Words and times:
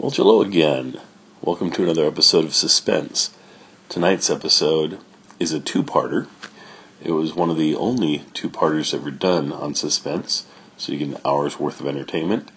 Well, 0.00 0.12
hello 0.12 0.42
again. 0.42 1.00
Welcome 1.42 1.72
to 1.72 1.82
another 1.82 2.06
episode 2.06 2.44
of 2.44 2.54
Suspense. 2.54 3.34
Tonight's 3.88 4.30
episode 4.30 5.00
is 5.40 5.52
a 5.52 5.58
two 5.58 5.82
parter. 5.82 6.28
It 7.02 7.10
was 7.10 7.34
one 7.34 7.50
of 7.50 7.56
the 7.56 7.74
only 7.74 8.22
two 8.32 8.48
parters 8.48 8.94
ever 8.94 9.10
done 9.10 9.52
on 9.52 9.74
Suspense, 9.74 10.46
so 10.76 10.92
you 10.92 10.98
get 11.00 11.08
an 11.08 11.20
hour's 11.24 11.58
worth 11.58 11.80
of 11.80 11.88
entertainment. 11.88 12.48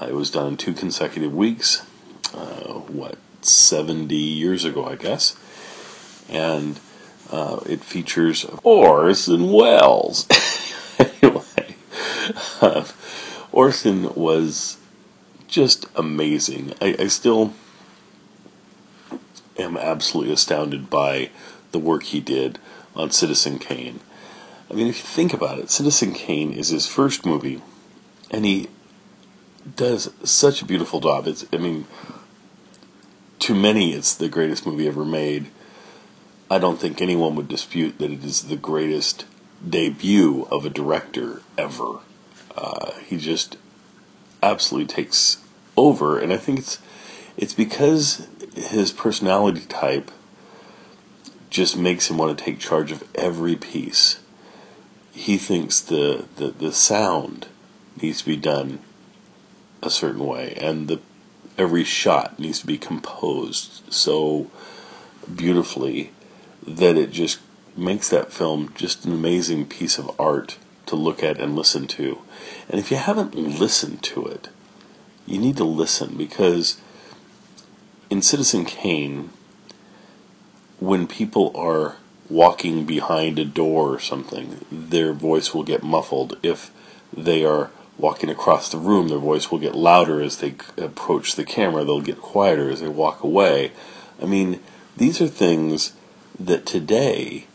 Uh, 0.00 0.06
it 0.06 0.14
was 0.14 0.32
done 0.32 0.48
in 0.48 0.56
two 0.56 0.72
consecutive 0.72 1.32
weeks, 1.32 1.86
uh, 2.34 2.72
what, 2.72 3.16
70 3.42 4.16
years 4.16 4.64
ago, 4.64 4.84
I 4.84 4.96
guess. 4.96 5.36
And 6.28 6.80
uh, 7.30 7.60
it 7.64 7.84
features 7.84 8.44
Orson 8.64 9.52
Welles. 9.52 10.26
anyway, 10.98 11.76
uh, 12.60 12.84
Orson 13.52 14.12
was 14.14 14.78
just 15.52 15.86
amazing. 15.94 16.72
I, 16.80 16.96
I 16.98 17.06
still 17.08 17.52
am 19.58 19.76
absolutely 19.76 20.32
astounded 20.32 20.88
by 20.88 21.30
the 21.72 21.78
work 21.78 22.04
he 22.04 22.20
did 22.20 22.58
on 22.96 23.10
Citizen 23.10 23.58
Kane. 23.58 24.00
I 24.70 24.74
mean, 24.74 24.86
if 24.86 24.98
you 24.98 25.04
think 25.04 25.34
about 25.34 25.58
it, 25.58 25.70
Citizen 25.70 26.14
Kane 26.14 26.52
is 26.52 26.68
his 26.68 26.86
first 26.86 27.26
movie, 27.26 27.60
and 28.30 28.46
he 28.46 28.68
does 29.76 30.10
such 30.24 30.62
a 30.62 30.64
beautiful 30.64 31.00
job. 31.00 31.26
It's, 31.26 31.44
I 31.52 31.58
mean, 31.58 31.86
to 33.40 33.54
many, 33.54 33.92
it's 33.92 34.14
the 34.14 34.30
greatest 34.30 34.66
movie 34.66 34.88
ever 34.88 35.04
made. 35.04 35.48
I 36.50 36.58
don't 36.58 36.80
think 36.80 37.00
anyone 37.00 37.36
would 37.36 37.48
dispute 37.48 37.98
that 37.98 38.10
it 38.10 38.24
is 38.24 38.44
the 38.44 38.56
greatest 38.56 39.26
debut 39.66 40.48
of 40.50 40.64
a 40.64 40.70
director 40.70 41.42
ever. 41.58 41.98
Uh, 42.56 42.92
he 43.06 43.18
just 43.18 43.58
absolutely 44.42 44.92
takes 44.92 45.41
over, 45.76 46.18
and 46.18 46.32
I 46.32 46.36
think 46.36 46.60
it's 46.60 46.78
it's 47.36 47.54
because 47.54 48.28
his 48.54 48.92
personality 48.92 49.62
type 49.62 50.10
just 51.50 51.76
makes 51.76 52.10
him 52.10 52.18
want 52.18 52.36
to 52.36 52.44
take 52.44 52.58
charge 52.58 52.92
of 52.92 53.04
every 53.14 53.56
piece. 53.56 54.20
He 55.12 55.36
thinks 55.36 55.80
the, 55.80 56.26
the, 56.36 56.48
the 56.48 56.72
sound 56.72 57.46
needs 58.00 58.20
to 58.20 58.26
be 58.26 58.36
done 58.36 58.80
a 59.82 59.90
certain 59.90 60.26
way, 60.26 60.54
and 60.54 60.88
the 60.88 61.00
every 61.58 61.84
shot 61.84 62.38
needs 62.38 62.60
to 62.60 62.66
be 62.66 62.78
composed 62.78 63.92
so 63.92 64.50
beautifully 65.34 66.10
that 66.66 66.96
it 66.96 67.10
just 67.10 67.40
makes 67.76 68.08
that 68.08 68.32
film 68.32 68.72
just 68.74 69.04
an 69.04 69.12
amazing 69.12 69.66
piece 69.66 69.98
of 69.98 70.18
art 70.18 70.56
to 70.86 70.96
look 70.96 71.22
at 71.22 71.38
and 71.38 71.54
listen 71.54 71.86
to. 71.86 72.18
And 72.68 72.78
if 72.78 72.90
you 72.90 72.96
haven't 72.96 73.34
listened 73.34 74.02
to 74.04 74.26
it, 74.26 74.48
you 75.26 75.38
need 75.38 75.56
to 75.56 75.64
listen 75.64 76.16
because 76.16 76.80
in 78.10 78.22
Citizen 78.22 78.64
Kane, 78.64 79.30
when 80.80 81.06
people 81.06 81.52
are 81.56 81.96
walking 82.28 82.84
behind 82.84 83.38
a 83.38 83.44
door 83.44 83.94
or 83.94 84.00
something, 84.00 84.64
their 84.70 85.12
voice 85.12 85.54
will 85.54 85.62
get 85.62 85.82
muffled. 85.82 86.38
If 86.42 86.70
they 87.12 87.44
are 87.44 87.70
walking 87.98 88.30
across 88.30 88.70
the 88.70 88.78
room, 88.78 89.08
their 89.08 89.18
voice 89.18 89.50
will 89.50 89.58
get 89.58 89.74
louder 89.74 90.20
as 90.20 90.38
they 90.38 90.54
approach 90.76 91.36
the 91.36 91.44
camera. 91.44 91.84
They'll 91.84 92.00
get 92.00 92.20
quieter 92.20 92.70
as 92.70 92.80
they 92.80 92.88
walk 92.88 93.22
away. 93.22 93.72
I 94.20 94.26
mean, 94.26 94.60
these 94.96 95.20
are 95.20 95.28
things 95.28 95.92
that 96.38 96.66
today, 96.66 97.46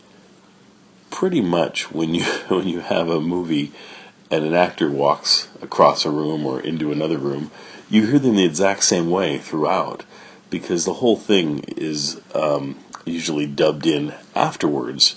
pretty 1.10 1.40
much 1.40 1.90
when 1.92 2.14
you 2.14 2.24
when 2.48 2.68
you 2.68 2.80
have 2.80 3.08
a 3.08 3.20
movie 3.20 3.72
and 4.30 4.44
an 4.44 4.54
actor 4.54 4.90
walks 4.90 5.48
across 5.62 6.04
a 6.04 6.10
room 6.10 6.44
or 6.44 6.60
into 6.60 6.92
another 6.92 7.18
room, 7.18 7.50
you 7.88 8.06
hear 8.06 8.18
them 8.18 8.36
the 8.36 8.44
exact 8.44 8.84
same 8.84 9.10
way 9.10 9.38
throughout 9.38 10.04
because 10.50 10.84
the 10.84 10.94
whole 10.94 11.16
thing 11.16 11.60
is 11.76 12.20
um, 12.34 12.78
usually 13.04 13.46
dubbed 13.46 13.86
in 13.86 14.14
afterwards 14.34 15.16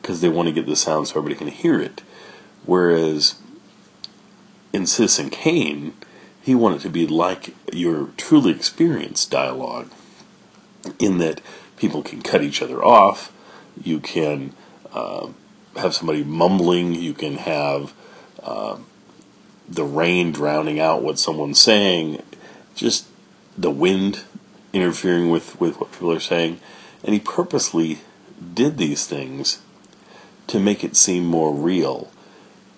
because 0.00 0.20
they 0.20 0.28
want 0.28 0.48
to 0.48 0.54
get 0.54 0.66
the 0.66 0.76
sound 0.76 1.08
so 1.08 1.18
everybody 1.18 1.34
can 1.34 1.48
hear 1.48 1.80
it. 1.80 2.02
Whereas 2.64 3.36
in 4.72 4.86
Citizen 4.86 5.30
Kane, 5.30 5.94
he 6.40 6.54
wanted 6.54 6.80
to 6.80 6.90
be 6.90 7.06
like 7.06 7.54
your 7.72 8.10
truly 8.16 8.52
experienced 8.52 9.30
dialogue, 9.30 9.90
in 10.98 11.18
that 11.18 11.40
people 11.76 12.02
can 12.02 12.22
cut 12.22 12.42
each 12.42 12.62
other 12.62 12.82
off, 12.84 13.32
you 13.82 14.00
can 14.00 14.52
uh, 14.92 15.28
have 15.76 15.94
somebody 15.94 16.24
mumbling, 16.24 16.94
you 16.94 17.12
can 17.12 17.36
have 17.36 17.92
uh, 18.46 18.78
the 19.68 19.84
rain 19.84 20.32
drowning 20.32 20.78
out 20.78 21.02
what 21.02 21.18
someone's 21.18 21.60
saying, 21.60 22.22
just 22.74 23.06
the 23.58 23.70
wind 23.70 24.22
interfering 24.72 25.30
with, 25.30 25.60
with 25.60 25.80
what 25.80 25.92
people 25.92 26.12
are 26.12 26.20
saying. 26.20 26.60
And 27.02 27.12
he 27.12 27.20
purposely 27.20 27.98
did 28.54 28.78
these 28.78 29.06
things 29.06 29.60
to 30.46 30.60
make 30.60 30.84
it 30.84 30.96
seem 30.96 31.26
more 31.26 31.52
real. 31.52 32.10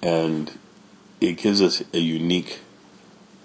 And 0.03 0.59
it 1.21 1.37
gives 1.37 1.61
us 1.61 1.83
a 1.93 1.99
unique 1.99 2.61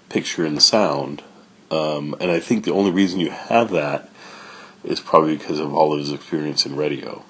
picture 0.08 0.46
and 0.46 0.62
sound. 0.62 1.22
Um, 1.70 2.14
and 2.20 2.30
I 2.30 2.40
think 2.40 2.64
the 2.64 2.72
only 2.72 2.90
reason 2.90 3.20
you 3.20 3.30
have 3.30 3.70
that 3.70 4.08
is 4.82 5.00
probably 5.00 5.36
because 5.36 5.58
of 5.58 5.74
all 5.74 5.92
of 5.92 5.98
his 5.98 6.12
experience 6.12 6.64
in 6.64 6.76
radio. 6.76 7.22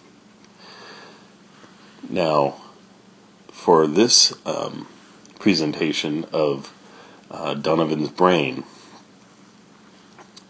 Now, 2.09 2.61
for 3.65 3.87
this 3.87 4.35
um, 4.45 4.87
presentation 5.39 6.27
of 6.35 6.71
uh, 7.31 7.55
Donovan's 7.55 8.11
Brain, 8.11 8.63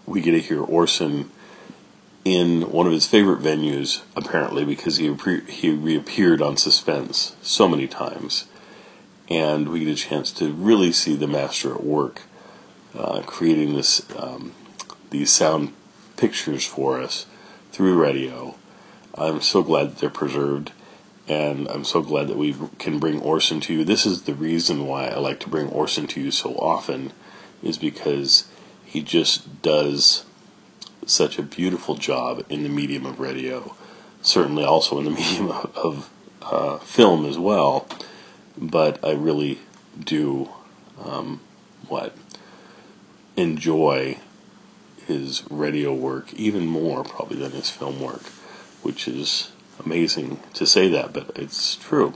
we 0.05 0.21
get 0.21 0.33
to 0.33 0.41
hear 0.41 0.61
Orson 0.61 1.31
in 2.25 2.73
one 2.73 2.89
of 2.89 2.93
his 2.93 3.07
favorite 3.07 3.39
venues, 3.39 4.03
apparently, 4.17 4.65
because 4.65 4.97
he 4.97 5.15
he 5.49 5.71
reappeared 5.71 6.43
on 6.43 6.57
Suspense 6.57 7.37
so 7.41 7.69
many 7.69 7.87
times, 7.87 8.47
and 9.31 9.69
we 9.69 9.85
get 9.85 9.93
a 9.93 9.95
chance 9.95 10.33
to 10.33 10.53
really 10.53 10.91
see 10.91 11.15
the 11.15 11.29
master 11.29 11.73
at 11.73 11.85
work, 11.85 12.23
uh, 12.99 13.23
creating 13.25 13.77
this 13.77 14.05
um, 14.19 14.51
these 15.11 15.31
sound 15.31 15.73
pictures 16.17 16.67
for 16.67 17.01
us 17.01 17.27
through 17.71 17.97
radio. 17.97 18.57
I'm 19.15 19.41
so 19.41 19.63
glad 19.63 19.91
that 19.91 19.99
they're 19.99 20.11
preserved, 20.11 20.73
and 21.29 21.69
I'm 21.69 21.85
so 21.85 22.03
glad 22.03 22.29
that 22.29 22.37
we 22.37 22.55
can 22.79 22.99
bring 22.99 23.21
Orson 23.21 23.61
to 23.61 23.75
you. 23.75 23.85
This 23.85 24.05
is 24.05 24.23
the 24.23 24.35
reason 24.35 24.87
why 24.87 25.07
I 25.07 25.19
like 25.19 25.41
to 25.41 25.49
bring 25.49 25.69
Orson 25.69 26.07
to 26.09 26.21
you 26.21 26.31
so 26.31 26.55
often, 26.55 27.12
is 27.62 27.79
because 27.79 28.47
he 28.85 29.03
just 29.03 29.62
does 29.62 30.25
such 31.07 31.39
a 31.39 31.43
beautiful 31.43 31.95
job 31.95 32.45
in 32.49 32.62
the 32.62 32.69
medium 32.69 33.07
of 33.07 33.21
radio. 33.21 33.75
Certainly, 34.23 34.65
also 34.65 34.99
in 34.99 35.05
the 35.05 35.11
medium 35.23 35.51
of, 35.51 35.77
of 35.77 36.11
uh, 36.43 36.79
film 36.79 37.25
as 37.25 37.39
well. 37.39 37.89
But 38.56 39.03
I 39.05 39.12
really 39.12 39.61
do 39.99 40.51
um, 41.03 41.41
what 41.89 42.17
enjoy 43.37 44.19
his 45.06 45.43
radio 45.51 45.93
work 45.93 46.33
even 46.35 46.67
more 46.67 47.05
probably 47.05 47.39
than 47.39 47.53
his 47.53 47.71
film 47.71 48.01
work, 48.01 48.23
which 48.83 49.09
is 49.09 49.51
amazing 49.85 50.41
to 50.55 50.67
say 50.67 50.89
that, 50.89 51.12
but 51.12 51.31
it's 51.37 51.77
true. 51.77 52.15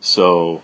So. 0.00 0.62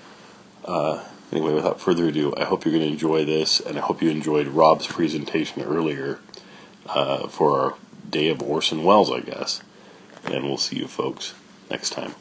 Uh, 0.65 1.05
anyway, 1.31 1.53
without 1.53 1.81
further 1.81 2.09
ado, 2.09 2.35
I 2.37 2.45
hope 2.45 2.65
you're 2.65 2.75
going 2.75 2.85
to 2.85 2.91
enjoy 2.91 3.25
this, 3.25 3.61
and 3.61 3.79
I 3.79 3.81
hope 3.81 4.03
you 4.03 4.11
enjoyed 4.11 4.49
Rob's 4.49 4.87
presentation 4.87 5.63
earlier 5.63 6.19
uh, 6.89 7.29
for 7.29 7.61
our 7.61 7.75
Day 8.09 8.29
of 8.29 8.43
Orson 8.43 8.85
Welles, 8.85 9.11
I 9.11 9.21
guess. 9.21 9.63
And 10.25 10.45
we'll 10.45 10.59
see 10.59 10.77
you 10.77 10.87
folks 10.87 11.35
next 11.71 11.91
time. 11.91 12.15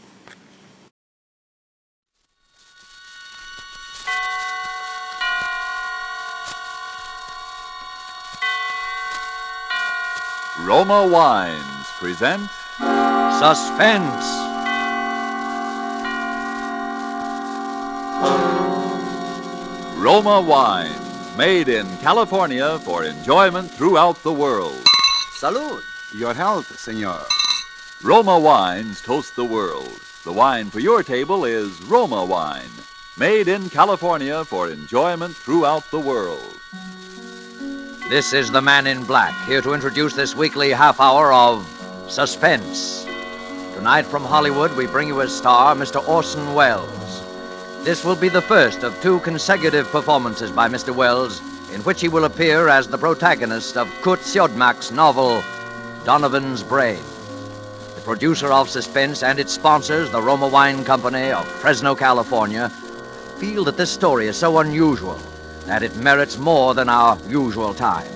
Roma 10.66 11.08
Wines 11.08 11.88
present 12.00 12.50
Suspense. 13.40 14.26
Roma 19.98 20.42
wine, 20.42 20.92
made 21.38 21.68
in 21.68 21.86
California 21.98 22.80
for 22.80 23.04
enjoyment 23.04 23.70
throughout 23.72 24.16
the 24.24 24.32
world. 24.32 24.82
Salud. 25.40 25.82
Your 26.14 26.34
health, 26.34 26.80
senor. 26.80 27.20
Roma 28.02 28.40
Wines 28.40 29.02
toast 29.02 29.36
the 29.36 29.44
world. 29.44 30.00
The 30.24 30.32
wine 30.32 30.70
for 30.70 30.80
your 30.80 31.04
table 31.04 31.44
is 31.44 31.82
Roma 31.84 32.24
Wine, 32.24 32.72
made 33.18 33.50
in 33.50 33.70
California 33.70 34.46
for 34.46 34.70
enjoyment 34.70 35.36
throughout 35.36 35.84
the 35.92 36.00
world. 36.00 36.60
This 38.10 38.32
is 38.32 38.50
the 38.50 38.62
Man 38.62 38.88
in 38.88 39.04
Black, 39.04 39.34
here 39.46 39.62
to 39.62 39.74
introduce 39.74 40.14
this 40.14 40.36
weekly 40.36 40.70
half 40.70 41.02
hour 41.02 41.34
of 41.34 41.68
Suspense. 42.08 43.05
Tonight 43.76 44.06
from 44.06 44.24
Hollywood, 44.24 44.74
we 44.78 44.88
bring 44.88 45.10
you 45.10 45.22
as 45.22 45.36
star 45.36 45.76
Mr. 45.76 46.08
Orson 46.08 46.54
Welles. 46.54 47.22
This 47.84 48.06
will 48.06 48.16
be 48.16 48.30
the 48.30 48.42
first 48.42 48.84
of 48.84 49.00
two 49.02 49.20
consecutive 49.20 49.86
performances 49.90 50.50
by 50.50 50.70
Mr. 50.70 50.96
Welles 50.96 51.42
in 51.74 51.82
which 51.82 52.00
he 52.00 52.08
will 52.08 52.24
appear 52.24 52.70
as 52.70 52.88
the 52.88 52.98
protagonist 52.98 53.76
of 53.76 53.94
Curt 54.02 54.22
Siodmak's 54.22 54.92
novel, 54.92 55.44
Donovan's 56.06 56.64
Brain. 56.64 57.04
The 57.96 58.02
producer 58.02 58.50
of 58.50 58.70
Suspense 58.70 59.24
and 59.24 59.40
its 59.40 59.52
sponsors, 59.52 60.10
the 60.10 60.22
Roma 60.22 60.48
Wine 60.48 60.86
Company 60.86 61.32
of 61.32 61.46
Fresno, 61.46 61.96
California, 61.96 62.70
feel 63.40 63.66
that 63.66 63.76
this 63.76 63.92
story 63.92 64.28
is 64.28 64.38
so 64.38 64.60
unusual 64.60 65.20
that 65.66 65.84
it 65.84 65.98
merits 65.98 66.38
more 66.38 66.74
than 66.74 66.88
our 66.88 67.20
usual 67.28 67.74
time. 67.74 68.10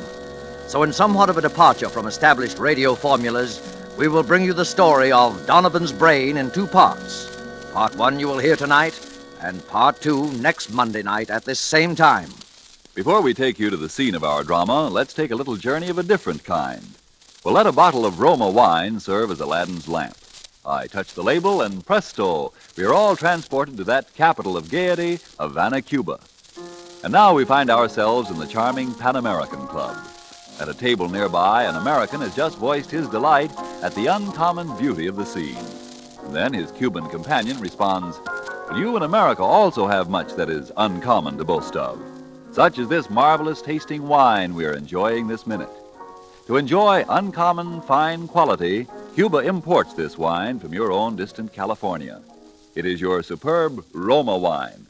So, 0.67 0.83
in 0.83 0.93
somewhat 0.93 1.29
of 1.29 1.37
a 1.37 1.41
departure 1.41 1.89
from 1.89 2.07
established 2.07 2.59
radio 2.59 2.95
formulas, 2.95 3.59
we 3.99 4.07
will 4.07 4.23
bring 4.23 4.45
you 4.45 4.53
the 4.53 4.63
story 4.63 5.11
of 5.11 5.45
Donovan's 5.45 5.91
Brain 5.91 6.37
in 6.37 6.49
two 6.51 6.65
parts. 6.65 7.37
Part 7.73 7.93
one 7.97 8.17
you 8.17 8.29
will 8.29 8.37
hear 8.37 8.55
tonight, 8.55 8.97
and 9.41 9.67
part 9.67 9.99
two 9.99 10.31
next 10.37 10.71
Monday 10.71 11.03
night 11.03 11.29
at 11.29 11.43
this 11.43 11.59
same 11.59 11.97
time. 11.97 12.29
Before 12.95 13.19
we 13.19 13.33
take 13.33 13.59
you 13.59 13.69
to 13.69 13.75
the 13.75 13.89
scene 13.89 14.15
of 14.15 14.23
our 14.23 14.45
drama, 14.45 14.87
let's 14.87 15.13
take 15.13 15.31
a 15.31 15.35
little 15.35 15.57
journey 15.57 15.89
of 15.89 15.97
a 15.97 16.03
different 16.03 16.45
kind. 16.45 16.81
We'll 17.43 17.53
let 17.53 17.67
a 17.67 17.73
bottle 17.73 18.05
of 18.05 18.21
Roma 18.21 18.49
wine 18.49 19.01
serve 19.01 19.31
as 19.31 19.41
Aladdin's 19.41 19.89
lamp. 19.89 20.15
I 20.65 20.87
touch 20.87 21.13
the 21.13 21.23
label, 21.23 21.61
and 21.61 21.85
presto, 21.85 22.53
we 22.77 22.85
are 22.85 22.93
all 22.93 23.17
transported 23.17 23.75
to 23.75 23.83
that 23.83 24.13
capital 24.13 24.55
of 24.55 24.71
gaiety, 24.71 25.19
Havana, 25.37 25.81
Cuba. 25.81 26.21
And 27.03 27.11
now 27.11 27.33
we 27.33 27.43
find 27.43 27.69
ourselves 27.69 28.29
in 28.29 28.39
the 28.39 28.47
charming 28.47 28.93
Pan 28.93 29.17
American 29.17 29.67
Club. 29.67 29.97
At 30.59 30.67
a 30.67 30.73
table 30.73 31.07
nearby, 31.07 31.63
an 31.63 31.77
American 31.77 32.19
has 32.19 32.35
just 32.35 32.57
voiced 32.57 32.91
his 32.91 33.07
delight 33.07 33.51
at 33.81 33.95
the 33.95 34.07
uncommon 34.07 34.77
beauty 34.77 35.07
of 35.07 35.15
the 35.15 35.25
scene. 35.25 35.55
Then 36.33 36.53
his 36.53 36.69
Cuban 36.73 37.07
companion 37.07 37.61
responds, 37.61 38.19
You 38.75 38.97
in 38.97 39.03
America 39.03 39.41
also 39.41 39.87
have 39.87 40.09
much 40.09 40.33
that 40.33 40.49
is 40.49 40.73
uncommon 40.75 41.37
to 41.37 41.45
boast 41.45 41.77
of, 41.77 42.01
such 42.51 42.77
as 42.77 42.89
this 42.89 43.09
marvelous 43.09 43.61
tasting 43.61 44.05
wine 44.05 44.53
we 44.53 44.65
are 44.65 44.73
enjoying 44.73 45.27
this 45.27 45.47
minute. 45.47 45.69
To 46.47 46.57
enjoy 46.57 47.05
uncommon 47.07 47.79
fine 47.83 48.27
quality, 48.27 48.85
Cuba 49.15 49.37
imports 49.37 49.93
this 49.93 50.17
wine 50.17 50.59
from 50.59 50.73
your 50.73 50.91
own 50.91 51.15
distant 51.15 51.53
California. 51.53 52.21
It 52.75 52.85
is 52.85 52.99
your 52.99 53.23
superb 53.23 53.85
Roma 53.93 54.37
wine. 54.37 54.88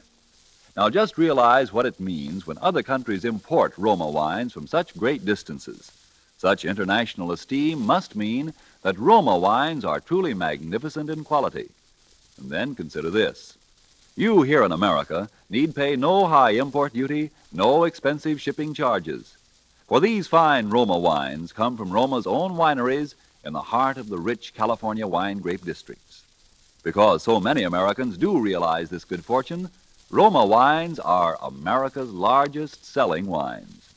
Now 0.80 0.88
just 0.88 1.18
realize 1.18 1.74
what 1.74 1.84
it 1.84 2.00
means 2.00 2.46
when 2.46 2.56
other 2.56 2.82
countries 2.82 3.26
import 3.26 3.74
Roma 3.76 4.08
wines 4.08 4.54
from 4.54 4.66
such 4.66 4.96
great 4.96 5.26
distances. 5.26 5.92
Such 6.38 6.64
international 6.64 7.32
esteem 7.32 7.82
must 7.82 8.16
mean 8.16 8.54
that 8.80 8.98
Roma 8.98 9.36
wines 9.36 9.84
are 9.84 10.00
truly 10.00 10.32
magnificent 10.32 11.10
in 11.10 11.22
quality. 11.22 11.68
And 12.38 12.48
then 12.48 12.74
consider 12.74 13.10
this. 13.10 13.58
You 14.16 14.40
here 14.40 14.64
in 14.64 14.72
America 14.72 15.28
need 15.50 15.74
pay 15.74 15.96
no 15.96 16.26
high 16.26 16.52
import 16.52 16.94
duty, 16.94 17.28
no 17.52 17.84
expensive 17.84 18.40
shipping 18.40 18.72
charges. 18.72 19.36
For 19.86 20.00
these 20.00 20.28
fine 20.28 20.70
Roma 20.70 20.98
wines 20.98 21.52
come 21.52 21.76
from 21.76 21.90
Roma's 21.90 22.26
own 22.26 22.52
wineries 22.52 23.12
in 23.44 23.52
the 23.52 23.60
heart 23.60 23.98
of 23.98 24.08
the 24.08 24.16
rich 24.16 24.54
California 24.54 25.06
wine 25.06 25.40
grape 25.40 25.62
districts. 25.62 26.22
Because 26.82 27.22
so 27.22 27.38
many 27.38 27.64
Americans 27.64 28.16
do 28.16 28.40
realize 28.40 28.88
this 28.88 29.04
good 29.04 29.22
fortune, 29.22 29.68
Roma 30.12 30.44
wines 30.44 30.98
are 30.98 31.38
America's 31.40 32.10
largest 32.10 32.84
selling 32.84 33.26
wines. 33.26 33.94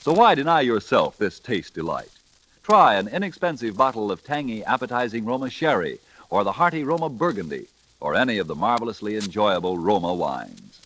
So 0.00 0.12
why 0.12 0.34
deny 0.34 0.62
yourself 0.62 1.16
this 1.16 1.38
taste 1.38 1.74
delight? 1.74 2.10
Try 2.64 2.96
an 2.96 3.06
inexpensive 3.06 3.76
bottle 3.76 4.10
of 4.10 4.24
tangy, 4.24 4.64
appetizing 4.64 5.24
Roma 5.24 5.50
sherry, 5.50 6.00
or 6.30 6.42
the 6.42 6.50
hearty 6.50 6.82
Roma 6.82 7.08
burgundy, 7.08 7.68
or 8.00 8.16
any 8.16 8.38
of 8.38 8.48
the 8.48 8.56
marvelously 8.56 9.14
enjoyable 9.14 9.78
Roma 9.78 10.12
wines. 10.12 10.80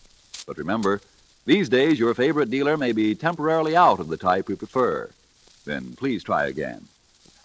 But 0.45 0.59
remember, 0.59 1.01
these 1.45 1.69
days 1.69 1.97
your 1.97 2.13
favorite 2.13 2.51
dealer 2.51 2.77
may 2.77 2.91
be 2.91 3.15
temporarily 3.15 3.75
out 3.75 3.99
of 3.99 4.09
the 4.09 4.17
type 4.17 4.47
you 4.47 4.55
prefer. 4.55 5.09
Then 5.65 5.93
please 5.93 6.23
try 6.23 6.45
again. 6.45 6.87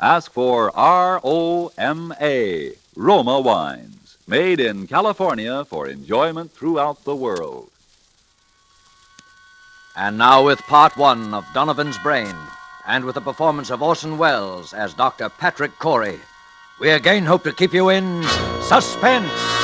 Ask 0.02 0.30
for 0.32 0.70
R 0.76 1.18
O 1.24 1.72
M 1.78 2.12
A, 2.20 2.72
Roma 2.94 3.40
wines. 3.40 4.01
Made 4.26 4.60
in 4.60 4.86
California 4.86 5.64
for 5.64 5.88
enjoyment 5.88 6.52
throughout 6.52 7.04
the 7.04 7.16
world. 7.16 7.70
And 9.96 10.16
now, 10.16 10.44
with 10.44 10.60
part 10.60 10.96
one 10.96 11.34
of 11.34 11.44
Donovan's 11.52 11.98
Brain, 11.98 12.34
and 12.86 13.04
with 13.04 13.16
the 13.16 13.20
performance 13.20 13.70
of 13.70 13.82
Orson 13.82 14.18
Welles 14.18 14.72
as 14.72 14.94
Dr. 14.94 15.28
Patrick 15.28 15.76
Corey, 15.78 16.20
we 16.80 16.90
again 16.90 17.24
hope 17.24 17.42
to 17.44 17.52
keep 17.52 17.74
you 17.74 17.88
in 17.88 18.22
suspense. 18.62 19.61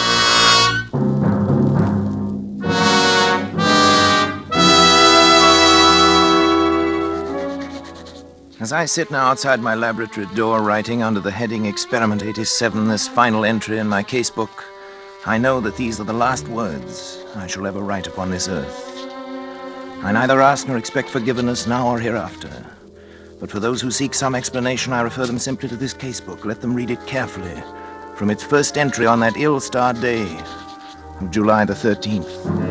As 8.61 8.73
I 8.73 8.87
sit 8.87 9.13
now 9.13 9.29
outside 9.29 9.61
my 9.61 9.77
laboratory 9.77 10.27
door 10.35 10.63
writing 10.63 11.01
under 11.01 11.21
the 11.21 11.31
heading 11.31 11.67
Experiment 11.67 12.25
87 12.25 12.89
this 12.89 13.07
final 13.07 13.45
entry 13.45 13.79
in 13.79 13.87
my 13.87 14.03
casebook, 14.03 14.65
I 15.25 15.39
know 15.39 15.61
that 15.61 15.77
these 15.77 16.01
are 16.01 16.05
the 16.05 16.13
last 16.13 16.49
words 16.49 17.25
I 17.37 17.47
shall 17.47 17.69
ever 17.69 17.79
write 17.79 18.09
upon 18.09 18.33
this 18.33 18.49
earth. 18.49 19.13
I 20.03 20.11
neither 20.11 20.41
ask 20.41 20.67
nor 20.67 20.77
expect 20.77 21.09
forgiveness 21.09 21.69
now 21.69 21.89
or 21.89 22.01
hereafter. 22.01 22.51
But 23.39 23.49
for 23.49 23.61
those 23.61 23.81
who 23.81 23.93
seek 23.93 24.13
some 24.13 24.35
explanation, 24.35 24.93
I 24.93 25.03
refer 25.03 25.27
them 25.27 25.39
simply 25.39 25.69
to 25.69 25.77
this 25.77 25.95
casebook. 25.95 26.45
Let 26.45 26.61
them 26.61 26.75
read 26.75 26.91
it 26.91 27.07
carefully 27.07 27.63
from 28.17 28.29
its 28.29 28.43
first 28.43 28.77
entry 28.77 29.07
on 29.07 29.21
that 29.21 29.37
ill 29.37 29.61
starred 29.61 30.01
day 30.01 30.37
of 31.21 31.31
July 31.31 31.65
the 31.65 31.75
13th. 31.75 32.68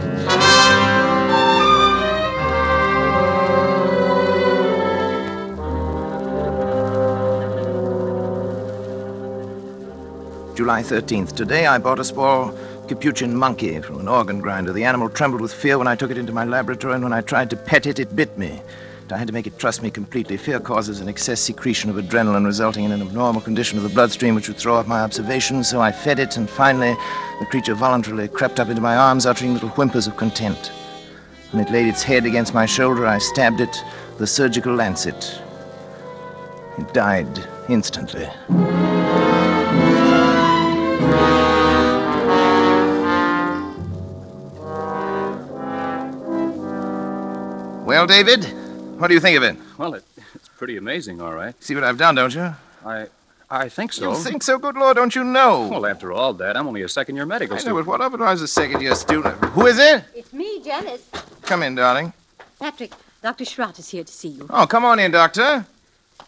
July 10.68 10.84
13th. 10.84 11.34
Today 11.34 11.66
I 11.66 11.78
bought 11.78 11.98
a 11.98 12.04
small 12.04 12.54
capuchin 12.90 13.34
monkey 13.34 13.80
from 13.80 14.02
an 14.02 14.10
organ 14.10 14.42
grinder. 14.42 14.74
The 14.74 14.84
animal 14.84 15.08
trembled 15.08 15.40
with 15.40 15.54
fear 15.54 15.78
when 15.78 15.88
I 15.88 15.96
took 15.96 16.12
it 16.12 16.18
into 16.18 16.34
my 16.34 16.44
laboratory, 16.44 16.94
and 16.94 17.04
when 17.06 17.14
I 17.14 17.22
tried 17.22 17.50
to 17.52 17.56
pet 17.56 17.86
it, 17.86 18.00
it 18.00 18.14
bit 18.18 18.38
me. 18.38 18.62
I 19.10 19.18
had 19.18 19.28
to 19.28 19.34
make 19.34 19.48
it 19.48 19.58
trust 19.58 19.82
me 19.82 19.90
completely. 19.90 20.36
Fear 20.36 20.60
causes 20.60 21.00
an 21.00 21.08
excess 21.08 21.40
secretion 21.40 21.90
of 21.90 21.96
adrenaline, 21.96 22.44
resulting 22.44 22.84
in 22.84 22.92
an 22.92 23.02
abnormal 23.02 23.40
condition 23.40 23.78
of 23.78 23.86
the 23.86 23.90
bloodstream 23.96 24.36
which 24.36 24.50
would 24.50 24.58
throw 24.58 24.76
off 24.76 24.88
my 24.88 25.00
observations. 25.00 25.70
So 25.70 25.80
I 25.80 25.94
fed 25.94 26.20
it, 26.20 26.36
and 26.36 26.50
finally, 26.50 26.98
the 27.40 27.46
creature 27.46 27.74
voluntarily 27.74 28.28
crept 28.28 28.60
up 28.60 28.68
into 28.68 28.82
my 28.82 28.98
arms, 28.98 29.26
uttering 29.26 29.54
little 29.54 29.70
whimpers 29.70 30.06
of 30.06 30.18
content. 30.18 30.74
When 31.52 31.66
it 31.66 31.72
laid 31.72 31.88
its 31.88 32.04
head 32.04 32.26
against 32.26 32.54
my 32.54 32.66
shoulder, 32.66 33.08
I 33.08 33.20
stabbed 33.20 33.62
it 33.62 33.82
with 34.12 34.22
a 34.22 34.28
surgical 34.28 34.76
lancet. 34.76 35.42
It 36.78 36.94
died 36.94 37.48
instantly. 37.70 38.28
Well, 47.98 48.06
David, 48.06 48.44
what 49.00 49.08
do 49.08 49.16
you 49.16 49.20
think 49.20 49.38
of 49.38 49.42
it? 49.42 49.58
Well, 49.76 49.96
it, 49.96 50.04
it's 50.36 50.48
pretty 50.50 50.78
amazing, 50.78 51.20
all 51.20 51.34
right. 51.34 51.56
See 51.64 51.74
what 51.74 51.84
I've 51.84 51.98
done, 51.98 52.14
don't 52.14 52.32
you? 52.36 52.54
I 52.86 53.08
I 53.50 53.70
think 53.70 53.92
so. 53.92 54.12
You 54.12 54.18
think 54.18 54.44
so? 54.44 54.60
Good 54.60 54.76
Lord, 54.76 54.98
don't 54.98 55.16
you 55.16 55.24
know? 55.24 55.68
Well, 55.68 55.84
after 55.88 56.12
all, 56.12 56.32
that, 56.34 56.56
I'm 56.56 56.68
only 56.68 56.84
a 56.84 56.90
second 56.90 57.16
year 57.16 57.26
medical 57.26 57.56
I 57.56 57.58
know, 57.58 57.62
student. 57.62 57.86
but 57.88 58.00
what 58.00 58.14
if 58.14 58.22
I 58.22 58.32
was 58.32 58.44
a 58.44 58.48
second 58.48 58.82
year 58.82 58.94
student? 58.94 59.44
Who 59.46 59.66
is 59.66 59.80
it? 59.80 60.04
It's 60.14 60.32
me, 60.32 60.62
Janice. 60.64 61.10
Come 61.42 61.64
in, 61.64 61.74
darling. 61.74 62.14
Patrick, 62.60 62.92
Dr. 63.24 63.46
Schratt 63.46 63.80
is 63.80 63.90
here 63.90 64.04
to 64.04 64.14
see 64.14 64.28
you. 64.28 64.46
Oh, 64.52 64.68
come 64.68 64.86
on 64.86 65.00
in, 65.00 65.10
Doctor. 65.10 65.66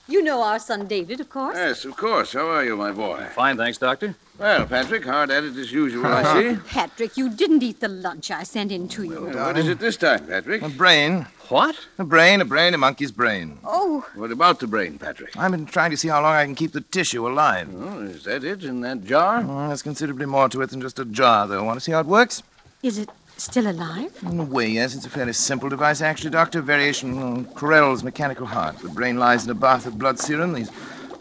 You 0.08 0.24
know 0.24 0.42
our 0.42 0.60
son 0.60 0.88
David, 0.88 1.20
of 1.20 1.30
course. 1.30 1.56
Yes, 1.56 1.86
of 1.86 1.96
course. 1.96 2.34
How 2.34 2.48
are 2.50 2.66
you, 2.66 2.76
my 2.76 2.92
boy? 2.92 3.26
Fine, 3.36 3.58
thanks, 3.58 3.78
Doctor. 3.78 4.16
Well, 4.40 4.66
Patrick, 4.66 5.04
hard 5.04 5.30
at 5.32 5.44
it 5.44 5.56
as 5.58 5.72
usual, 5.72 6.06
I 6.06 6.24
uh-huh. 6.24 6.56
see. 6.56 6.60
Patrick, 6.68 7.18
you 7.18 7.30
didn't 7.30 7.62
eat 7.62 7.80
the 7.80 7.90
lunch 7.90 8.32
I 8.32 8.44
sent 8.44 8.72
in 8.72 8.88
to 8.90 9.04
you. 9.04 9.26
Well, 9.26 9.48
what 9.48 9.58
is 9.58 9.68
it 9.68 9.80
this 9.80 9.98
time, 9.98 10.26
Patrick? 10.26 10.62
A 10.62 10.70
brain. 10.70 11.28
What? 11.50 11.76
A 11.98 12.04
brain, 12.04 12.42
a 12.42 12.46
brain, 12.46 12.74
a 12.74 12.78
monkey's 12.78 13.12
brain. 13.12 13.58
Oh, 13.64 14.08
What 14.16 14.32
about 14.32 14.60
the 14.60 14.68
brain, 14.68 14.98
Patrick? 14.98 15.36
I've 15.36 15.52
been 15.52 15.66
trying 15.66 15.92
to 15.92 15.98
see 15.98 16.08
how 16.08 16.22
long 16.22 16.34
I 16.34 16.46
can 16.46 16.56
keep 16.56 16.72
the 16.72 16.82
tissue 16.82 17.28
alive. 17.28 17.68
Oh, 17.76 18.02
is 18.04 18.24
that 18.24 18.44
it 18.44 18.64
in 18.64 18.82
that 18.82 19.04
jar? 19.04 19.44
Oh, 19.46 19.68
there's 19.68 19.82
considerably 19.82 20.26
more 20.26 20.48
to 20.50 20.62
it 20.62 20.70
than 20.70 20.80
just 20.82 21.00
a 21.00 21.06
jar, 21.06 21.46
though. 21.48 21.64
Want 21.64 21.78
to 21.78 21.82
see 21.82 21.92
how 21.92 22.00
it 22.00 22.06
works? 22.06 22.42
is 22.82 22.98
it 22.98 23.10
still 23.40 23.70
alive? 23.70 24.12
In 24.24 24.40
a 24.40 24.44
way, 24.44 24.68
yes. 24.68 24.96
It's 24.96 25.06
a 25.06 25.10
fairly 25.10 25.34
simple 25.34 25.70
device, 25.70 26.02
actually, 26.02 26.32
Doctor. 26.32 26.62
Variation 26.62 27.18
on 27.22 27.46
Carrel's 27.56 28.04
mechanical 28.04 28.46
heart. 28.46 28.78
The 28.80 28.90
brain 28.90 29.18
lies 29.18 29.46
in 29.46 29.52
a 29.52 29.56
bath 29.56 29.86
of 29.86 29.98
blood 29.98 30.20
serum. 30.20 30.54
These 30.54 30.72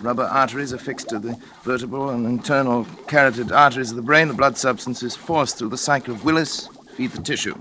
rubber 0.00 0.24
arteries 0.24 0.72
are 0.72 0.78
fixed 0.78 1.08
to 1.10 1.18
the 1.18 1.40
vertebral 1.62 2.10
and 2.10 2.26
internal 2.26 2.86
carotid 3.06 3.52
arteries 3.52 3.90
of 3.90 3.96
the 3.96 4.02
brain. 4.02 4.28
The 4.28 4.34
blood 4.34 4.56
substance 4.56 5.02
is 5.02 5.16
forced 5.16 5.58
through 5.58 5.70
the 5.70 5.78
circle 5.78 6.14
of 6.14 6.24
Willis 6.24 6.68
feed 6.94 7.12
the 7.12 7.22
tissue. 7.22 7.54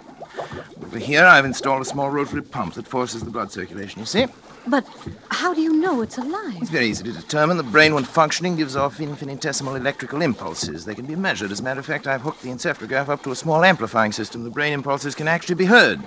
Over 0.84 1.00
here, 1.00 1.24
I've 1.24 1.46
installed 1.46 1.82
a 1.82 1.86
small 1.86 2.10
rotary 2.10 2.42
pump 2.42 2.74
that 2.76 2.88
forces 2.88 3.24
the 3.24 3.30
blood 3.30 3.52
circulation, 3.52 4.00
you 4.00 4.06
see? 4.06 4.26
But 4.70 4.86
how 5.32 5.54
do 5.54 5.62
you 5.62 5.74
know 5.74 6.02
it's 6.02 6.18
alive? 6.18 6.58
It's 6.58 6.70
very 6.70 6.88
easy 6.88 7.04
to 7.06 7.12
determine. 7.14 7.58
The 7.58 7.64
brain, 7.64 7.94
when 7.94 8.04
functioning, 8.04 8.56
gives 8.58 8.76
off 8.76 9.00
infinitesimal 9.00 9.76
electrical 9.76 10.22
impulses. 10.22 10.84
They 10.86 10.96
can 10.96 11.06
be 11.06 11.16
measured. 11.16 11.52
As 11.52 11.60
a 11.62 11.64
matter 11.64 11.80
of 11.80 11.86
fact, 11.86 12.06
I've 12.08 12.22
hooked 12.22 12.42
the 12.42 12.50
encephalograph 12.50 13.08
up 13.08 13.24
to 13.24 13.32
a 13.32 13.36
small 13.36 13.64
amplifying 13.64 14.12
system. 14.12 14.44
The 14.44 14.50
brain 14.50 14.74
impulses 14.74 15.16
can 15.16 15.28
actually 15.28 15.56
be 15.56 15.66
heard. 15.66 16.02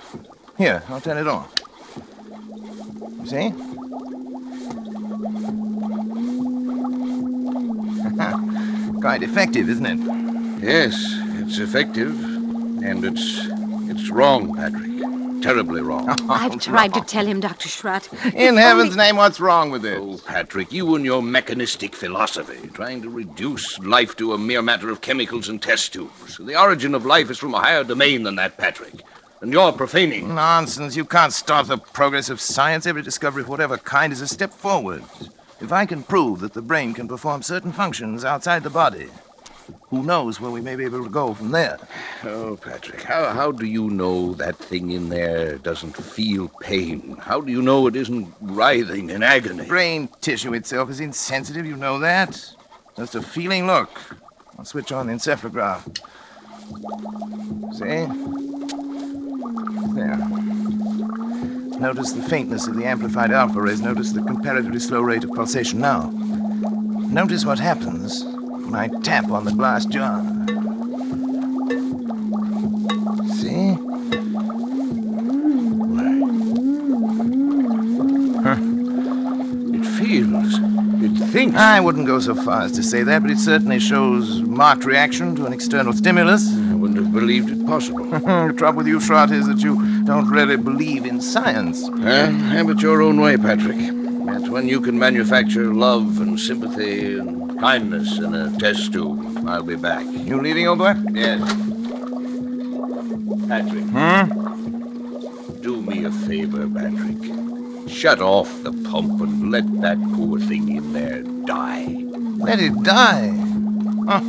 Here, 0.58 0.82
I'll 0.88 1.00
turn 1.00 1.16
it 1.16 1.26
on. 1.26 1.48
You 3.20 3.26
see? 3.26 3.50
Quite 9.00 9.22
effective, 9.22 9.70
isn't 9.70 9.86
it? 9.86 9.98
Yes, 10.62 10.94
it's 11.38 11.58
effective. 11.58 12.12
And 12.82 13.04
it's. 13.04 13.46
it's 13.88 14.10
wrong, 14.10 14.54
Patrick. 14.54 14.89
Terribly 15.42 15.80
wrong. 15.82 16.08
I've 16.30 16.60
tried 16.60 16.94
to 16.94 17.00
tell 17.00 17.26
him, 17.26 17.40
Dr. 17.40 17.68
Schratt. 17.68 18.08
In 18.34 18.56
heaven's 18.56 18.96
name, 18.96 19.16
what's 19.16 19.40
wrong 19.40 19.70
with 19.70 19.84
it? 19.84 19.98
Oh, 19.98 20.18
Patrick, 20.26 20.72
you 20.72 20.94
and 20.94 21.04
your 21.04 21.22
mechanistic 21.22 21.94
philosophy, 21.94 22.68
trying 22.68 23.02
to 23.02 23.10
reduce 23.10 23.78
life 23.78 24.16
to 24.16 24.32
a 24.32 24.38
mere 24.38 24.62
matter 24.62 24.90
of 24.90 25.00
chemicals 25.00 25.48
and 25.48 25.62
test 25.62 25.92
tubes. 25.92 26.38
The 26.38 26.60
origin 26.60 26.94
of 26.94 27.06
life 27.06 27.30
is 27.30 27.38
from 27.38 27.54
a 27.54 27.60
higher 27.60 27.84
domain 27.84 28.22
than 28.22 28.36
that, 28.36 28.56
Patrick. 28.56 29.02
And 29.40 29.52
you're 29.52 29.72
profaning. 29.72 30.34
Nonsense. 30.34 30.96
You 30.96 31.06
can't 31.06 31.32
stop 31.32 31.66
the 31.66 31.78
progress 31.78 32.28
of 32.28 32.40
science. 32.40 32.86
Every 32.86 33.02
discovery 33.02 33.42
of 33.42 33.48
whatever 33.48 33.78
kind 33.78 34.12
is 34.12 34.20
a 34.20 34.28
step 34.28 34.52
forward. 34.52 35.02
If 35.60 35.72
I 35.72 35.86
can 35.86 36.02
prove 36.02 36.40
that 36.40 36.52
the 36.52 36.62
brain 36.62 36.92
can 36.92 37.08
perform 37.08 37.42
certain 37.42 37.72
functions 37.72 38.24
outside 38.24 38.62
the 38.62 38.70
body, 38.70 39.08
who 39.88 40.02
knows 40.02 40.40
where 40.40 40.50
we 40.50 40.60
may 40.60 40.76
be 40.76 40.84
able 40.84 41.04
to 41.04 41.10
go 41.10 41.34
from 41.34 41.50
there? 41.50 41.78
Oh, 42.24 42.56
Patrick, 42.56 43.02
how, 43.02 43.32
how 43.32 43.52
do 43.52 43.66
you 43.66 43.90
know 43.90 44.34
that 44.34 44.56
thing 44.56 44.90
in 44.90 45.08
there 45.08 45.58
doesn't 45.58 45.96
feel 45.96 46.48
pain? 46.60 47.16
How 47.20 47.40
do 47.40 47.52
you 47.52 47.62
know 47.62 47.86
it 47.86 47.96
isn't 47.96 48.32
writhing 48.40 49.10
in 49.10 49.22
agony? 49.22 49.66
Brain 49.66 50.08
tissue 50.20 50.54
itself 50.54 50.90
is 50.90 51.00
insensitive, 51.00 51.66
you 51.66 51.76
know 51.76 51.98
that. 51.98 52.54
Just 52.96 53.14
a 53.14 53.22
feeling 53.22 53.66
look. 53.66 54.00
I'll 54.58 54.64
switch 54.64 54.92
on 54.92 55.06
the 55.06 55.12
encephalograph. 55.12 55.84
See? 57.74 58.06
There. 59.94 60.16
Notice 61.80 62.12
the 62.12 62.22
faintness 62.22 62.66
of 62.66 62.76
the 62.76 62.84
amplified 62.84 63.30
alpha 63.30 63.60
rays. 63.60 63.80
Notice 63.80 64.12
the 64.12 64.22
comparatively 64.22 64.78
slow 64.78 65.00
rate 65.00 65.24
of 65.24 65.32
pulsation 65.32 65.80
now. 65.80 66.10
Notice 67.10 67.44
what 67.44 67.58
happens 67.58 68.24
I 68.74 68.88
tap 69.02 69.30
on 69.30 69.44
the 69.44 69.52
glass 69.52 69.84
jar. 69.84 70.22
See? 73.34 73.76
It 79.76 79.84
feels. 79.84 80.58
It 81.02 81.30
thinks. 81.30 81.56
I 81.56 81.80
wouldn't 81.80 82.06
go 82.06 82.20
so 82.20 82.34
far 82.34 82.62
as 82.62 82.72
to 82.72 82.82
say 82.82 83.02
that, 83.02 83.22
but 83.22 83.30
it 83.30 83.38
certainly 83.38 83.80
shows 83.80 84.42
marked 84.42 84.84
reaction 84.84 85.34
to 85.36 85.46
an 85.46 85.52
external 85.52 85.92
stimulus. 85.92 86.52
I 86.52 86.74
wouldn't 86.74 86.98
have 86.98 87.12
believed 87.12 87.50
it 87.50 87.66
possible. 87.66 88.04
the 88.10 88.54
trouble 88.56 88.78
with 88.78 88.86
you, 88.86 89.00
Schratt, 89.00 89.30
is 89.30 89.46
that 89.46 89.58
you 89.62 90.04
don't 90.04 90.28
really 90.28 90.56
believe 90.56 91.06
in 91.06 91.20
science. 91.20 91.88
Well, 91.88 92.32
have 92.32 92.68
it 92.70 92.82
your 92.82 93.02
own 93.02 93.20
way, 93.20 93.36
Patrick. 93.36 93.78
That's 94.26 94.48
when 94.48 94.68
you 94.68 94.80
can 94.80 94.98
manufacture 94.98 95.72
love 95.72 96.20
and 96.20 96.38
sympathy 96.38 97.18
and 97.18 97.49
kindness 97.60 98.18
in 98.18 98.34
a 98.34 98.50
test 98.58 98.90
tube. 98.90 99.46
I'll 99.46 99.62
be 99.62 99.76
back. 99.76 100.06
You 100.06 100.40
leaving, 100.40 100.66
old 100.66 100.78
boy? 100.78 100.94
Yes. 101.12 101.40
Patrick. 103.46 103.84
Hmm? 103.84 105.60
Do 105.60 105.82
me 105.82 106.04
a 106.04 106.10
favor, 106.10 106.66
Patrick. 106.66 107.18
Shut 107.86 108.22
off 108.22 108.62
the 108.62 108.72
pump 108.88 109.20
and 109.20 109.50
let 109.50 109.80
that 109.82 109.98
poor 110.14 110.40
thing 110.40 110.74
in 110.74 110.94
there 110.94 111.22
die. 111.44 111.84
Let 112.38 112.60
it 112.60 112.82
die. 112.82 113.28
Huh. 114.08 114.22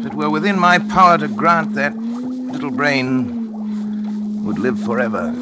If 0.00 0.06
it 0.06 0.14
were 0.14 0.30
within 0.30 0.58
my 0.58 0.78
power 0.78 1.16
to 1.16 1.28
grant 1.28 1.74
that 1.74 1.96
little 1.96 2.72
brain 2.72 4.44
would 4.44 4.58
live 4.58 4.80
forever. 4.80 5.32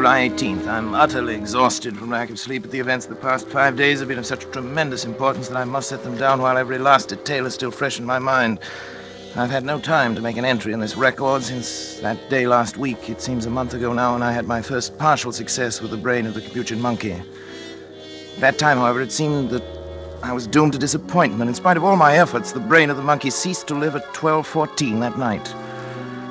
July 0.00 0.30
18th. 0.30 0.66
I'm 0.66 0.94
utterly 0.94 1.34
exhausted 1.34 1.94
from 1.94 2.08
lack 2.08 2.30
of 2.30 2.38
sleep, 2.38 2.62
but 2.62 2.70
the 2.70 2.80
events 2.80 3.04
of 3.04 3.10
the 3.10 3.20
past 3.20 3.46
five 3.48 3.76
days 3.76 3.98
have 3.98 4.08
been 4.08 4.18
of 4.18 4.24
such 4.24 4.50
tremendous 4.50 5.04
importance 5.04 5.48
that 5.48 5.58
I 5.58 5.64
must 5.64 5.90
set 5.90 6.02
them 6.02 6.16
down 6.16 6.40
while 6.40 6.56
every 6.56 6.78
last 6.78 7.10
detail 7.10 7.44
is 7.44 7.52
still 7.52 7.70
fresh 7.70 7.98
in 7.98 8.06
my 8.06 8.18
mind. 8.18 8.60
I've 9.36 9.50
had 9.50 9.62
no 9.62 9.78
time 9.78 10.14
to 10.14 10.22
make 10.22 10.38
an 10.38 10.46
entry 10.46 10.72
in 10.72 10.80
this 10.80 10.96
record 10.96 11.42
since 11.42 11.96
that 12.00 12.30
day 12.30 12.46
last 12.46 12.78
week. 12.78 13.10
It 13.10 13.20
seems 13.20 13.44
a 13.44 13.50
month 13.50 13.74
ago 13.74 13.92
now, 13.92 14.14
and 14.14 14.24
I 14.24 14.32
had 14.32 14.46
my 14.46 14.62
first 14.62 14.96
partial 14.96 15.32
success 15.32 15.82
with 15.82 15.90
the 15.90 15.98
brain 15.98 16.24
of 16.24 16.32
the 16.32 16.40
Capuchin 16.40 16.80
monkey. 16.80 17.12
At 17.12 17.26
That 18.38 18.58
time, 18.58 18.78
however, 18.78 19.02
it 19.02 19.12
seemed 19.12 19.50
that 19.50 19.62
I 20.22 20.32
was 20.32 20.46
doomed 20.46 20.72
to 20.72 20.78
disappointment. 20.78 21.50
In 21.50 21.54
spite 21.54 21.76
of 21.76 21.84
all 21.84 21.96
my 21.96 22.16
efforts, 22.16 22.52
the 22.52 22.60
brain 22.60 22.88
of 22.88 22.96
the 22.96 23.02
monkey 23.02 23.28
ceased 23.28 23.66
to 23.66 23.74
live 23.74 23.94
at 23.96 24.14
12:14 24.14 25.00
that 25.00 25.18
night. 25.18 25.54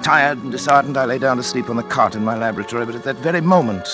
Tired 0.03 0.39
and 0.39 0.51
disheartened, 0.51 0.97
I 0.97 1.05
lay 1.05 1.19
down 1.19 1.37
to 1.37 1.43
sleep 1.43 1.69
on 1.69 1.75
the 1.75 1.83
cot 1.83 2.15
in 2.15 2.23
my 2.23 2.35
laboratory, 2.37 2.85
but 2.85 2.95
at 2.95 3.03
that 3.03 3.17
very 3.17 3.41
moment, 3.41 3.87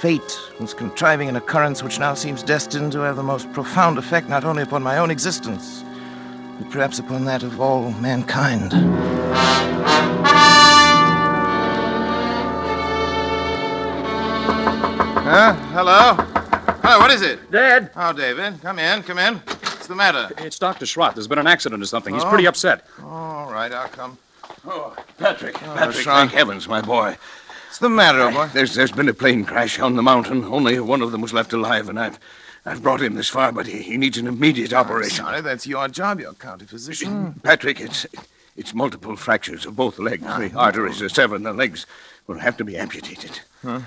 fate 0.00 0.38
was 0.58 0.74
contriving 0.74 1.28
an 1.28 1.36
occurrence 1.36 1.82
which 1.82 1.98
now 2.00 2.14
seems 2.14 2.42
destined 2.42 2.90
to 2.92 3.00
have 3.00 3.16
the 3.16 3.22
most 3.22 3.52
profound 3.52 3.98
effect 3.98 4.28
not 4.28 4.44
only 4.44 4.62
upon 4.62 4.82
my 4.82 4.98
own 4.98 5.10
existence, 5.10 5.84
but 6.58 6.70
perhaps 6.70 6.98
upon 6.98 7.24
that 7.26 7.42
of 7.42 7.60
all 7.60 7.92
mankind. 7.92 8.72
Huh? 15.24 15.54
Hello? 15.72 16.14
Hello, 16.82 16.98
what 16.98 17.10
is 17.10 17.22
it? 17.22 17.50
Dad! 17.50 17.90
Oh, 17.96 18.12
David, 18.12 18.60
come 18.60 18.78
in, 18.78 19.02
come 19.02 19.18
in. 19.18 19.34
What's 19.36 19.86
the 19.86 19.94
matter? 19.94 20.28
It's 20.38 20.58
Dr. 20.58 20.84
Schratt. 20.84 21.14
There's 21.14 21.28
been 21.28 21.38
an 21.38 21.46
accident 21.46 21.82
or 21.82 21.86
something. 21.86 22.12
He's 22.14 22.24
Oh? 22.24 22.28
pretty 22.28 22.46
upset. 22.46 22.86
All 23.02 23.50
right, 23.50 23.72
I'll 23.72 23.88
come. 23.88 24.18
Oh, 24.64 24.94
Patrick. 25.18 25.60
Oh, 25.62 25.74
Patrick, 25.74 26.04
Sean. 26.04 26.28
thank 26.28 26.32
heavens, 26.32 26.68
my 26.68 26.80
boy. 26.80 27.16
What's 27.66 27.78
the 27.78 27.88
matter, 27.88 28.30
boy? 28.30 28.48
There's 28.52 28.74
there's 28.74 28.92
been 28.92 29.08
a 29.08 29.14
plane 29.14 29.44
crash 29.44 29.78
on 29.80 29.96
the 29.96 30.02
mountain. 30.02 30.44
Only 30.44 30.78
one 30.78 31.02
of 31.02 31.10
them 31.10 31.20
was 31.20 31.32
left 31.32 31.52
alive, 31.52 31.88
and 31.88 31.98
I've 31.98 32.18
I've 32.64 32.82
brought 32.82 33.02
him 33.02 33.14
this 33.14 33.28
far, 33.28 33.50
but 33.50 33.66
he, 33.66 33.82
he 33.82 33.96
needs 33.96 34.18
an 34.18 34.26
immediate 34.26 34.72
operation. 34.72 35.24
Sorry, 35.24 35.40
that's 35.40 35.66
your 35.66 35.88
job. 35.88 36.20
You're 36.20 36.34
county 36.34 36.66
physician. 36.66 37.34
Mm. 37.34 37.42
Patrick, 37.42 37.80
it's 37.80 38.06
it's 38.56 38.74
multiple 38.74 39.16
fractures 39.16 39.66
of 39.66 39.74
both 39.74 39.98
legs. 39.98 40.22
Ah, 40.26 40.38
the 40.38 40.52
arteries 40.52 41.00
are 41.02 41.08
severed, 41.08 41.36
and 41.36 41.46
the 41.46 41.52
legs 41.52 41.86
will 42.26 42.38
have 42.38 42.56
to 42.58 42.64
be 42.64 42.76
amputated. 42.76 43.40
You're 43.64 43.84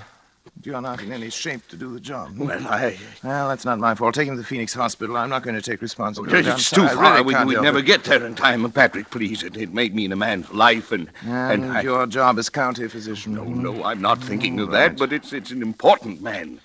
not 0.64 1.02
in 1.02 1.12
any 1.12 1.30
shape 1.30 1.66
to 1.68 1.76
do 1.76 1.92
the 1.92 2.00
job. 2.00 2.32
Well, 2.38 2.66
I 2.66 2.98
Well, 3.22 3.48
that's 3.48 3.64
not 3.64 3.78
my 3.78 3.94
fault. 3.94 4.14
Take 4.14 4.28
him 4.28 4.34
to 4.34 4.40
the 4.40 4.46
Phoenix 4.46 4.74
Hospital. 4.74 5.16
I'm 5.16 5.28
not 5.30 5.42
going 5.42 5.56
to 5.56 5.62
take 5.62 5.80
responsibility. 5.82 6.48
It's 6.48 6.70
too 6.70 6.86
far. 6.88 7.18
really 7.18 7.22
we, 7.22 7.44
we'd 7.44 7.62
never 7.62 7.78
it. 7.78 7.86
get 7.86 8.04
there 8.04 8.24
in 8.24 8.34
time. 8.34 8.70
Patrick, 8.72 9.10
please, 9.10 9.42
it, 9.42 9.56
it 9.56 9.72
may 9.72 9.88
mean 9.90 10.12
a 10.12 10.16
man's 10.16 10.50
life, 10.52 10.92
and 10.92 11.08
And, 11.22 11.64
and 11.64 11.72
I, 11.72 11.82
your 11.82 12.06
job 12.06 12.38
as 12.38 12.48
county 12.48 12.88
physician. 12.88 13.34
no, 13.34 13.44
no, 13.44 13.84
I'm 13.84 14.00
not 14.00 14.22
thinking 14.22 14.58
of 14.60 14.68
Right. 14.68 14.88
that. 14.88 14.98
But 14.98 15.12
it's 15.12 15.32
it's 15.32 15.50
an 15.50 15.62
important 15.62 16.20
man, 16.22 16.60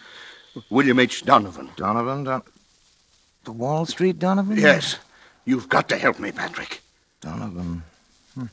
William 0.70 1.00
H. 1.00 1.24
Donovan. 1.24 1.70
Donovan, 1.76 2.24
Don- 2.24 2.44
the 3.44 3.52
Wall 3.52 3.86
Street 3.86 4.20
Donovan. 4.20 4.58
Yes, 4.58 4.98
you've 5.46 5.68
got 5.70 5.90
to 5.90 5.98
help 5.98 6.20
me, 6.20 6.32
Patrick. 6.32 6.82
Donovan. 7.22 7.84
Hmm. 8.36 8.46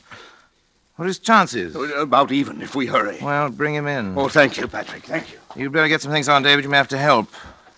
What 0.99 1.05
are 1.05 1.07
his 1.07 1.21
chances? 1.21 1.77
About 1.97 2.33
even 2.33 2.61
if 2.61 2.75
we 2.75 2.87
hurry. 2.87 3.19
Well, 3.23 3.51
bring 3.51 3.73
him 3.73 3.87
in. 3.87 4.19
Oh, 4.19 4.27
thank 4.29 4.57
you, 4.57 4.67
Patrick. 4.67 5.05
Thank 5.05 5.31
you. 5.31 5.39
You'd 5.55 5.71
better 5.71 5.87
get 5.87 6.03
some 6.03 6.11
things 6.11 6.29
on, 6.29 6.43
David. 6.43 6.65
You 6.65 6.71
may 6.71 6.77
have 6.77 6.89
to 6.89 6.99
help. 6.99 7.29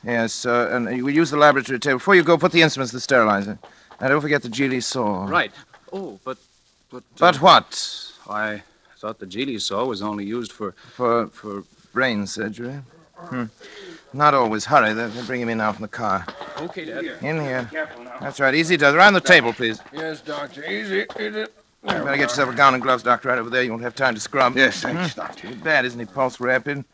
Yes, 0.02 0.46
uh, 0.46 0.70
and 0.72 0.96
you 0.96 1.04
will 1.04 1.12
use 1.12 1.30
the 1.30 1.36
laboratory 1.36 1.78
table. 1.78 1.98
Before 1.98 2.14
you 2.14 2.22
go, 2.22 2.38
put 2.38 2.50
the 2.52 2.62
instruments 2.62 2.92
to 2.92 2.96
the 2.96 3.00
sterilizer. 3.02 3.58
And 4.00 4.08
don't 4.08 4.22
forget 4.22 4.40
the 4.40 4.48
Gigli 4.48 4.82
saw. 4.82 5.26
Right. 5.26 5.52
Oh, 5.92 6.18
but. 6.24 6.38
But. 6.90 7.02
uh, 7.02 7.18
But 7.18 7.36
what? 7.42 8.12
I 8.30 8.62
thought 8.96 9.18
the 9.18 9.26
Gigli 9.26 9.60
saw 9.60 9.84
was 9.84 10.00
only 10.00 10.24
used 10.24 10.52
for. 10.52 10.72
For 10.72 11.26
for. 11.26 11.64
brain 11.92 12.26
surgery? 12.26 12.76
Hmm. 13.16 13.44
Not 14.14 14.32
always. 14.32 14.64
Hurry. 14.64 14.94
They'll 14.94 15.10
they'll 15.10 15.26
bring 15.26 15.42
him 15.42 15.50
in 15.50 15.58
now 15.58 15.72
from 15.72 15.82
the 15.82 15.88
car. 15.88 16.24
Okay, 16.62 16.86
Dad. 16.86 17.04
In 17.20 17.38
here. 17.38 17.68
That's 18.22 18.40
right. 18.40 18.54
Easy 18.54 18.78
does. 18.78 18.94
Around 18.94 19.12
the 19.12 19.20
table, 19.20 19.52
please. 19.52 19.78
Yes, 19.92 20.22
Doctor. 20.22 20.64
Easy. 20.64 21.04
easy. 21.20 21.44
You 21.82 21.88
better 21.90 22.10
get 22.16 22.20
yourself 22.20 22.50
a 22.50 22.54
gown 22.56 22.75
and 22.75 22.82
gloves, 22.82 23.02
Doctor, 23.02 23.28
right 23.30 23.38
over 23.38 23.49
there. 23.49 23.62
You 23.62 23.70
won't 23.70 23.82
have 23.82 23.94
time 23.94 24.14
to 24.14 24.20
scrub. 24.20 24.54
Yes, 24.56 24.80
thanks, 24.82 25.14
Doctor. 25.14 25.49
Too 25.49 25.54
bad, 25.56 25.84
isn't 25.87 25.99
he? 25.99 26.04
Pulse 26.06 26.38
rapid. 26.38 26.84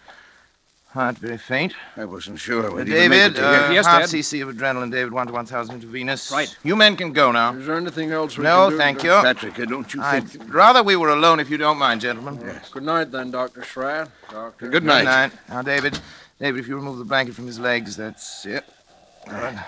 Heart 0.90 1.18
very 1.18 1.36
faint. 1.36 1.74
I 1.96 2.04
wasn't 2.06 2.38
sure 2.38 2.68
Uh, 2.70 2.72
whether 2.74 2.88
you'd 2.88 2.94
make 2.94 3.04
it 3.04 3.08
David, 3.10 3.34
to 3.36 3.46
uh, 3.46 3.62
here. 3.64 3.72
Yes, 3.72 3.86
half 3.86 4.02
Dad. 4.02 4.08
cc 4.10 4.42
of 4.48 4.54
adrenaline, 4.56 4.90
David, 4.90 5.12
one 5.12 5.26
to 5.26 5.32
1,000 5.32 5.74
intravenous. 5.74 6.30
Right. 6.32 6.56
You 6.62 6.74
men 6.76 6.96
can 6.96 7.12
go 7.12 7.32
now. 7.32 7.52
Is 7.54 7.66
there 7.66 7.76
anything 7.76 8.12
else 8.12 8.38
we 8.38 8.44
No, 8.44 8.66
can 8.68 8.70
do? 8.70 8.78
thank 8.78 9.02
you. 9.02 9.10
Patrick, 9.10 9.58
uh, 9.58 9.64
don't 9.66 9.92
you 9.92 10.00
I'd 10.02 10.26
think... 10.28 10.54
rather 10.54 10.82
we 10.82 10.96
were 10.96 11.10
alone 11.10 11.40
if 11.40 11.50
you 11.50 11.58
don't 11.58 11.76
mind, 11.78 12.00
gentlemen. 12.00 12.40
Yes. 12.42 12.70
Good 12.70 12.84
night, 12.84 13.10
then, 13.10 13.30
Dr. 13.32 13.62
Schratt. 13.64 14.08
Doctor. 14.30 14.68
Good 14.68 14.84
night. 14.84 15.00
Good 15.00 15.04
night. 15.04 15.32
Now, 15.50 15.62
David, 15.62 15.98
David, 16.40 16.60
if 16.60 16.68
you 16.68 16.76
remove 16.76 16.96
the 16.98 17.04
blanket 17.04 17.34
from 17.34 17.46
his 17.46 17.58
legs, 17.58 17.96
that's 17.96 18.46
it. 18.46 18.64
Good. 19.28 19.58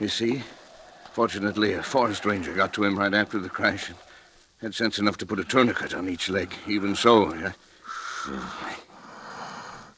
You 0.00 0.08
see, 0.08 0.42
fortunately, 1.12 1.74
a 1.74 1.82
forest 1.84 2.24
ranger 2.24 2.52
got 2.52 2.72
to 2.72 2.82
him 2.84 2.98
right 2.98 3.12
after 3.14 3.38
the 3.38 3.50
crash 3.50 3.90
and 3.90 3.98
had 4.64 4.74
sense 4.74 4.98
enough 4.98 5.18
to 5.18 5.26
put 5.26 5.38
a 5.38 5.44
tourniquet 5.44 5.94
on 5.94 6.08
each 6.08 6.30
leg. 6.30 6.52
Even 6.66 6.94
so, 6.96 7.26
uh, 7.26 7.52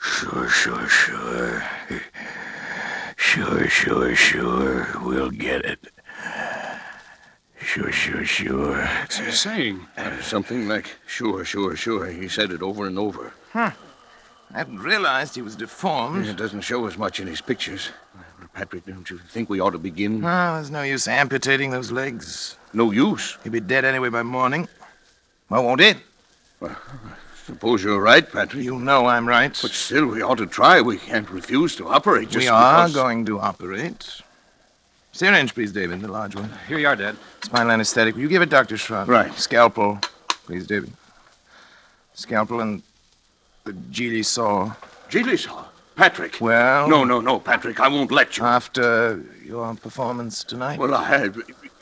Sure, 0.01 0.49
sure, 0.49 0.89
sure. 0.89 1.65
Sure, 3.17 3.69
sure, 3.69 4.15
sure. 4.17 4.89
We'll 5.03 5.31
get 5.31 5.65
it. 5.65 5.87
Sure, 7.61 7.93
sure, 7.93 8.25
sure. 8.25 8.83
What's 9.01 9.19
he 9.19 9.31
saying? 9.31 9.87
Uh, 9.97 10.21
something 10.21 10.69
like 10.69 10.97
sure, 11.07 11.45
sure, 11.45 11.77
sure. 11.77 12.07
He 12.07 12.29
said 12.29 12.51
it 12.51 12.63
over 12.63 12.87
and 12.87 12.99
over. 12.99 13.35
Huh. 13.53 13.71
I 14.53 14.59
hadn't 14.59 14.79
realized 14.79 15.35
he 15.35 15.43
was 15.43 15.57
deformed. 15.57 16.27
It 16.27 16.37
doesn't 16.37 16.63
show 16.63 16.87
as 16.87 16.97
much 16.99 17.21
in 17.21 17.27
his 17.27 17.41
pictures. 17.41 17.91
Patrick, 18.57 18.87
don't 18.87 19.11
you 19.11 19.19
think 19.19 19.51
we 19.51 19.61
ought 19.61 19.73
to 19.73 19.79
begin? 19.79 20.21
No, 20.21 20.55
there's 20.55 20.71
no 20.71 20.81
use 20.81 21.07
amputating 21.07 21.71
those 21.71 21.93
legs. 21.93 22.57
No 22.73 22.91
use. 22.91 23.37
He'd 23.45 23.53
be 23.53 23.61
dead 23.61 23.85
anyway 23.85 24.09
by 24.09 24.23
morning. 24.23 24.67
Well, 25.51 25.63
won't 25.63 25.83
it? 25.83 25.99
Suppose 27.45 27.85
you're 27.85 28.01
right, 28.01 28.27
Patrick. 28.27 28.65
You 28.65 28.79
know 28.79 29.05
I'm 29.05 29.29
right. 29.29 29.57
But 29.61 29.73
still, 29.73 30.07
we 30.07 30.23
ought 30.23 30.39
to 30.39 30.47
try. 30.47 30.81
We 30.81 30.97
can't 30.97 31.29
refuse 31.29 31.77
to 31.77 31.87
operate 31.89 32.31
just 32.31 32.45
we 32.45 32.49
are 32.49 32.87
because... 32.87 32.95
going 32.95 33.27
to 33.27 33.39
operate. 33.39 34.23
Syringe, 35.13 35.53
please, 35.53 35.73
David, 35.73 36.01
the 36.01 36.09
large 36.09 36.35
one. 36.35 36.51
Here 36.67 36.79
you 36.79 36.87
are, 36.87 36.97
Dad. 36.97 37.17
Spinal 37.43 37.73
anesthetic. 37.73 38.15
Will 38.15 38.23
you 38.23 38.29
give 38.29 38.41
it, 38.41 38.49
Dr. 38.49 38.79
Schratt? 38.79 39.07
Right. 39.07 39.33
Scalpel, 39.35 40.01
please, 40.47 40.67
David. 40.67 40.95
Scalpel 42.15 42.63
and 42.63 42.83
the 43.65 43.75
Gigli 43.75 44.25
saw. 44.25 44.73
Gigli 45.11 45.39
saw. 45.39 45.66
Patrick. 45.97 46.41
Well, 46.41 46.89
No, 46.89 47.05
no, 47.05 47.21
no, 47.21 47.41
Patrick. 47.41 47.81
I 47.81 47.89
won't 47.89 48.13
let 48.13 48.37
you. 48.37 48.45
after 48.45 49.25
your 49.45 49.75
performance 49.77 50.45
tonight. 50.45 50.79
well, 50.79 50.95
I 50.95 51.05
had. 51.05 51.37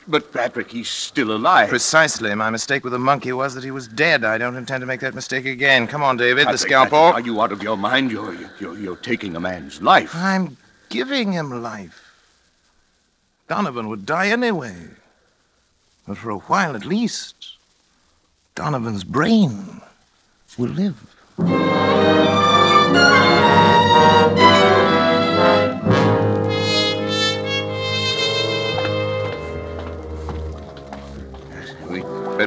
But, 0.07 0.31
Patrick, 0.31 0.69
he's 0.71 0.87
still 0.87 1.31
alive. 1.35 1.67
Precisely. 1.67 2.33
My 2.35 2.49
mistake 2.51 2.83
with 2.83 2.93
the 2.93 2.99
monkey 2.99 3.33
was 3.33 3.55
that 3.55 3.63
he 3.63 3.71
was 3.71 3.87
dead. 3.87 4.23
I 4.23 4.37
don't 4.37 4.55
intend 4.55 4.81
to 4.81 4.85
make 4.85 4.99
that 5.01 5.15
mistake 5.15 5.45
again. 5.47 5.87
Come 5.87 6.03
on, 6.03 6.15
David. 6.15 6.45
Patrick, 6.45 6.53
the 6.53 6.57
scalpel. 6.67 6.99
Patrick, 7.11 7.23
are 7.23 7.27
you 7.27 7.41
out 7.41 7.51
of 7.51 7.63
your 7.63 7.75
mind? 7.75 8.11
You're, 8.11 8.35
you're, 8.59 8.77
you're 8.77 8.95
taking 8.97 9.35
a 9.35 9.39
man's 9.39 9.81
life. 9.81 10.11
I'm 10.15 10.57
giving 10.89 11.31
him 11.31 11.61
life. 11.63 12.01
Donovan 13.49 13.89
would 13.89 14.05
die 14.05 14.29
anyway. 14.29 14.75
But 16.07 16.17
for 16.17 16.29
a 16.29 16.37
while 16.37 16.75
at 16.75 16.85
least, 16.85 17.57
Donovan's 18.53 19.03
brain 19.03 19.81
will 20.57 20.69
live. 20.69 21.01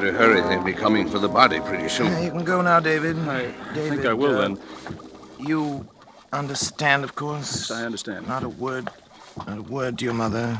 Better 0.00 0.12
hurry. 0.16 0.40
They'll 0.42 0.62
be 0.62 0.72
coming 0.72 1.08
for 1.08 1.18
the 1.18 1.28
body 1.28 1.60
pretty 1.60 1.88
soon. 1.88 2.06
Yeah, 2.06 2.20
you 2.20 2.30
can 2.30 2.44
go 2.44 2.62
now, 2.62 2.80
David. 2.80 3.18
I 3.18 3.52
David, 3.74 3.90
think 3.90 4.06
I 4.06 4.12
will 4.12 4.36
uh, 4.36 4.40
then. 4.42 4.58
You 5.38 5.88
understand, 6.32 7.04
of 7.04 7.14
course. 7.14 7.70
I 7.70 7.84
understand. 7.84 8.28
Not 8.28 8.42
a 8.44 8.48
word, 8.48 8.88
not 9.46 9.58
a 9.58 9.62
word 9.62 9.98
to 9.98 10.04
your 10.04 10.14
mother 10.14 10.58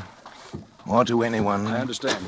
or 0.87 1.05
to 1.05 1.23
anyone. 1.23 1.67
I 1.67 1.81
understand. 1.81 2.25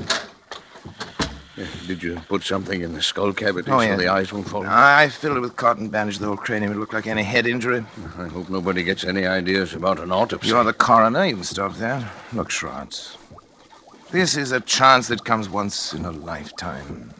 Did 1.87 2.03
you 2.03 2.15
put 2.29 2.43
something 2.43 2.81
in 2.81 2.95
the 2.95 3.03
skull 3.03 3.35
cavity 3.35 3.71
Oh, 3.71 3.81
so 3.81 3.85
yeah. 3.85 3.97
the 3.97 4.09
eyes 4.09 4.33
won't 4.33 4.49
fall? 4.49 4.65
I 4.67 5.09
filled 5.11 5.37
it 5.37 5.41
with 5.41 5.57
cotton 5.57 5.89
bandage, 5.91 6.19
the 6.19 6.27
whole 6.27 6.37
cranium. 6.37 6.73
It 6.73 6.79
looked 6.79 6.95
like 6.95 7.07
any 7.07 7.23
head 7.23 7.47
injury. 7.47 7.85
I 8.17 8.29
hope 8.29 8.49
nobody 8.49 8.83
gets 8.83 9.05
any 9.05 9.27
ideas 9.27 9.75
about 9.75 9.99
an 9.99 10.11
autopsy. 10.11 10.49
You're 10.49 10.65
the 10.65 10.73
coroner. 10.73 11.27
You 11.27 11.35
can 11.35 11.45
stop 11.45 11.75
that. 11.75 12.03
Look, 12.33 12.51
Schwartz. 12.51 13.19
This 14.11 14.37
is 14.37 14.51
a 14.51 14.61
chance 14.61 15.07
that 15.07 15.25
comes 15.25 15.49
once 15.49 15.93
in 15.93 16.05
a 16.05 16.11
lifetime. 16.11 17.15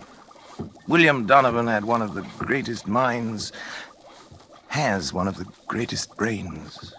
William 0.89 1.25
Donovan 1.25 1.69
had 1.69 1.85
one 1.85 2.03
of 2.03 2.15
the 2.15 2.23
greatest 2.39 2.89
minds, 2.89 3.53
has 4.67 5.13
one 5.13 5.29
of 5.29 5.37
the 5.37 5.47
greatest 5.69 6.17
brains 6.17 6.93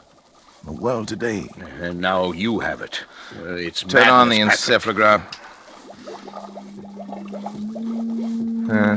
in 0.61 0.73
the 0.75 0.81
world 0.81 1.09
today. 1.09 1.49
And 1.81 1.99
now 1.99 2.31
you 2.31 2.59
have 2.59 2.81
it. 2.81 3.03
Uh, 3.37 3.55
it's 3.55 3.83
Turn 3.83 4.07
on 4.07 4.29
the 4.29 4.39
madness, 4.39 4.65
Patrick. 4.69 4.95
encephalograph. 4.95 5.23
Uh, 8.71 8.95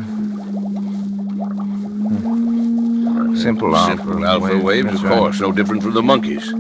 hmm. 2.08 3.36
Simple 3.36 3.74
alpha. 3.76 3.96
Simple 3.96 4.24
alpha 4.24 4.58
waves, 4.58 4.86
that's 4.86 4.98
of 4.98 5.04
right. 5.04 5.18
course. 5.18 5.40
No 5.40 5.50
different 5.50 5.82
from 5.82 5.94
the 5.94 6.02
monkeys. 6.02 6.54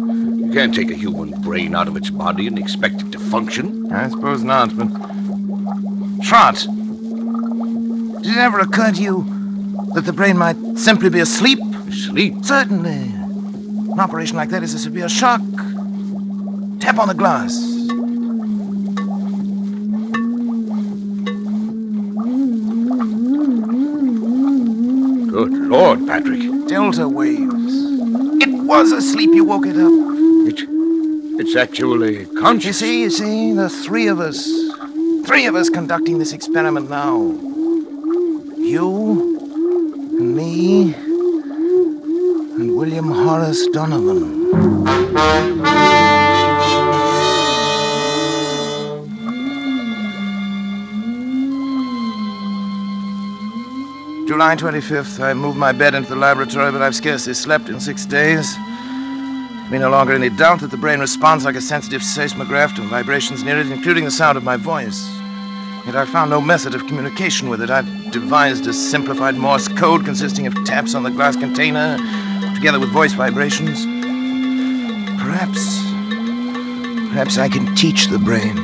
You 0.54 0.60
can't 0.60 0.72
take 0.72 0.92
a 0.92 0.94
human 0.94 1.32
brain 1.40 1.74
out 1.74 1.88
of 1.88 1.96
its 1.96 2.10
body 2.10 2.46
and 2.46 2.56
expect 2.56 3.00
it 3.00 3.10
to 3.10 3.18
function. 3.18 3.90
I 3.92 4.08
suppose 4.08 4.44
not, 4.44 4.70
but. 4.76 4.86
Trot! 6.22 6.64
Did 8.22 8.30
it 8.30 8.36
ever 8.36 8.60
occur 8.60 8.92
to 8.92 9.02
you 9.02 9.24
that 9.94 10.02
the 10.02 10.12
brain 10.12 10.38
might 10.38 10.54
simply 10.76 11.10
be 11.10 11.18
asleep? 11.18 11.58
Sleep. 11.90 12.36
Certainly. 12.44 12.92
An 12.92 13.98
operation 13.98 14.36
like 14.36 14.50
that 14.50 14.62
is 14.62 14.74
a 14.74 14.78
severe 14.78 15.08
shock. 15.08 15.40
Tap 16.78 17.00
on 17.00 17.08
the 17.08 17.14
glass. 17.14 17.58
Good 25.32 25.52
Lord, 25.52 26.06
Patrick. 26.06 26.68
Delta 26.68 27.08
waves. 27.08 27.74
It 28.40 28.50
was 28.62 28.92
asleep. 28.92 29.30
You 29.34 29.42
woke 29.42 29.66
it 29.66 29.76
up. 29.76 30.13
It's 31.54 31.62
actually 31.70 32.18
You 32.22 32.40
conscious. 32.40 32.80
see, 32.80 33.02
you 33.02 33.10
see, 33.10 33.52
the 33.52 33.68
three 33.68 34.08
of 34.08 34.18
us. 34.18 34.44
Three 35.24 35.46
of 35.46 35.54
us 35.54 35.70
conducting 35.70 36.18
this 36.18 36.32
experiment 36.32 36.90
now. 36.90 37.16
You, 38.58 39.38
and 40.18 40.34
me, 40.34 40.94
and 42.56 42.76
William 42.76 43.08
Horace 43.08 43.68
Donovan. 43.68 44.50
July 54.26 54.56
25th, 54.56 55.20
I 55.20 55.34
moved 55.34 55.56
my 55.56 55.70
bed 55.70 55.94
into 55.94 56.08
the 56.08 56.16
laboratory, 56.16 56.72
but 56.72 56.82
I've 56.82 56.96
scarcely 56.96 57.34
slept 57.34 57.68
in 57.68 57.78
six 57.78 58.04
days. 58.06 58.56
Be 59.70 59.78
no 59.78 59.90
longer 59.90 60.12
any 60.12 60.28
doubt 60.28 60.60
that 60.60 60.70
the 60.70 60.76
brain 60.76 61.00
responds 61.00 61.44
like 61.44 61.56
a 61.56 61.60
sensitive 61.60 62.02
seismograph 62.02 62.74
to 62.76 62.82
vibrations 62.82 63.42
near 63.42 63.58
it, 63.58 63.70
including 63.70 64.04
the 64.04 64.10
sound 64.10 64.36
of 64.36 64.44
my 64.44 64.56
voice. 64.56 65.10
Yet 65.86 65.96
I 65.96 66.04
found 66.04 66.30
no 66.30 66.40
method 66.40 66.74
of 66.74 66.86
communication 66.86 67.48
with 67.48 67.60
it. 67.60 67.70
I've 67.70 68.12
devised 68.12 68.66
a 68.66 68.72
simplified 68.72 69.36
Morse 69.36 69.68
code 69.68 70.04
consisting 70.04 70.46
of 70.46 70.54
taps 70.64 70.94
on 70.94 71.02
the 71.02 71.10
glass 71.10 71.36
container, 71.36 71.96
together 72.54 72.78
with 72.78 72.90
voice 72.90 73.12
vibrations. 73.12 73.84
Perhaps. 75.20 75.82
Perhaps 77.10 77.38
I 77.38 77.48
can 77.48 77.74
teach 77.74 78.08
the 78.08 78.18
brain. 78.18 78.56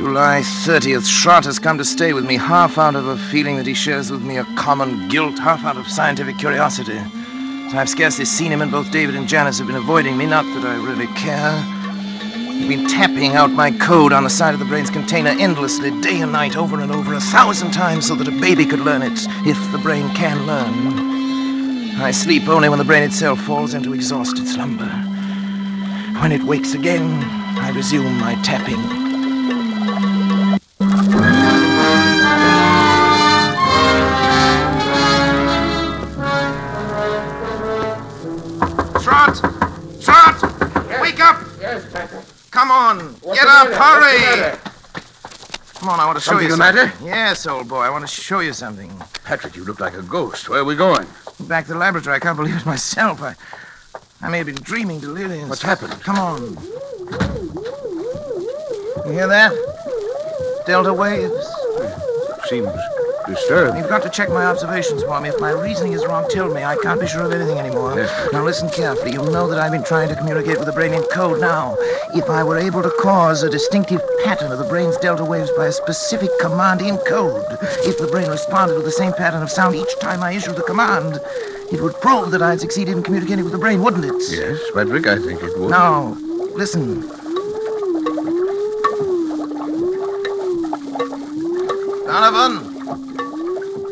July 0.00 0.40
30th, 0.40 1.06
Schratt 1.06 1.44
has 1.44 1.58
come 1.58 1.76
to 1.76 1.84
stay 1.84 2.14
with 2.14 2.24
me, 2.24 2.38
half 2.38 2.78
out 2.78 2.96
of 2.96 3.06
a 3.06 3.18
feeling 3.18 3.58
that 3.58 3.66
he 3.66 3.74
shares 3.74 4.10
with 4.10 4.22
me 4.22 4.38
a 4.38 4.44
common 4.56 5.10
guilt, 5.10 5.38
half 5.38 5.62
out 5.62 5.76
of 5.76 5.86
scientific 5.86 6.38
curiosity. 6.38 6.96
I've 7.74 7.90
scarcely 7.90 8.24
seen 8.24 8.50
him, 8.50 8.62
and 8.62 8.70
both 8.70 8.90
David 8.90 9.14
and 9.14 9.28
Janice 9.28 9.58
have 9.58 9.66
been 9.66 9.76
avoiding 9.76 10.16
me, 10.16 10.24
not 10.24 10.46
that 10.54 10.64
I 10.64 10.82
really 10.82 11.06
care. 11.08 11.52
They've 12.58 12.66
been 12.66 12.88
tapping 12.88 13.36
out 13.36 13.50
my 13.50 13.72
code 13.72 14.14
on 14.14 14.24
the 14.24 14.30
side 14.30 14.54
of 14.54 14.58
the 14.58 14.64
brain's 14.64 14.88
container 14.88 15.36
endlessly, 15.38 15.90
day 16.00 16.22
and 16.22 16.32
night, 16.32 16.56
over 16.56 16.80
and 16.80 16.90
over, 16.90 17.12
a 17.12 17.20
thousand 17.20 17.72
times, 17.72 18.06
so 18.06 18.14
that 18.14 18.26
a 18.26 18.40
baby 18.40 18.64
could 18.64 18.80
learn 18.80 19.02
it, 19.02 19.26
if 19.46 19.70
the 19.70 19.78
brain 19.82 20.08
can 20.14 20.46
learn. 20.46 22.00
I 22.00 22.10
sleep 22.10 22.48
only 22.48 22.70
when 22.70 22.78
the 22.78 22.86
brain 22.86 23.02
itself 23.02 23.38
falls 23.42 23.74
into 23.74 23.92
exhausted 23.92 24.48
slumber. 24.48 24.88
When 26.22 26.32
it 26.32 26.42
wakes 26.42 26.72
again, 26.72 27.22
I 27.58 27.70
resume 27.74 28.18
my 28.18 28.36
tapping. 28.36 28.99
Up! 43.60 43.68
Hurry! 43.68 44.56
Come 45.74 45.88
on, 45.88 46.00
I 46.00 46.04
want 46.06 46.18
to 46.18 46.22
show 46.24 46.32
Something 46.32 46.48
you 46.48 46.56
the 46.56 46.62
something. 46.62 46.84
matter? 46.84 47.04
Yes, 47.04 47.46
old 47.46 47.68
boy, 47.68 47.80
I 47.80 47.90
want 47.90 48.06
to 48.06 48.10
show 48.10 48.40
you 48.40 48.52
something. 48.52 48.90
Patrick, 49.24 49.56
you 49.56 49.64
look 49.64 49.80
like 49.80 49.94
a 49.94 50.02
ghost. 50.02 50.48
Where 50.48 50.60
are 50.60 50.64
we 50.64 50.76
going? 50.76 51.06
Back 51.48 51.66
to 51.66 51.72
the 51.72 51.78
laboratory. 51.78 52.16
I 52.16 52.18
can't 52.18 52.36
believe 52.36 52.56
it 52.56 52.66
myself. 52.66 53.22
I, 53.22 53.34
I 54.20 54.28
may 54.28 54.38
have 54.38 54.46
been 54.46 54.56
dreaming 54.56 55.00
delirious. 55.00 55.48
What's 55.48 55.62
happened? 55.62 55.92
Come 56.02 56.18
on. 56.18 56.42
You 59.06 59.12
hear 59.12 59.26
that? 59.26 59.52
Delta 60.66 60.92
waves. 60.92 61.32
Seems 62.48 62.68
disturbed. 63.30 63.78
You've 63.78 63.88
got 63.88 64.02
to 64.02 64.10
check 64.10 64.28
my 64.28 64.44
observations 64.44 65.02
for 65.02 65.20
me. 65.20 65.28
If 65.28 65.40
my 65.40 65.50
reasoning 65.50 65.92
is 65.92 66.04
wrong, 66.04 66.28
tell 66.28 66.52
me. 66.52 66.62
I 66.64 66.76
can't 66.82 67.00
be 67.00 67.06
sure 67.06 67.22
of 67.22 67.32
anything 67.32 67.58
anymore. 67.58 67.96
Yes. 67.96 68.32
Now 68.32 68.44
listen 68.44 68.68
carefully. 68.70 69.12
You 69.12 69.20
will 69.20 69.30
know 69.30 69.48
that 69.48 69.58
I've 69.58 69.72
been 69.72 69.84
trying 69.84 70.08
to 70.08 70.16
communicate 70.16 70.58
with 70.58 70.66
the 70.66 70.72
brain 70.72 70.92
in 70.92 71.02
code. 71.04 71.40
Now, 71.40 71.76
if 72.14 72.28
I 72.28 72.44
were 72.44 72.58
able 72.58 72.82
to 72.82 72.92
cause 73.00 73.42
a 73.42 73.50
distinctive 73.50 74.00
pattern 74.24 74.52
of 74.52 74.58
the 74.58 74.64
brain's 74.64 74.96
delta 74.98 75.24
waves 75.24 75.50
by 75.56 75.66
a 75.66 75.72
specific 75.72 76.30
command 76.40 76.82
in 76.82 76.98
code, 76.98 77.44
if 77.84 77.98
the 77.98 78.06
brain 78.06 78.28
responded 78.28 78.74
with 78.76 78.84
the 78.84 78.92
same 78.92 79.12
pattern 79.12 79.42
of 79.42 79.50
sound 79.50 79.74
each 79.74 79.98
time 80.00 80.22
I 80.22 80.32
issued 80.32 80.56
the 80.56 80.62
command, 80.62 81.20
It 81.72 81.80
would 81.80 81.94
prove 82.00 82.32
that 82.32 82.42
I 82.42 82.50
had 82.50 82.60
succeeded 82.60 82.96
in 82.96 83.02
communicating 83.04 83.44
with 83.44 83.52
the 83.52 83.58
brain, 83.58 83.80
wouldn't 83.80 84.04
it? 84.04 84.14
Yes, 84.28 84.58
Frederick, 84.72 85.06
I 85.06 85.18
think 85.18 85.40
it 85.40 85.56
would. 85.56 85.70
Now, 85.70 86.16
listen. 86.54 87.19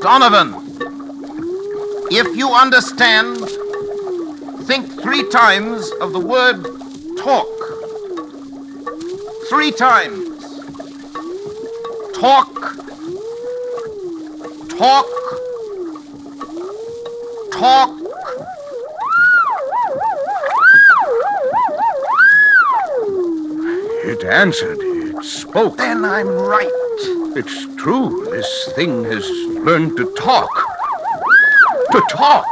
Donovan! 0.01 0.55
If 2.11 2.37
you 2.37 2.51
understand, 2.51 3.37
think 4.67 5.01
three 5.01 5.29
times 5.29 5.91
of 6.01 6.13
the 6.13 6.21
word 6.21 6.65
talk. 7.19 7.49
Three 9.49 9.73
times. 9.73 10.61
Talk. 12.15 12.55
Talk. 14.69 15.07
Talk. 17.53 17.99
It 24.05 24.25
answered. 24.25 24.79
It 24.81 25.25
spoke. 25.25 25.77
Then 25.77 26.05
I'm 26.05 26.29
right. 26.29 26.71
It's 27.37 27.67
true. 27.79 28.27
This 28.31 28.73
thing 28.75 29.05
has 29.05 29.29
learned 29.65 29.97
to 29.97 30.13
talk. 30.15 30.51
To 31.93 32.01
talk. 32.11 32.45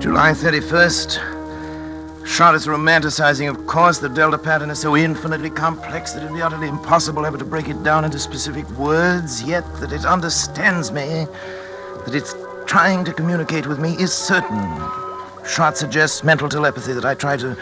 July 0.00 0.32
31st. 0.32 1.37
Is 2.38 2.68
romanticizing, 2.68 3.50
of 3.50 3.66
course. 3.66 3.98
The 3.98 4.08
Delta 4.08 4.38
pattern 4.38 4.70
is 4.70 4.78
so 4.78 4.96
infinitely 4.96 5.50
complex 5.50 6.12
that 6.12 6.22
it'd 6.22 6.32
be 6.32 6.40
utterly 6.40 6.68
impossible 6.68 7.26
ever 7.26 7.36
to 7.36 7.44
break 7.44 7.68
it 7.68 7.82
down 7.82 8.04
into 8.04 8.20
specific 8.20 8.66
words, 8.78 9.42
yet 9.42 9.64
that 9.80 9.92
it 9.92 10.04
understands 10.06 10.92
me, 10.92 11.26
that 12.06 12.14
it's 12.14 12.36
trying 12.64 13.04
to 13.06 13.12
communicate 13.12 13.66
with 13.66 13.80
me, 13.80 13.94
is 13.94 14.12
certain. 14.12 14.56
Shot 15.44 15.76
suggests 15.76 16.22
mental 16.22 16.48
telepathy 16.48 16.92
that 16.92 17.04
I 17.04 17.14
try 17.14 17.36
to 17.36 17.56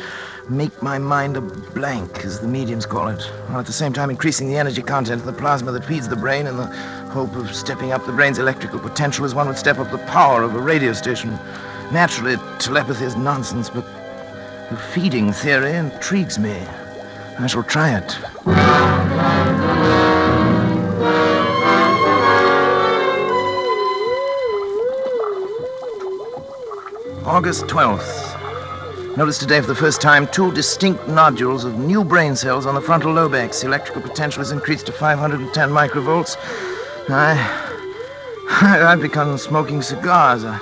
make 0.51 0.83
my 0.83 0.99
mind 0.99 1.39
a 1.39 1.41
blank, 1.41 2.25
as 2.27 2.41
the 2.41 2.47
mediums 2.47 2.85
call 2.85 3.09
it, 3.09 3.23
while 3.49 3.61
at 3.61 3.67
the 3.67 3.73
same 3.73 3.95
time 3.95 4.11
increasing 4.11 4.47
the 4.47 4.59
energy 4.59 4.83
content 4.83 5.21
of 5.21 5.27
the 5.27 5.33
plasma 5.33 5.73
that 5.73 5.87
feeds 5.87 6.07
the 6.07 6.17
brain 6.17 6.47
in 6.47 6.59
the 6.59 6.67
hope 7.11 7.35
of 7.35 7.53
stepping 7.57 7.93
up 7.93 8.05
the 8.05 8.13
brain's 8.13 8.39
electrical 8.39 8.79
potential 8.79 9.25
as 9.25 9.35
one 9.35 9.49
would 9.49 9.59
step 9.59 9.79
up 9.79 9.91
the 9.91 10.07
power 10.07 10.43
of 10.43 10.55
a 10.55 10.61
radio 10.61 10.93
station. 10.93 11.31
Naturally, 11.93 12.37
telepathy 12.59 13.07
is 13.07 13.17
nonsense, 13.17 13.71
but 13.71 13.85
the 14.71 14.77
feeding 14.77 15.33
theory 15.33 15.75
intrigues 15.75 16.39
me. 16.39 16.57
I 17.39 17.47
shall 17.47 17.63
try 17.63 17.97
it. 17.97 18.19
August 27.25 27.67
12th. 27.67 29.17
Notice 29.17 29.39
today 29.39 29.61
for 29.61 29.67
the 29.69 29.75
first 29.75 30.01
time 30.01 30.27
two 30.27 30.53
distinct 30.53 31.07
nodules 31.07 31.65
of 31.65 31.79
new 31.79 32.03
brain 32.03 32.35
cells 32.35 32.67
on 32.67 32.75
the 32.75 32.81
frontal 32.81 33.13
lobex. 33.13 33.61
The 33.61 33.69
electrical 33.69 34.03
potential 34.03 34.43
is 34.43 34.51
increased 34.51 34.87
to 34.87 34.93
510 34.93 35.71
microvolts. 35.71 36.37
I, 37.09 37.37
I've 38.93 39.01
begun 39.01 39.39
smoking 39.39 39.81
cigars. 39.81 40.45
Uh, 40.45 40.59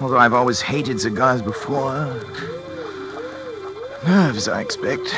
although 0.00 0.18
I've 0.18 0.34
always 0.34 0.60
hated 0.60 1.00
cigars 1.00 1.40
before. 1.40 2.20
Nerves, 4.06 4.46
I 4.46 4.60
expect. 4.60 5.12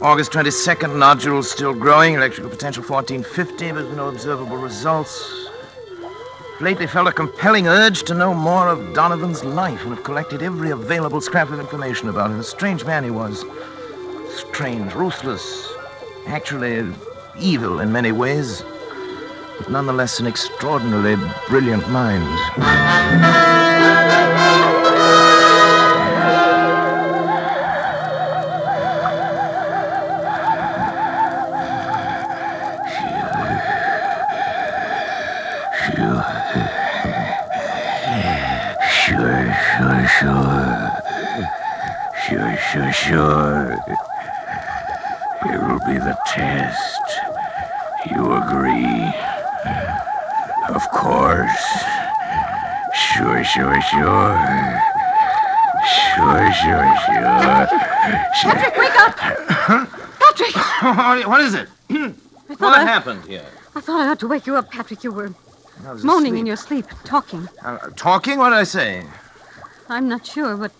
August 0.00 0.30
22nd, 0.30 0.96
nodules 0.96 1.50
still 1.50 1.74
growing, 1.74 2.14
electrical 2.14 2.48
potential 2.48 2.84
1450, 2.84 3.72
but 3.72 3.96
no 3.96 4.08
observable 4.08 4.56
results. 4.56 5.48
Lately 6.60 6.86
felt 6.86 7.08
a 7.08 7.12
compelling 7.12 7.66
urge 7.66 8.04
to 8.04 8.14
know 8.14 8.32
more 8.34 8.68
of 8.68 8.94
Donovan's 8.94 9.42
life 9.42 9.82
and 9.82 9.94
have 9.94 10.04
collected 10.04 10.42
every 10.42 10.70
available 10.70 11.20
scrap 11.20 11.50
of 11.50 11.58
information 11.58 12.08
about 12.08 12.30
him. 12.30 12.38
A 12.38 12.44
strange 12.44 12.84
man 12.84 13.02
he 13.02 13.10
was. 13.10 13.44
Strange, 14.30 14.94
ruthless, 14.94 15.72
actually 16.26 16.94
evil 17.36 17.80
in 17.80 17.90
many 17.90 18.12
ways, 18.12 18.62
nonetheless 19.68 20.20
an 20.20 20.26
extraordinarily 20.26 21.16
brilliant 21.48 21.88
mind. 21.90 22.26
Sure, 53.90 54.80
sure, 56.14 56.52
sure. 56.52 56.52
Sure, 56.52 56.52
sure, 56.52 56.96
sure. 57.06 57.68
sure. 58.38 58.52
Patrick, 58.52 58.76
wake 58.76 58.96
up! 59.00 59.16
Patrick! 59.16 60.54
what 61.26 61.40
is 61.40 61.54
it? 61.54 61.68
I 61.90 61.94
thought 62.54 62.60
What 62.60 62.78
I, 62.78 62.82
happened 62.84 63.24
here? 63.26 63.44
I 63.74 63.80
thought 63.80 64.00
I 64.00 64.08
ought 64.10 64.20
to 64.20 64.28
wake 64.28 64.46
you 64.46 64.56
up, 64.56 64.70
Patrick. 64.70 65.02
You 65.02 65.10
were 65.12 65.34
moaning 66.04 66.34
asleep. 66.34 66.40
in 66.40 66.46
your 66.46 66.56
sleep, 66.56 66.86
talking. 67.04 67.48
Uh, 67.64 67.78
talking? 67.96 68.38
What 68.38 68.50
did 68.50 68.58
I 68.58 68.64
say? 68.64 69.04
I'm 69.88 70.08
not 70.08 70.24
sure, 70.26 70.56
but 70.56 70.72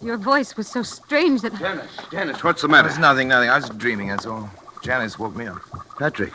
your 0.00 0.16
voice 0.16 0.56
was 0.56 0.68
so 0.68 0.82
strange 0.82 1.42
that 1.42 1.58
Dennis, 1.58 1.90
Dennis, 2.10 2.42
what's 2.44 2.62
the 2.62 2.68
matter? 2.68 2.88
was 2.88 2.98
nothing, 2.98 3.28
nothing. 3.28 3.50
I 3.50 3.56
was 3.56 3.68
dreaming, 3.70 4.08
that's 4.08 4.26
all. 4.26 4.48
Janice 4.82 5.18
woke 5.18 5.34
me 5.36 5.46
up. 5.46 5.60
Patrick, 5.98 6.32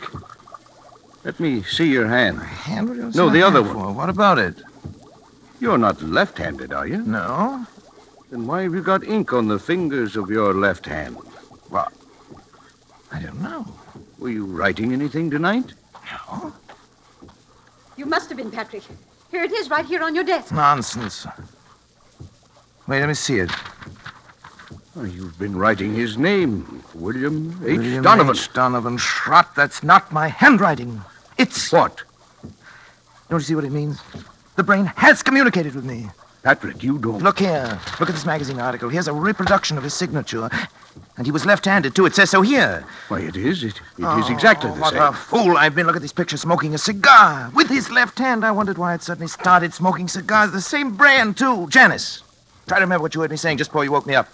let 1.24 1.38
me 1.40 1.62
see 1.62 1.90
your 1.90 2.06
hand. 2.06 2.38
Hand? 2.40 2.88
What 2.88 3.14
No, 3.14 3.30
the 3.30 3.42
other 3.42 3.62
one. 3.62 3.72
for? 3.72 3.92
What 3.92 4.08
about 4.10 4.38
it? 4.38 4.62
You're 5.60 5.78
not 5.78 6.00
left-handed, 6.02 6.72
are 6.72 6.86
you? 6.86 7.02
No. 7.02 7.66
Then 8.30 8.46
why 8.46 8.62
have 8.62 8.74
you 8.74 8.82
got 8.82 9.04
ink 9.04 9.34
on 9.34 9.46
the 9.46 9.58
fingers 9.58 10.16
of 10.16 10.30
your 10.30 10.54
left 10.54 10.86
hand? 10.86 11.16
What? 11.68 11.92
I 13.12 13.20
don't 13.20 13.40
know. 13.42 13.66
Were 14.18 14.30
you 14.30 14.46
writing 14.46 14.92
anything 14.92 15.30
tonight? 15.30 15.74
No. 16.28 16.52
you 17.96 18.06
must 18.06 18.28
have 18.30 18.38
been 18.38 18.50
Patrick. 18.50 18.84
Here 19.30 19.42
it 19.42 19.52
is, 19.52 19.68
right 19.68 19.84
here 19.84 20.02
on 20.02 20.14
your 20.14 20.24
desk. 20.24 20.50
Nonsense. 20.52 21.26
Wait, 22.86 23.00
let 23.00 23.08
me 23.08 23.14
see 23.14 23.38
it. 23.38 23.50
Oh, 24.96 25.04
you've 25.04 25.38
been 25.38 25.56
writing 25.56 25.94
his 25.94 26.16
name, 26.18 26.82
William 26.94 27.52
H. 27.62 27.78
William 27.78 28.02
Donovan. 28.02 28.34
H. 28.34 28.52
Donovan 28.52 28.96
Schratt. 28.96 29.54
That's 29.54 29.82
not 29.82 30.10
my 30.10 30.28
handwriting. 30.28 31.00
It's. 31.38 31.70
What? 31.70 32.02
Don't 33.28 33.38
you 33.38 33.40
see 33.40 33.54
what 33.54 33.64
it 33.64 33.70
means? 33.70 34.00
The 34.60 34.64
brain 34.64 34.92
has 34.96 35.22
communicated 35.22 35.74
with 35.74 35.86
me. 35.86 36.10
Patrick, 36.42 36.82
you 36.82 36.98
don't. 36.98 37.22
Look 37.22 37.38
here. 37.38 37.80
Look 37.98 38.10
at 38.10 38.14
this 38.14 38.26
magazine 38.26 38.60
article. 38.60 38.90
Here's 38.90 39.08
a 39.08 39.12
reproduction 39.14 39.78
of 39.78 39.84
his 39.84 39.94
signature. 39.94 40.50
And 41.16 41.26
he 41.26 41.32
was 41.32 41.46
left-handed, 41.46 41.94
too. 41.94 42.04
It 42.04 42.14
says 42.14 42.28
so 42.28 42.42
here. 42.42 42.84
Why, 43.08 43.20
it 43.20 43.36
is. 43.38 43.64
It, 43.64 43.76
it 43.96 44.02
is 44.02 44.04
oh, 44.04 44.28
exactly 44.30 44.68
Oh, 44.68 44.74
the 44.74 44.80
what 44.82 44.92
same. 44.92 45.02
a 45.02 45.12
fool 45.14 45.56
I've 45.56 45.74
been. 45.74 45.86
Look 45.86 45.96
at 45.96 46.02
this 46.02 46.12
picture 46.12 46.36
smoking 46.36 46.74
a 46.74 46.78
cigar 46.78 47.50
with 47.54 47.70
his 47.70 47.90
left 47.90 48.18
hand. 48.18 48.44
I 48.44 48.50
wondered 48.50 48.76
why 48.76 48.92
it 48.92 49.02
suddenly 49.02 49.28
started 49.28 49.72
smoking 49.72 50.08
cigars. 50.08 50.52
The 50.52 50.60
same 50.60 50.94
brand, 50.94 51.38
too. 51.38 51.66
Janice, 51.70 52.22
try 52.66 52.80
to 52.80 52.84
remember 52.84 53.00
what 53.00 53.14
you 53.14 53.22
heard 53.22 53.30
me 53.30 53.38
saying 53.38 53.56
just 53.56 53.70
before 53.70 53.84
you 53.84 53.92
woke 53.92 54.06
me 54.06 54.14
up. 54.14 54.28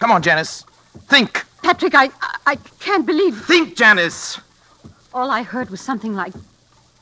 Come 0.00 0.10
on, 0.10 0.20
Janice. 0.20 0.64
Think. 1.06 1.44
Patrick, 1.62 1.94
I, 1.94 2.06
I, 2.20 2.36
I 2.44 2.56
can't 2.80 3.06
believe. 3.06 3.40
Think, 3.44 3.76
Janice. 3.76 4.40
All 5.14 5.30
I 5.30 5.44
heard 5.44 5.70
was 5.70 5.80
something 5.80 6.16
like, 6.16 6.32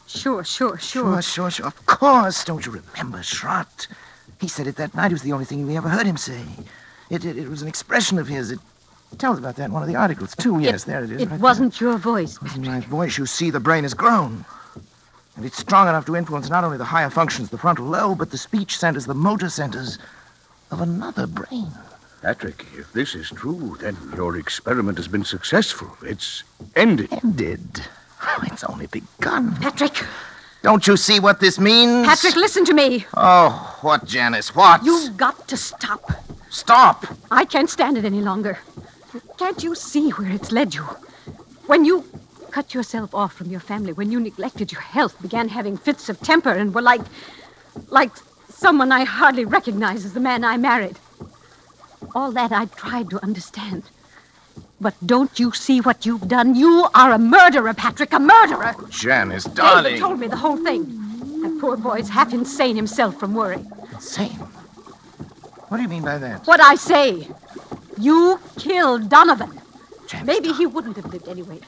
sure, 0.09 0.45
sure, 0.45 0.79
sure. 0.79 1.23
Sure, 1.23 1.23
sure, 1.23 1.51
sure. 1.51 1.67
Of 1.67 1.87
course. 1.87 2.45
Don't 2.45 2.65
you 2.65 2.73
remember, 2.73 3.23
Schratt? 3.23 3.87
He 4.41 4.49
said 4.49 4.67
it 4.67 4.77
that 4.77 4.95
night. 4.95 5.11
It 5.11 5.15
was 5.15 5.23
the 5.23 5.33
only 5.33 5.45
thing 5.45 5.67
we 5.67 5.77
ever 5.77 5.89
heard 5.89 6.07
him 6.07 6.17
say. 6.17 6.41
It, 7.11 7.25
it, 7.25 7.37
it 7.37 7.49
was 7.49 7.63
an 7.63 7.69
expression 7.69 8.19
of 8.19 8.29
his. 8.29 8.51
It 8.51 8.61
tells 9.19 9.39
about 9.39 9.57
that 9.57 9.67
in 9.67 9.73
one 9.73 9.83
of 9.83 9.89
the 9.89 9.97
articles, 9.97 10.35
too. 10.37 10.61
Yes, 10.61 10.85
there 10.85 11.03
it 11.03 11.11
is. 11.11 11.23
It 11.23 11.31
right 11.31 11.41
wasn't 11.41 11.81
your 11.81 11.97
voice. 11.99 12.39
There. 12.39 12.49
wasn't 12.49 12.67
my 12.67 12.81
voice. 12.81 13.19
You 13.19 13.27
see, 13.27 13.51
the 13.51 13.61
brain 13.61 13.85
has 13.85 13.95
grown. 13.95 14.45
And 15.37 15.47
it's 15.47 15.59
strong 15.59 15.89
enough 15.89 16.05
to 16.07 16.17
influence 16.17 16.51
not 16.51 16.65
only 16.65 16.79
the 16.79 16.85
higher 16.85 17.11
functions, 17.11 17.51
the 17.51 17.59
frontal 17.59 17.87
lobe, 17.87 18.19
but 18.19 18.31
the 18.31 18.39
speech 18.39 18.77
centers, 18.77 19.07
the 19.07 19.15
motor 19.15 19.49
centers 19.49 19.99
of 20.71 20.81
another 20.81 21.27
brain. 21.27 21.71
Patrick, 22.23 22.67
if 22.77 22.93
this 22.93 23.15
is 23.15 23.31
true, 23.31 23.77
then 23.81 23.97
your 24.17 24.37
experiment 24.37 24.99
has 24.99 25.07
been 25.07 25.25
successful. 25.25 25.97
It's 26.03 26.43
ended. 26.75 27.13
Ended. 27.13 27.83
Oh, 28.23 28.41
it's 28.45 28.65
only 28.65 28.87
begun. 28.87 29.55
Patrick, 29.57 30.05
Don't 30.63 30.87
you 30.87 30.97
see 30.97 31.21
what 31.21 31.41
this 31.41 31.59
means? 31.59 32.07
Patrick, 32.07 32.37
listen 32.37 32.65
to 32.67 32.75
me. 32.75 33.07
Oh, 33.17 33.79
what, 33.83 34.05
Janice? 34.05 34.55
What? 34.55 34.85
You've 34.85 35.17
got 35.17 35.47
to 35.49 35.57
stop. 35.57 36.11
Stop! 36.51 37.07
I 37.31 37.45
can't 37.45 37.71
stand 37.71 37.99
it 37.99 38.05
any 38.05 38.21
longer. 38.21 38.59
Can't 39.37 39.63
you 39.63 39.75
see 39.75 40.11
where 40.11 40.31
it's 40.31 40.51
led 40.51 40.75
you? 40.75 40.83
When 41.67 41.85
you 41.85 42.05
cut 42.51 42.75
yourself 42.75 43.15
off 43.15 43.35
from 43.35 43.51
your 43.51 43.61
family, 43.61 43.93
when 43.93 44.11
you 44.11 44.19
neglected 44.21 44.73
your 44.73 44.81
health, 44.81 45.21
began 45.21 45.49
having 45.49 45.77
fits 45.77 46.09
of 46.09 46.21
temper, 46.21 46.51
and 46.51 46.75
were 46.75 46.83
like. 46.83 47.03
like 47.91 48.13
someone 48.49 48.91
I 48.91 49.05
hardly 49.05 49.45
recognize 49.45 50.05
as 50.05 50.15
the 50.15 50.21
man 50.21 50.43
I 50.43 50.57
married. 50.57 50.99
All 52.15 52.33
that 52.33 52.51
I 52.51 52.65
tried 52.67 53.11
to 53.11 53.23
understand. 53.23 53.85
But 54.81 54.95
don't 55.05 55.39
you 55.41 55.53
see 55.53 55.81
what 55.81 56.07
you've 56.07 56.29
done? 56.29 56.55
You 56.55 56.89
are 56.95 57.13
a 57.13 57.19
murderer, 57.19 57.75
Patrick, 57.75 58.13
a 58.13 58.21
murderer. 58.21 58.75
Janice, 58.91 59.45
David 59.45 59.57
darling. 59.57 59.95
He 59.95 60.01
told 60.01 60.21
me 60.21 60.29
the 60.29 60.37
whole 60.37 60.57
thing. 60.57 60.85
That 61.43 61.59
poor 61.61 61.77
boy's 61.77 62.09
half 62.09 62.33
insane 62.33 62.77
himself 62.77 63.19
from 63.19 63.35
worry. 63.35 63.65
Insane. 63.93 64.39
What 65.69 65.79
do 65.79 65.83
you 65.83 65.89
mean 65.89 66.05
by 66.05 66.19
that? 66.19 66.47
What 66.47 66.61
I 66.61 66.77
say. 66.77 67.29
You 67.99 68.39
killed 68.57 69.09
Donovan. 69.09 69.61
Janice, 70.07 70.27
Maybe 70.27 70.53
he 70.53 70.67
wouldn't 70.67 70.97
have 70.97 71.13
lived 71.13 71.29
anyway. 71.29 71.59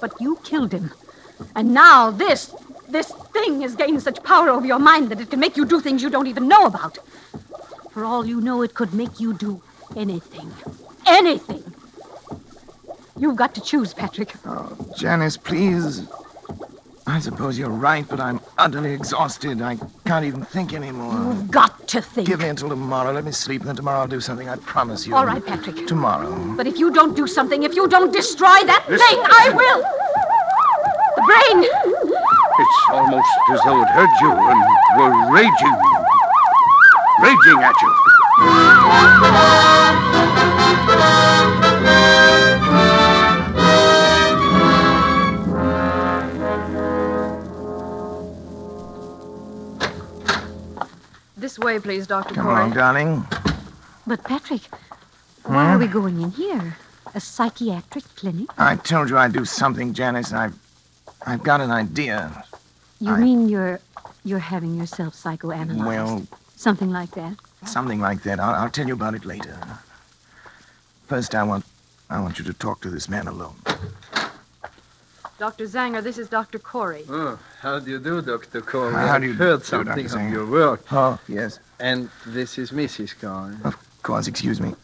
But 0.00 0.18
you 0.20 0.38
killed 0.42 0.72
him. 0.72 0.90
And 1.54 1.74
now 1.74 2.10
this, 2.10 2.54
this 2.88 3.12
thing 3.32 3.60
has 3.60 3.76
gained 3.76 4.02
such 4.02 4.22
power 4.22 4.48
over 4.48 4.66
your 4.66 4.78
mind 4.78 5.10
that 5.10 5.20
it 5.20 5.30
can 5.30 5.40
make 5.40 5.56
you 5.56 5.66
do 5.66 5.80
things 5.80 6.02
you 6.02 6.08
don't 6.10 6.26
even 6.26 6.48
know 6.48 6.64
about. 6.64 6.98
For 7.90 8.04
all 8.04 8.24
you 8.24 8.40
know, 8.40 8.62
it 8.62 8.72
could 8.74 8.94
make 8.94 9.20
you 9.20 9.34
do 9.34 9.62
anything. 9.96 10.50
Anything. 11.06 11.63
You've 13.16 13.36
got 13.36 13.54
to 13.54 13.60
choose, 13.60 13.94
Patrick. 13.94 14.34
Oh, 14.44 14.76
Janice, 14.96 15.36
please. 15.36 16.06
I 17.06 17.20
suppose 17.20 17.58
you're 17.58 17.68
right, 17.68 18.06
but 18.08 18.18
I'm 18.18 18.40
utterly 18.56 18.92
exhausted. 18.92 19.60
I 19.60 19.76
can't 20.06 20.24
even 20.24 20.42
think 20.42 20.72
anymore. 20.72 21.12
You've 21.12 21.50
got 21.50 21.86
to 21.88 22.00
think. 22.00 22.26
Give 22.26 22.40
me 22.40 22.48
until 22.48 22.70
tomorrow. 22.70 23.12
Let 23.12 23.24
me 23.24 23.30
sleep, 23.30 23.60
and 23.60 23.68
then 23.68 23.76
tomorrow 23.76 24.00
I'll 24.00 24.08
do 24.08 24.20
something. 24.20 24.48
I 24.48 24.56
promise 24.56 25.06
you. 25.06 25.14
All 25.14 25.26
right, 25.26 25.44
Patrick. 25.44 25.86
Tomorrow. 25.86 26.54
But 26.56 26.66
if 26.66 26.78
you 26.78 26.90
don't 26.90 27.14
do 27.14 27.26
something, 27.26 27.62
if 27.62 27.74
you 27.74 27.86
don't 27.88 28.10
destroy 28.10 28.64
that 28.64 28.84
thing, 28.86 28.98
I 29.00 29.50
will. 29.54 29.82
The 31.16 31.22
brain. 31.28 31.64
It's 32.58 32.78
almost 32.90 33.28
as 33.50 33.60
though 33.64 33.82
it 33.82 33.88
heard 33.88 34.10
you 34.22 34.32
and 34.32 34.64
were 34.98 35.12
raging. 35.30 35.76
Raging 37.20 37.62
at 37.62 37.80
you. 37.82 37.90
This 51.54 51.64
way, 51.64 51.78
please, 51.78 52.08
Dr. 52.08 52.34
Come 52.34 52.46
Corey. 52.46 52.62
on, 52.62 52.70
darling. 52.72 53.24
But, 54.08 54.24
Patrick, 54.24 54.62
hmm? 55.44 55.54
why 55.54 55.72
are 55.72 55.78
we 55.78 55.86
going 55.86 56.20
in 56.20 56.32
here? 56.32 56.76
A 57.14 57.20
psychiatric 57.20 58.02
clinic? 58.16 58.48
I 58.58 58.74
told 58.74 59.08
you 59.08 59.16
I'd 59.16 59.32
do 59.32 59.44
something, 59.44 59.92
Janice. 59.94 60.32
I've, 60.32 60.58
I've 61.24 61.44
got 61.44 61.60
an 61.60 61.70
idea. 61.70 62.44
You 62.98 63.12
I- 63.12 63.20
mean 63.20 63.48
you're 63.48 63.78
you're 64.24 64.40
having 64.40 64.74
yourself 64.74 65.14
psychoanalyzed? 65.14 65.86
Well, 65.86 66.26
Something 66.56 66.90
like 66.90 67.12
that? 67.12 67.36
something 67.66 68.00
like 68.00 68.24
that. 68.24 68.40
I'll, 68.40 68.54
I'll 68.64 68.70
tell 68.70 68.88
you 68.88 68.94
about 68.94 69.14
it 69.14 69.24
later. 69.24 69.56
First, 71.06 71.36
I 71.36 71.44
want, 71.44 71.64
I 72.10 72.18
want 72.20 72.40
you 72.40 72.44
to 72.46 72.52
talk 72.52 72.80
to 72.80 72.90
this 72.90 73.08
man 73.08 73.28
alone. 73.28 73.54
Dr. 75.44 75.66
Zanger, 75.66 76.02
this 76.02 76.16
is 76.16 76.30
Dr. 76.30 76.58
Corey. 76.58 77.04
Oh, 77.10 77.38
how 77.60 77.78
do 77.78 77.90
you 77.90 77.98
do, 77.98 78.22
Dr. 78.22 78.62
Corey? 78.62 78.94
How 78.94 79.16
I've 79.16 79.20
do 79.20 79.26
you 79.26 79.34
heard 79.34 79.58
do, 79.58 79.66
something 79.66 80.06
Dr. 80.06 80.26
of 80.26 80.32
your 80.32 80.46
work. 80.46 80.80
Oh, 80.90 81.18
yes. 81.28 81.60
And 81.78 82.08
this 82.24 82.56
is 82.56 82.70
Mrs. 82.70 83.10
Corey. 83.20 83.54
Of 83.62 83.76
course, 84.02 84.26
excuse 84.26 84.58
me. 84.58 84.74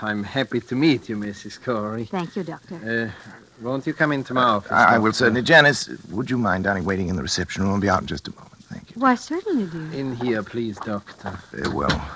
I'm 0.00 0.22
happy 0.22 0.60
to 0.60 0.76
meet 0.76 1.08
you, 1.08 1.16
Mrs. 1.16 1.60
Corey. 1.60 2.04
Thank 2.04 2.36
you, 2.36 2.44
Doctor. 2.44 2.76
Uh, 2.76 3.32
won't 3.60 3.84
you 3.84 3.94
come 3.94 4.12
into 4.12 4.32
my 4.32 4.44
office? 4.44 4.70
I, 4.70 4.94
I 4.94 4.98
will 4.98 5.12
certainly. 5.12 5.42
Janice, 5.42 5.88
would 6.12 6.30
you 6.30 6.38
mind, 6.38 6.62
darling, 6.62 6.84
waiting 6.84 7.08
in 7.08 7.16
the 7.16 7.22
reception 7.22 7.64
room? 7.64 7.72
I'll 7.72 7.80
be 7.80 7.88
out 7.88 8.02
in 8.02 8.06
just 8.06 8.28
a 8.28 8.30
moment. 8.30 8.62
Thank 8.70 8.94
you. 8.94 9.02
Why, 9.02 9.16
certainly, 9.16 9.66
dear. 9.66 10.00
In 10.00 10.14
here, 10.14 10.44
please, 10.44 10.76
Doctor. 10.76 11.36
Very 11.50 11.74
well. 11.74 12.08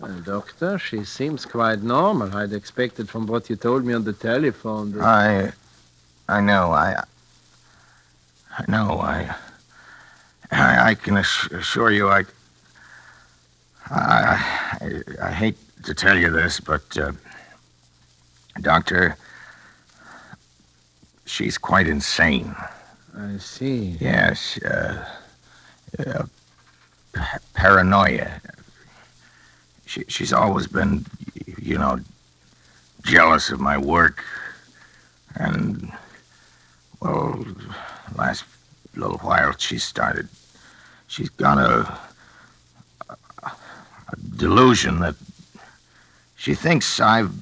Well, 0.00 0.20
Doctor, 0.22 0.76
she 0.76 1.04
seems 1.04 1.46
quite 1.46 1.84
normal. 1.84 2.36
I'd 2.36 2.52
expected 2.52 3.08
from 3.08 3.28
what 3.28 3.48
you 3.48 3.54
told 3.54 3.84
me 3.84 3.94
on 3.94 4.02
the 4.02 4.12
telephone 4.12 4.90
that... 4.90 5.02
I, 5.04 5.52
I 6.28 6.40
know. 6.40 6.72
I, 6.72 7.04
I 8.58 8.64
know. 8.68 9.00
I, 9.00 9.34
I, 10.50 10.90
I 10.90 10.94
can 10.94 11.16
assure 11.16 11.90
you. 11.90 12.08
I, 12.08 12.24
I, 13.90 14.78
I, 14.80 15.02
I 15.22 15.32
hate 15.32 15.56
to 15.84 15.94
tell 15.94 16.16
you 16.16 16.30
this, 16.30 16.60
but, 16.60 16.96
uh, 16.98 17.12
Doctor, 18.60 19.16
she's 21.24 21.56
quite 21.58 21.86
insane. 21.86 22.54
I 23.16 23.38
see. 23.38 23.96
Yes, 24.00 24.62
uh, 24.62 25.04
uh, 25.98 26.24
pa- 27.14 27.38
paranoia. 27.54 28.40
She, 29.86 30.04
she's 30.08 30.32
always 30.32 30.66
been, 30.66 31.04
you 31.58 31.78
know, 31.78 31.98
jealous 33.04 33.50
of 33.50 33.60
my 33.60 33.76
work. 33.76 34.22
And, 35.34 35.92
well, 37.00 37.44
last 38.16 38.44
little 38.94 39.18
while 39.18 39.52
she 39.58 39.78
started, 39.78 40.28
she's 41.08 41.30
got 41.30 41.58
a, 41.58 41.98
a, 43.08 43.16
a 43.46 44.16
delusion 44.36 45.00
that 45.00 45.14
she 46.36 46.54
thinks 46.54 47.00
I've 47.00 47.32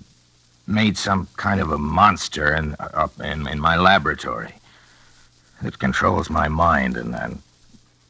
made 0.66 0.96
some 0.96 1.26
kind 1.36 1.60
of 1.60 1.72
a 1.72 1.78
monster 1.78 2.54
in, 2.54 2.76
up 2.78 3.18
in, 3.20 3.48
in 3.48 3.60
my 3.60 3.76
laboratory. 3.76 4.54
that 5.62 5.78
controls 5.78 6.30
my 6.30 6.48
mind 6.48 6.96
and, 6.96 7.14
and 7.14 7.42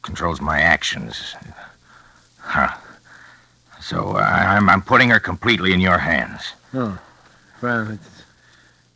controls 0.01 0.41
my 0.41 0.61
actions. 0.61 1.35
Huh. 2.39 2.75
So 3.81 4.15
I, 4.15 4.55
I'm, 4.55 4.69
I'm 4.69 4.81
putting 4.81 5.09
her 5.09 5.19
completely 5.19 5.73
in 5.73 5.79
your 5.79 5.97
hands. 5.97 6.53
Oh, 6.73 6.99
well, 7.61 7.97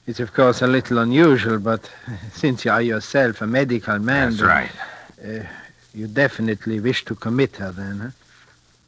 it's, 0.08 0.20
of 0.20 0.34
course 0.34 0.62
a 0.62 0.68
little 0.68 1.00
unusual, 1.00 1.60
but 1.60 1.90
since 2.34 2.66
you 2.66 2.72
are 2.72 2.82
yourself 2.82 3.42
a 3.42 3.48
medical 3.48 4.00
man, 4.00 4.32
That's 4.32 4.42
right. 4.42 4.72
uh, 5.24 5.44
you 5.94 6.08
definitely 6.08 6.80
wish 6.80 7.06
to 7.06 7.16
commit 7.16 7.56
her 7.58 7.72
then, 7.72 8.00
huh? 8.00 8.10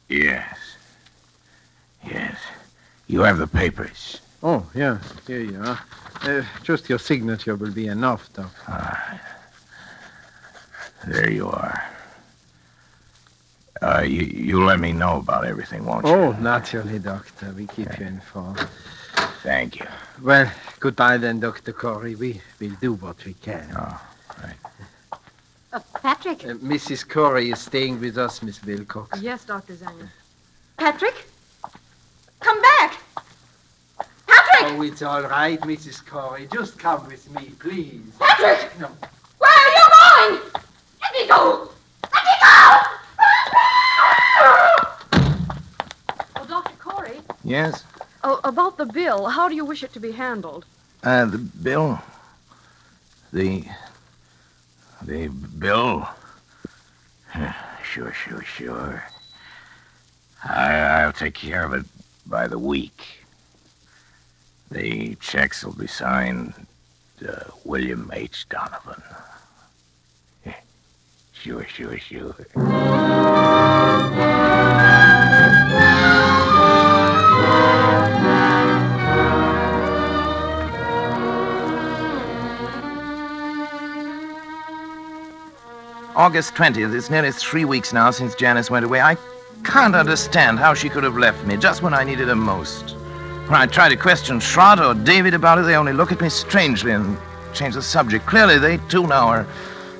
Yes. 0.08 0.56
Yes. 2.06 2.38
You 3.06 3.22
have 3.22 3.38
the 3.38 3.46
papers. 3.46 4.20
Oh, 4.42 4.64
yeah, 4.74 4.98
here 5.26 5.40
you 5.40 5.60
are. 5.60 5.80
Uh, 6.22 6.42
just 6.62 6.88
your 6.88 6.98
signature 6.98 7.56
will 7.56 7.72
be 7.72 7.88
enough, 7.88 8.32
Doctor. 8.32 9.20
There 11.06 11.30
you 11.30 11.48
are. 11.48 11.84
Uh, 13.80 14.02
you, 14.02 14.22
you 14.22 14.64
let 14.64 14.80
me 14.80 14.92
know 14.92 15.18
about 15.18 15.44
everything, 15.44 15.84
won't 15.84 16.04
you? 16.04 16.12
Oh, 16.12 16.32
naturally, 16.32 16.98
Doctor. 16.98 17.52
We 17.56 17.66
keep 17.66 17.98
you 17.98 18.06
informed. 18.06 18.66
Thank 19.42 19.80
you. 19.80 19.86
Well, 20.22 20.50
goodbye 20.80 21.16
then, 21.18 21.40
Dr. 21.40 21.72
Corey. 21.72 22.14
We 22.14 22.40
will 22.60 22.74
do 22.80 22.94
what 22.94 23.24
we 23.24 23.34
can. 23.34 23.68
Oh, 23.76 24.00
Uh, 25.70 25.80
Patrick? 26.02 26.44
Uh, 26.44 26.54
Mrs. 26.54 27.06
Corey 27.06 27.50
is 27.50 27.58
staying 27.60 28.00
with 28.00 28.16
us, 28.16 28.42
Miss 28.42 28.62
Wilcox. 28.64 29.20
Yes, 29.20 29.44
Dr. 29.44 29.74
Zanger. 29.74 30.08
Patrick? 30.78 31.26
Come 32.40 32.62
back! 32.62 32.98
Patrick! 34.26 34.72
Oh, 34.72 34.82
it's 34.82 35.02
all 35.02 35.22
right, 35.24 35.60
Mrs. 35.60 36.04
Corey. 36.06 36.48
Just 36.50 36.78
come 36.78 37.06
with 37.06 37.30
me, 37.32 37.50
please. 37.58 38.00
Patrick! 38.18 38.78
No. 38.80 38.88
Where 39.38 39.50
are 39.50 39.72
you 39.78 39.86
going? 40.00 40.52
Let 41.02 41.12
me 41.12 41.28
go! 41.28 41.70
Let 42.14 42.24
me 42.24 42.34
go! 42.40 42.80
Oh, 46.36 46.44
Dr. 46.48 46.76
Corey, 46.78 47.20
Yes? 47.44 47.84
Oh, 48.24 48.40
about 48.44 48.76
the 48.76 48.86
bill, 48.86 49.26
how 49.26 49.48
do 49.48 49.54
you 49.54 49.64
wish 49.64 49.82
it 49.82 49.92
to 49.92 50.00
be 50.00 50.12
handled? 50.12 50.64
Uh, 51.02 51.24
the 51.26 51.38
bill? 51.38 52.00
The. 53.32 53.64
The 55.02 55.28
bill? 55.28 56.08
Sure, 57.90 58.12
sure, 58.12 58.42
sure. 58.42 59.02
I, 60.44 60.74
I'll 60.74 61.12
take 61.12 61.32
care 61.32 61.64
of 61.64 61.72
it 61.72 61.86
by 62.26 62.46
the 62.46 62.58
week. 62.58 63.24
The 64.70 65.14
checks 65.16 65.64
will 65.64 65.72
be 65.72 65.86
signed 65.86 66.52
uh, 67.26 67.44
William 67.64 68.10
H. 68.12 68.46
Donovan. 68.48 69.02
Sure, 71.32 71.64
sure, 71.64 71.96
sure. 71.98 72.34
August 86.18 86.56
20th. 86.56 86.96
It's 86.96 87.10
nearly 87.10 87.30
three 87.30 87.64
weeks 87.64 87.92
now 87.92 88.10
since 88.10 88.34
Janice 88.34 88.72
went 88.72 88.84
away. 88.84 89.00
I 89.00 89.16
can't 89.62 89.94
understand 89.94 90.58
how 90.58 90.74
she 90.74 90.88
could 90.88 91.04
have 91.04 91.16
left 91.16 91.46
me 91.46 91.56
just 91.56 91.80
when 91.80 91.94
I 91.94 92.02
needed 92.02 92.26
her 92.26 92.34
most. 92.34 92.96
When 93.46 93.54
I 93.54 93.66
try 93.66 93.88
to 93.88 93.94
question 93.94 94.40
Schratt 94.40 94.80
or 94.80 94.94
David 94.94 95.32
about 95.32 95.60
it, 95.60 95.62
they 95.62 95.76
only 95.76 95.92
look 95.92 96.10
at 96.10 96.20
me 96.20 96.28
strangely 96.28 96.90
and 96.90 97.16
change 97.54 97.74
the 97.74 97.82
subject. 97.82 98.26
Clearly, 98.26 98.58
they 98.58 98.78
too 98.88 99.06
now 99.06 99.28
are 99.28 99.46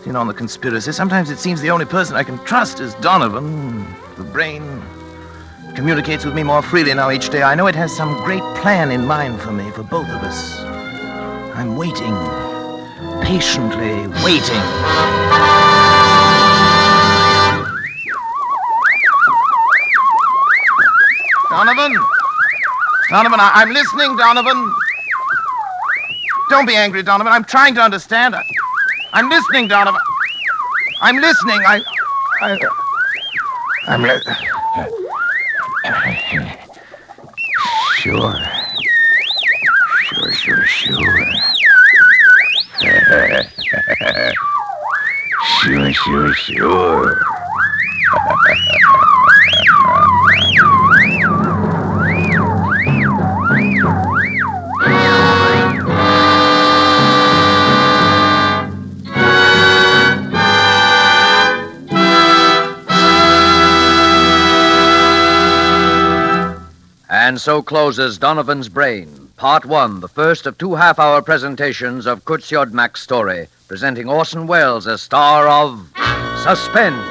in 0.07 0.17
on 0.17 0.27
the 0.27 0.35
conspiracy. 0.35 0.91
Sometimes 0.91 1.31
it 1.31 1.39
seems 1.39 1.61
the 1.61 1.71
only 1.71 1.87
person 1.87 2.17
I 2.17 2.25
can 2.25 2.39
trust 2.45 2.81
is 2.81 2.95
Donovan. 2.97 3.87
The 4.17 4.25
brain 4.25 4.83
communicates 5.77 6.25
with 6.25 6.35
me 6.35 6.43
more 6.43 6.63
freely 6.63 6.95
now 6.95 7.13
each 7.13 7.31
day. 7.31 7.45
I 7.45 7.55
know 7.55 7.69
it 7.69 7.77
has 7.77 7.97
some 7.97 8.17
great 8.25 8.43
plan 8.57 8.91
in 8.91 9.07
mind 9.07 9.41
for 9.41 9.53
me, 9.53 9.71
for 9.71 9.85
both 9.85 10.09
of 10.09 10.21
us. 10.25 10.59
I'm 11.55 11.77
waiting, 11.77 12.17
patiently 13.23 14.09
waiting. 14.25 15.58
Donovan! 21.59 21.93
Donovan, 23.11 23.41
I- 23.41 23.51
I'm 23.57 23.71
listening, 23.73 24.17
Donovan. 24.17 24.73
Don't 26.51 26.67
be 26.67 26.77
angry, 26.77 27.03
Donovan. 27.03 27.33
I'm 27.33 27.43
trying 27.43 27.75
to 27.75 27.83
understand. 27.83 28.37
I- 28.37 28.45
I'm 29.13 29.29
listening, 29.29 29.67
Donovan. 29.67 30.01
I'm 31.01 31.17
listening. 31.17 31.61
I. 31.67 31.83
I 32.43 32.57
I'm 33.89 34.03
li- 34.05 34.21
Sure. 37.97 38.39
Sure, 40.05 40.33
sure, 40.33 40.65
sure. 40.65 41.27
sure, 45.61 45.93
sure, 45.93 46.35
sure. 46.35 47.21
And 67.29 67.39
so 67.39 67.61
closes 67.61 68.17
Donovan's 68.17 68.71
Brain, 68.71 69.29
Part 69.37 69.67
One, 69.67 70.01
the 70.01 70.09
first 70.09 70.47
of 70.47 70.57
two 70.57 70.77
half 70.77 70.99
hour 70.99 71.21
presentations 71.21 72.07
of 72.07 72.25
Curt 72.25 72.41
Siodmak's 72.41 73.03
story, 73.03 73.49
presenting 73.67 74.09
Orson 74.09 74.47
Welles 74.47 74.87
as 74.87 75.03
star 75.03 75.47
of 75.47 75.93
Suspense. 76.43 77.07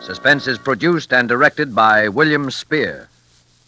Suspense 0.00 0.46
is 0.46 0.58
produced 0.58 1.12
and 1.12 1.28
directed 1.28 1.74
by 1.74 2.06
William 2.06 2.52
Spier. 2.52 3.08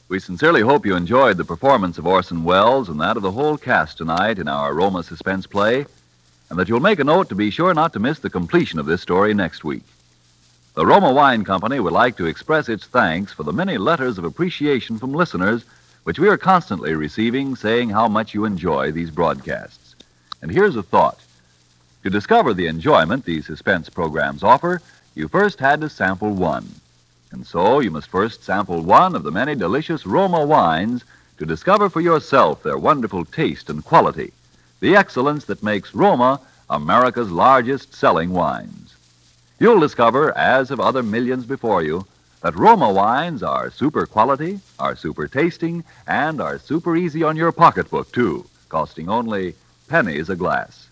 We 0.08 0.20
sincerely 0.20 0.60
hope 0.60 0.86
you 0.86 0.94
enjoyed 0.94 1.36
the 1.36 1.44
performance 1.44 1.98
of 1.98 2.06
Orson 2.06 2.44
Welles 2.44 2.88
and 2.88 3.00
that 3.00 3.16
of 3.16 3.24
the 3.24 3.32
whole 3.32 3.58
cast 3.58 3.98
tonight 3.98 4.38
in 4.38 4.46
our 4.46 4.72
Roma 4.74 5.02
suspense 5.02 5.48
play, 5.48 5.86
and 6.50 6.56
that 6.56 6.68
you'll 6.68 6.78
make 6.78 7.00
a 7.00 7.04
note 7.04 7.28
to 7.30 7.34
be 7.34 7.50
sure 7.50 7.74
not 7.74 7.92
to 7.94 7.98
miss 7.98 8.20
the 8.20 8.30
completion 8.30 8.78
of 8.78 8.86
this 8.86 9.02
story 9.02 9.34
next 9.34 9.64
week. 9.64 9.82
The 10.74 10.86
Roma 10.86 11.12
Wine 11.12 11.44
Company 11.44 11.80
would 11.80 11.92
like 11.92 12.16
to 12.18 12.26
express 12.26 12.68
its 12.68 12.86
thanks 12.86 13.32
for 13.32 13.42
the 13.42 13.52
many 13.52 13.76
letters 13.76 14.18
of 14.18 14.24
appreciation 14.24 14.98
from 14.98 15.12
listeners 15.12 15.64
which 16.04 16.20
we 16.20 16.28
are 16.28 16.38
constantly 16.38 16.94
receiving 16.94 17.56
saying 17.56 17.90
how 17.90 18.06
much 18.06 18.34
you 18.34 18.44
enjoy 18.44 18.92
these 18.92 19.10
broadcasts. 19.10 19.96
And 20.40 20.50
here's 20.50 20.76
a 20.76 20.82
thought. 20.84 21.18
To 22.04 22.10
discover 22.10 22.54
the 22.54 22.68
enjoyment 22.68 23.24
these 23.24 23.46
suspense 23.46 23.88
programs 23.88 24.44
offer, 24.44 24.80
you 25.16 25.26
first 25.26 25.58
had 25.58 25.80
to 25.80 25.88
sample 25.88 26.30
one. 26.30 26.68
And 27.32 27.44
so 27.44 27.80
you 27.80 27.90
must 27.90 28.08
first 28.08 28.44
sample 28.44 28.80
one 28.80 29.16
of 29.16 29.24
the 29.24 29.32
many 29.32 29.56
delicious 29.56 30.06
Roma 30.06 30.46
wines 30.46 31.04
to 31.38 31.46
discover 31.46 31.90
for 31.90 32.00
yourself 32.00 32.62
their 32.62 32.78
wonderful 32.78 33.24
taste 33.24 33.70
and 33.70 33.84
quality, 33.84 34.32
the 34.78 34.94
excellence 34.94 35.46
that 35.46 35.64
makes 35.64 35.96
Roma 35.96 36.40
America's 36.70 37.32
largest 37.32 37.92
selling 37.92 38.30
wines. 38.30 38.89
You'll 39.60 39.78
discover, 39.78 40.36
as 40.38 40.70
have 40.70 40.80
other 40.80 41.02
millions 41.02 41.44
before 41.44 41.82
you, 41.82 42.06
that 42.40 42.56
Roma 42.56 42.90
wines 42.90 43.42
are 43.42 43.70
super 43.70 44.06
quality, 44.06 44.58
are 44.78 44.96
super 44.96 45.28
tasting, 45.28 45.84
and 46.06 46.40
are 46.40 46.58
super 46.58 46.96
easy 46.96 47.22
on 47.22 47.36
your 47.36 47.52
pocketbook, 47.52 48.10
too, 48.10 48.46
costing 48.70 49.10
only 49.10 49.54
pennies 49.86 50.30
a 50.30 50.34
glass. 50.34 50.88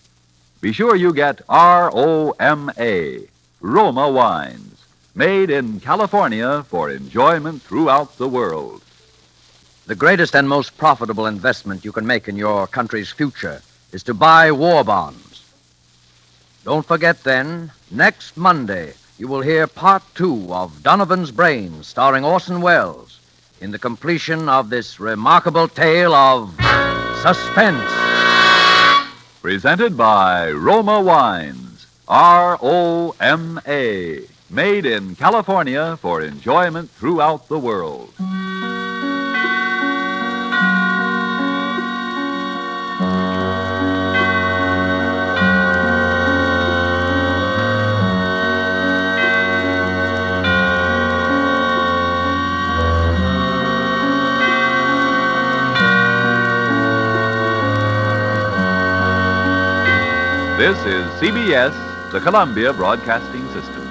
Be 0.61 0.75
sure 0.75 0.97
you 0.97 1.15
get 1.15 1.41
R 1.49 1.91
O 1.95 2.33
M 2.39 2.71
A, 2.77 3.27
Roma 3.63 4.11
wines, 4.11 4.85
made 5.15 5.49
in 5.49 5.81
California 5.81 6.63
for 6.65 6.91
enjoyment 6.91 7.63
throughout 7.63 8.19
the 8.19 8.29
world. 8.29 8.83
The 9.87 9.95
greatest 9.95 10.37
and 10.37 10.47
most 10.47 10.77
profitable 10.77 11.25
investment 11.25 11.87
you 11.87 11.93
can 11.93 12.07
make 12.07 12.29
in 12.29 12.37
your 12.37 12.67
country's 12.67 13.11
future 13.11 13.63
is 13.93 14.03
to 14.03 14.13
buy 14.13 14.53
war 14.53 14.85
bonds. 14.85 15.51
Don't 16.65 16.85
forget 16.85 17.25
then, 17.25 17.73
next 17.91 18.37
Monday, 18.37 18.95
you 19.19 19.29
will 19.29 19.41
hear 19.41 19.67
part 19.67 20.03
two 20.15 20.53
of 20.53 20.83
Donovan's 20.83 21.31
Brain, 21.31 21.83
starring 21.83 22.25
Orson 22.25 22.61
Welles, 22.61 23.19
in 23.61 23.71
the 23.71 23.79
completion 23.79 24.49
of 24.49 24.71
this 24.71 25.01
remarkable 25.01 25.69
tale 25.69 26.15
of 26.15 26.55
suspense. 27.23 27.91
Presented 29.43 29.97
by 29.97 30.51
Roma 30.51 31.01
Wines, 31.01 31.87
R 32.07 32.59
O 32.61 33.15
M 33.21 33.61
A, 33.67 34.23
made 34.51 34.87
in 34.87 35.15
California 35.17 35.97
for 35.99 36.23
enjoyment 36.23 36.91
throughout 36.91 37.49
the 37.49 37.59
world. 37.59 38.13
This 60.59 60.77
is 60.87 61.07
CBS, 61.21 61.73
the 62.11 62.19
Columbia 62.19 62.73
Broadcasting 62.73 63.47
System. 63.53 63.89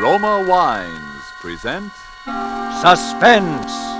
Roma 0.00 0.46
Wines 0.48 1.24
present 1.40 1.92
Suspense. 2.80 3.97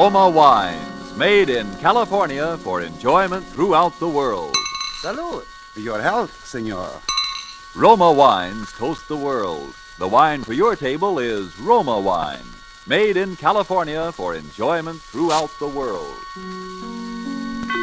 Roma 0.00 0.30
Wines, 0.30 1.14
made 1.14 1.50
in 1.50 1.70
California 1.76 2.56
for 2.56 2.80
enjoyment 2.80 3.44
throughout 3.44 3.92
the 4.00 4.08
world. 4.08 4.54
Salud. 5.04 5.44
Your 5.76 6.00
health, 6.00 6.46
senor. 6.46 6.88
Roma 7.76 8.10
Wines 8.10 8.72
toast 8.72 9.06
the 9.08 9.16
world. 9.16 9.74
The 9.98 10.08
wine 10.08 10.42
for 10.42 10.54
your 10.54 10.74
table 10.74 11.18
is 11.18 11.60
Roma 11.60 12.00
Wine, 12.00 12.48
made 12.86 13.18
in 13.18 13.36
California 13.36 14.10
for 14.12 14.34
enjoyment 14.34 15.02
throughout 15.02 15.50
the 15.58 15.68
world. 15.68 16.16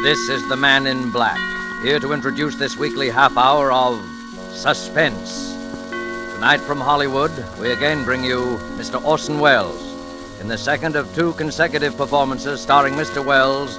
This 0.02 0.18
is 0.28 0.42
the 0.50 0.58
Man 0.58 0.88
in 0.88 1.12
Black, 1.12 1.40
here 1.84 2.00
to 2.00 2.14
introduce 2.14 2.56
this 2.56 2.76
weekly 2.78 3.12
half 3.12 3.38
hour 3.38 3.72
of 3.72 4.04
suspense. 4.50 5.54
Tonight 6.34 6.62
from 6.62 6.82
Hollywood, 6.82 7.32
we 7.60 7.74
again 7.74 8.04
bring 8.04 8.24
you 8.24 8.58
Mr. 8.80 9.00
Orson 9.06 9.40
Welles 9.40 9.87
in 10.40 10.48
the 10.48 10.58
second 10.58 10.96
of 10.96 11.14
two 11.16 11.34
consecutive 11.34 11.98
performances 11.98 12.62
starring 12.62 12.94
Mr. 12.94 13.26
Welles 13.26 13.78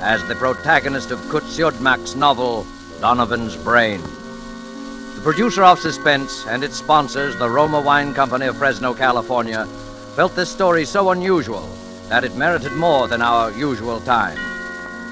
as 0.00 0.26
the 0.26 0.34
protagonist 0.34 1.10
of 1.10 1.20
Curt 1.28 1.44
Siodmak's 1.44 2.16
novel, 2.16 2.66
Donovan's 3.00 3.56
Brain. 3.56 4.00
The 4.00 5.20
producer 5.22 5.62
of 5.62 5.78
Suspense 5.78 6.44
and 6.48 6.64
its 6.64 6.76
sponsors, 6.76 7.36
the 7.36 7.48
Roma 7.48 7.80
Wine 7.80 8.12
Company 8.12 8.46
of 8.46 8.56
Fresno, 8.56 8.94
California, 8.94 9.66
felt 10.16 10.34
this 10.34 10.50
story 10.50 10.84
so 10.84 11.10
unusual 11.10 11.68
that 12.08 12.24
it 12.24 12.34
merited 12.34 12.72
more 12.72 13.06
than 13.06 13.22
our 13.22 13.52
usual 13.52 14.00
time. 14.00 14.38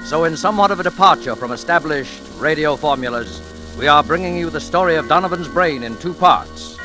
So, 0.05 0.25
in 0.25 0.35
somewhat 0.35 0.71
of 0.71 0.79
a 0.79 0.83
departure 0.83 1.35
from 1.35 1.51
established 1.51 2.21
radio 2.37 2.75
formulas, 2.75 3.41
we 3.77 3.87
are 3.87 4.03
bringing 4.03 4.35
you 4.35 4.49
the 4.49 4.59
story 4.59 4.95
of 4.95 5.07
Donovan's 5.07 5.47
Brain 5.47 5.83
in 5.83 5.97
two 5.97 6.13
parts. 6.13 6.77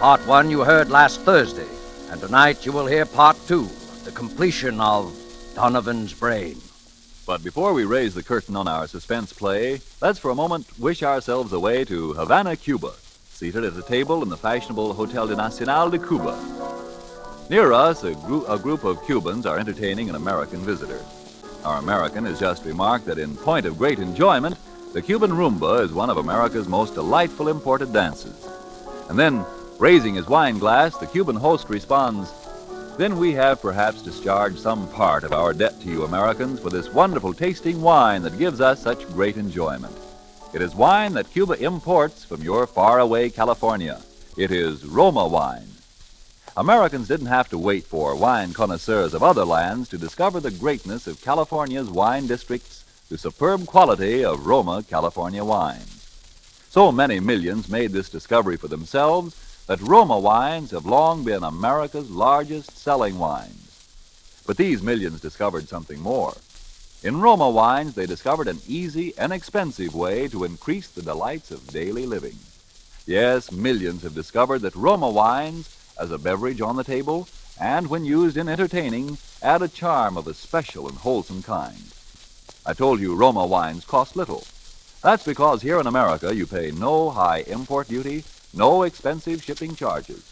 Part 0.00 0.26
one 0.26 0.50
you 0.50 0.64
heard 0.64 0.90
last 0.90 1.20
Thursday, 1.20 1.68
and 2.12 2.20
tonight 2.20 2.66
you 2.66 2.72
will 2.72 2.84
hear 2.84 3.06
part 3.06 3.38
two, 3.48 3.66
the 4.04 4.12
completion 4.12 4.78
of 4.82 5.16
Donovan's 5.54 6.12
Brain. 6.12 6.58
But 7.26 7.42
before 7.42 7.72
we 7.72 7.86
raise 7.86 8.14
the 8.14 8.22
curtain 8.22 8.54
on 8.54 8.68
our 8.68 8.86
suspense 8.86 9.32
play, 9.32 9.80
let's 10.02 10.18
for 10.18 10.30
a 10.30 10.34
moment 10.34 10.78
wish 10.78 11.02
ourselves 11.02 11.54
away 11.54 11.86
to 11.86 12.12
Havana, 12.12 12.54
Cuba, 12.56 12.92
seated 13.30 13.64
at 13.64 13.78
a 13.78 13.82
table 13.82 14.22
in 14.22 14.28
the 14.28 14.36
fashionable 14.36 14.92
Hotel 14.92 15.26
de 15.26 15.36
Nacional 15.36 15.88
de 15.88 15.98
Cuba. 15.98 16.38
Near 17.48 17.72
us, 17.72 18.04
a, 18.04 18.12
group 18.12 18.46
a 18.46 18.58
group 18.58 18.84
of 18.84 19.02
Cubans 19.06 19.46
are 19.46 19.58
entertaining 19.58 20.10
an 20.10 20.14
American 20.14 20.60
visitor. 20.60 21.02
Our 21.64 21.78
American 21.78 22.26
has 22.26 22.38
just 22.38 22.66
remarked 22.66 23.06
that 23.06 23.18
in 23.18 23.36
point 23.36 23.64
of 23.64 23.78
great 23.78 24.00
enjoyment, 24.00 24.58
the 24.92 25.00
Cuban 25.00 25.30
rumba 25.30 25.82
is 25.82 25.94
one 25.94 26.10
of 26.10 26.18
America's 26.18 26.68
most 26.68 26.94
delightful 26.94 27.48
imported 27.48 27.90
dances. 27.90 28.46
And 29.08 29.18
then, 29.18 29.46
raising 29.82 30.14
his 30.14 30.28
wine 30.28 30.58
glass, 30.58 30.96
the 30.98 31.06
Cuban 31.08 31.34
host 31.34 31.68
responds, 31.68 32.32
Then 32.98 33.18
we 33.18 33.32
have 33.32 33.60
perhaps 33.60 34.00
discharged 34.00 34.60
some 34.60 34.88
part 34.90 35.24
of 35.24 35.32
our 35.32 35.52
debt 35.52 35.80
to 35.80 35.88
you 35.88 36.04
Americans 36.04 36.60
for 36.60 36.70
this 36.70 36.92
wonderful 36.92 37.34
tasting 37.34 37.80
wine 37.82 38.22
that 38.22 38.38
gives 38.38 38.60
us 38.60 38.80
such 38.80 39.08
great 39.08 39.36
enjoyment. 39.36 39.92
It 40.54 40.62
is 40.62 40.76
wine 40.76 41.14
that 41.14 41.32
Cuba 41.32 41.60
imports 41.60 42.24
from 42.24 42.42
your 42.42 42.64
faraway 42.68 43.28
California. 43.28 44.00
It 44.36 44.52
is 44.52 44.84
Roma 44.84 45.26
wine. 45.26 45.66
Americans 46.56 47.08
didn't 47.08 47.26
have 47.26 47.48
to 47.48 47.58
wait 47.58 47.82
for 47.82 48.14
wine 48.14 48.52
connoisseurs 48.52 49.14
of 49.14 49.24
other 49.24 49.44
lands 49.44 49.88
to 49.88 49.98
discover 49.98 50.38
the 50.38 50.52
greatness 50.52 51.08
of 51.08 51.20
California's 51.20 51.90
wine 51.90 52.28
districts, 52.28 52.84
the 53.08 53.18
superb 53.18 53.66
quality 53.66 54.24
of 54.24 54.46
Roma 54.46 54.84
California 54.88 55.44
wines. 55.44 56.06
So 56.70 56.92
many 56.92 57.18
millions 57.18 57.68
made 57.68 57.90
this 57.90 58.08
discovery 58.08 58.56
for 58.56 58.68
themselves 58.68 59.48
that 59.66 59.80
Roma 59.80 60.18
wines 60.18 60.70
have 60.72 60.86
long 60.86 61.24
been 61.24 61.44
America's 61.44 62.10
largest 62.10 62.76
selling 62.76 63.18
wines. 63.18 63.84
But 64.46 64.56
these 64.56 64.82
millions 64.82 65.20
discovered 65.20 65.68
something 65.68 66.00
more. 66.00 66.34
In 67.02 67.20
Roma 67.20 67.50
wines, 67.50 67.94
they 67.94 68.06
discovered 68.06 68.48
an 68.48 68.60
easy, 68.66 69.12
and 69.18 69.32
inexpensive 69.32 69.94
way 69.94 70.28
to 70.28 70.44
increase 70.44 70.88
the 70.88 71.02
delights 71.02 71.50
of 71.50 71.66
daily 71.68 72.06
living. 72.06 72.38
Yes, 73.06 73.50
millions 73.50 74.02
have 74.02 74.14
discovered 74.14 74.60
that 74.60 74.76
Roma 74.76 75.10
wines 75.10 75.68
as 75.98 76.10
a 76.10 76.18
beverage 76.18 76.60
on 76.60 76.76
the 76.76 76.84
table, 76.84 77.28
and 77.60 77.88
when 77.88 78.04
used 78.04 78.36
in 78.36 78.48
entertaining, 78.48 79.18
add 79.42 79.62
a 79.62 79.68
charm 79.68 80.16
of 80.16 80.26
a 80.26 80.34
special 80.34 80.88
and 80.88 80.98
wholesome 80.98 81.42
kind. 81.42 81.92
I 82.64 82.74
told 82.74 83.00
you 83.00 83.16
Roma 83.16 83.46
wines 83.46 83.84
cost 83.84 84.14
little. 84.14 84.44
That's 85.02 85.24
because 85.24 85.62
here 85.62 85.80
in 85.80 85.88
America 85.88 86.32
you 86.34 86.46
pay 86.46 86.70
no 86.70 87.10
high 87.10 87.40
import 87.48 87.88
duty, 87.88 88.22
no 88.54 88.82
expensive 88.82 89.42
shipping 89.42 89.74
charges. 89.74 90.28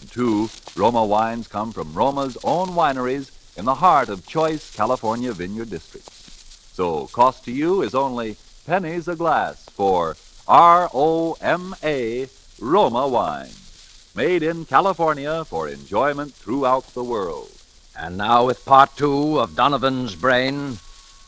And 0.00 0.10
two, 0.10 0.48
Roma 0.76 1.04
wines 1.04 1.48
come 1.48 1.72
from 1.72 1.94
Roma's 1.94 2.36
own 2.42 2.68
wineries 2.68 3.30
in 3.56 3.64
the 3.64 3.74
heart 3.74 4.08
of 4.08 4.26
choice 4.26 4.74
California 4.74 5.32
vineyard 5.32 5.70
districts. 5.70 6.70
So 6.72 7.06
cost 7.08 7.44
to 7.44 7.52
you 7.52 7.82
is 7.82 7.94
only 7.94 8.36
pennies 8.66 9.08
a 9.08 9.16
glass 9.16 9.68
for 9.70 10.16
R-O-M-A 10.48 12.28
Roma 12.60 13.08
wines, 13.08 14.12
made 14.14 14.42
in 14.42 14.64
California 14.64 15.44
for 15.44 15.68
enjoyment 15.68 16.34
throughout 16.34 16.86
the 16.94 17.04
world. 17.04 17.50
And 17.96 18.16
now, 18.16 18.46
with 18.46 18.64
part 18.64 18.96
two 18.96 19.38
of 19.38 19.56
Donovan's 19.56 20.14
Brain, 20.14 20.78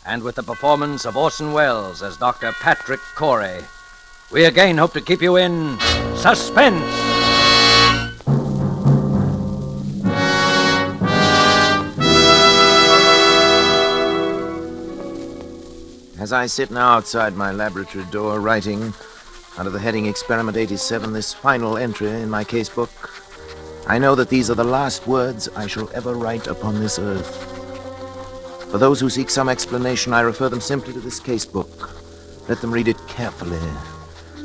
and 0.05 0.23
with 0.23 0.37
the 0.37 0.43
performance 0.43 1.05
of 1.05 1.17
Orson 1.17 1.53
Welles 1.53 2.03
as 2.03 2.17
Dr. 2.17 2.53
Patrick 2.53 3.01
Corey, 3.15 3.61
we 4.33 4.47
again 4.47 4.79
hope 4.79 4.95
to 4.95 5.01
keep 5.01 5.21
you 5.21 5.37
in 5.37 5.79
suspense. 6.17 6.83
As 16.19 16.33
I 16.33 16.47
sit 16.47 16.71
now 16.71 16.93
outside 16.93 17.37
my 17.37 17.53
laboratory 17.53 18.05
door 18.07 18.41
writing, 18.41 18.95
under 19.59 19.71
the 19.71 19.79
heading 19.79 20.07
Experiment 20.07 20.57
87, 20.57 21.13
this 21.13 21.35
final 21.35 21.77
entry 21.77 22.09
in 22.09 22.31
my 22.31 22.43
casebook, 22.43 22.89
I 23.87 23.99
know 23.99 24.15
that 24.15 24.31
these 24.31 24.49
are 24.49 24.55
the 24.55 24.65
last 24.65 25.07
words 25.07 25.49
I 25.51 25.67
shall 25.67 25.91
ever 25.95 26.15
write 26.15 26.47
upon 26.47 26.81
this 26.81 26.99
earth. 26.99 27.51
For 28.71 28.79
those 28.79 28.99
who 28.99 29.11
seek 29.11 29.29
some 29.29 29.51
explanation, 29.51 30.15
I 30.15 30.21
refer 30.21 30.49
them 30.49 30.61
simply 30.61 30.95
to 30.95 31.01
this 31.01 31.21
casebook. 31.21 32.49
Let 32.49 32.63
them 32.63 32.73
read 32.73 32.89
it 32.89 32.97
carefully. 33.09 33.59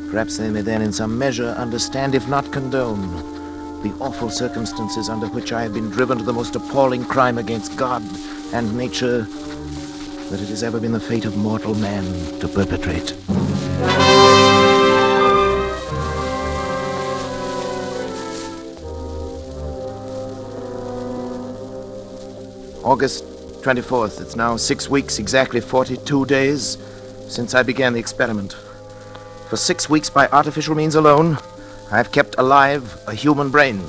Perhaps 0.09 0.37
they 0.37 0.49
may 0.49 0.61
then, 0.61 0.81
in 0.81 0.93
some 0.93 1.17
measure, 1.17 1.49
understand, 1.49 2.15
if 2.15 2.27
not 2.29 2.51
condone, 2.53 3.11
the 3.83 3.93
awful 3.99 4.29
circumstances 4.29 5.09
under 5.09 5.27
which 5.27 5.51
I 5.51 5.61
have 5.63 5.73
been 5.73 5.89
driven 5.89 6.17
to 6.17 6.23
the 6.23 6.33
most 6.33 6.55
appalling 6.55 7.03
crime 7.03 7.37
against 7.37 7.75
God 7.75 8.01
and 8.53 8.75
nature 8.77 9.23
that 10.29 10.41
it 10.41 10.47
has 10.47 10.63
ever 10.63 10.79
been 10.79 10.93
the 10.93 10.99
fate 10.99 11.25
of 11.25 11.35
mortal 11.35 11.75
man 11.75 12.05
to 12.39 12.47
perpetrate. 12.47 13.13
August 22.83 23.25
24th. 23.61 24.21
It's 24.21 24.37
now 24.37 24.55
six 24.55 24.89
weeks, 24.89 25.19
exactly 25.19 25.59
42 25.59 26.25
days, 26.25 26.77
since 27.27 27.53
I 27.53 27.61
began 27.61 27.91
the 27.91 27.99
experiment. 27.99 28.55
For 29.49 29.55
six 29.55 29.89
weeks, 29.89 30.09
by 30.09 30.27
artificial 30.27 30.75
means 30.75 30.95
alone, 30.95 31.37
I 31.89 31.95
have 31.95 32.11
kept 32.11 32.35
alive 32.37 32.99
a 33.07 33.13
human 33.13 33.49
brain. 33.49 33.81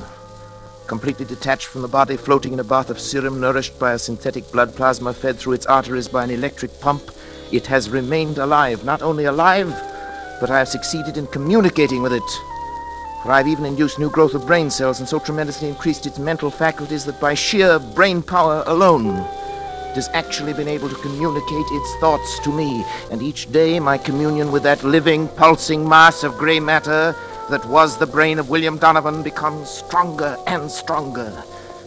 Completely 0.86 1.24
detached 1.24 1.66
from 1.66 1.82
the 1.82 1.88
body, 1.88 2.16
floating 2.16 2.52
in 2.52 2.60
a 2.60 2.64
bath 2.64 2.90
of 2.90 3.00
serum, 3.00 3.40
nourished 3.40 3.76
by 3.76 3.92
a 3.92 3.98
synthetic 3.98 4.52
blood 4.52 4.76
plasma 4.76 5.12
fed 5.12 5.36
through 5.36 5.54
its 5.54 5.66
arteries 5.66 6.06
by 6.06 6.22
an 6.22 6.30
electric 6.30 6.80
pump, 6.80 7.10
it 7.50 7.66
has 7.66 7.90
remained 7.90 8.38
alive. 8.38 8.84
Not 8.84 9.02
only 9.02 9.24
alive, 9.24 9.68
but 10.40 10.48
I 10.48 10.60
have 10.60 10.68
succeeded 10.68 11.16
in 11.16 11.26
communicating 11.26 12.02
with 12.02 12.12
it. 12.12 12.30
For 13.24 13.32
I've 13.32 13.48
even 13.48 13.64
induced 13.64 13.98
new 13.98 14.10
growth 14.10 14.34
of 14.34 14.46
brain 14.46 14.70
cells 14.70 15.00
and 15.00 15.08
so 15.08 15.18
tremendously 15.18 15.68
increased 15.68 16.06
its 16.06 16.20
mental 16.20 16.52
faculties 16.52 17.04
that 17.06 17.20
by 17.20 17.34
sheer 17.34 17.80
brain 17.80 18.22
power 18.22 18.62
alone, 18.68 19.26
has 19.98 20.08
actually 20.14 20.52
been 20.52 20.68
able 20.68 20.88
to 20.88 20.94
communicate 20.94 21.66
its 21.72 21.96
thoughts 21.96 22.38
to 22.38 22.52
me. 22.52 22.84
And 23.10 23.20
each 23.20 23.50
day, 23.50 23.80
my 23.80 23.98
communion 23.98 24.52
with 24.52 24.62
that 24.62 24.84
living, 24.84 25.26
pulsing 25.26 25.88
mass 25.88 26.22
of 26.22 26.38
gray 26.38 26.60
matter 26.60 27.16
that 27.50 27.66
was 27.66 27.98
the 27.98 28.06
brain 28.06 28.38
of 28.38 28.48
William 28.48 28.78
Donovan 28.78 29.24
becomes 29.24 29.68
stronger 29.68 30.36
and 30.46 30.70
stronger. 30.70 31.42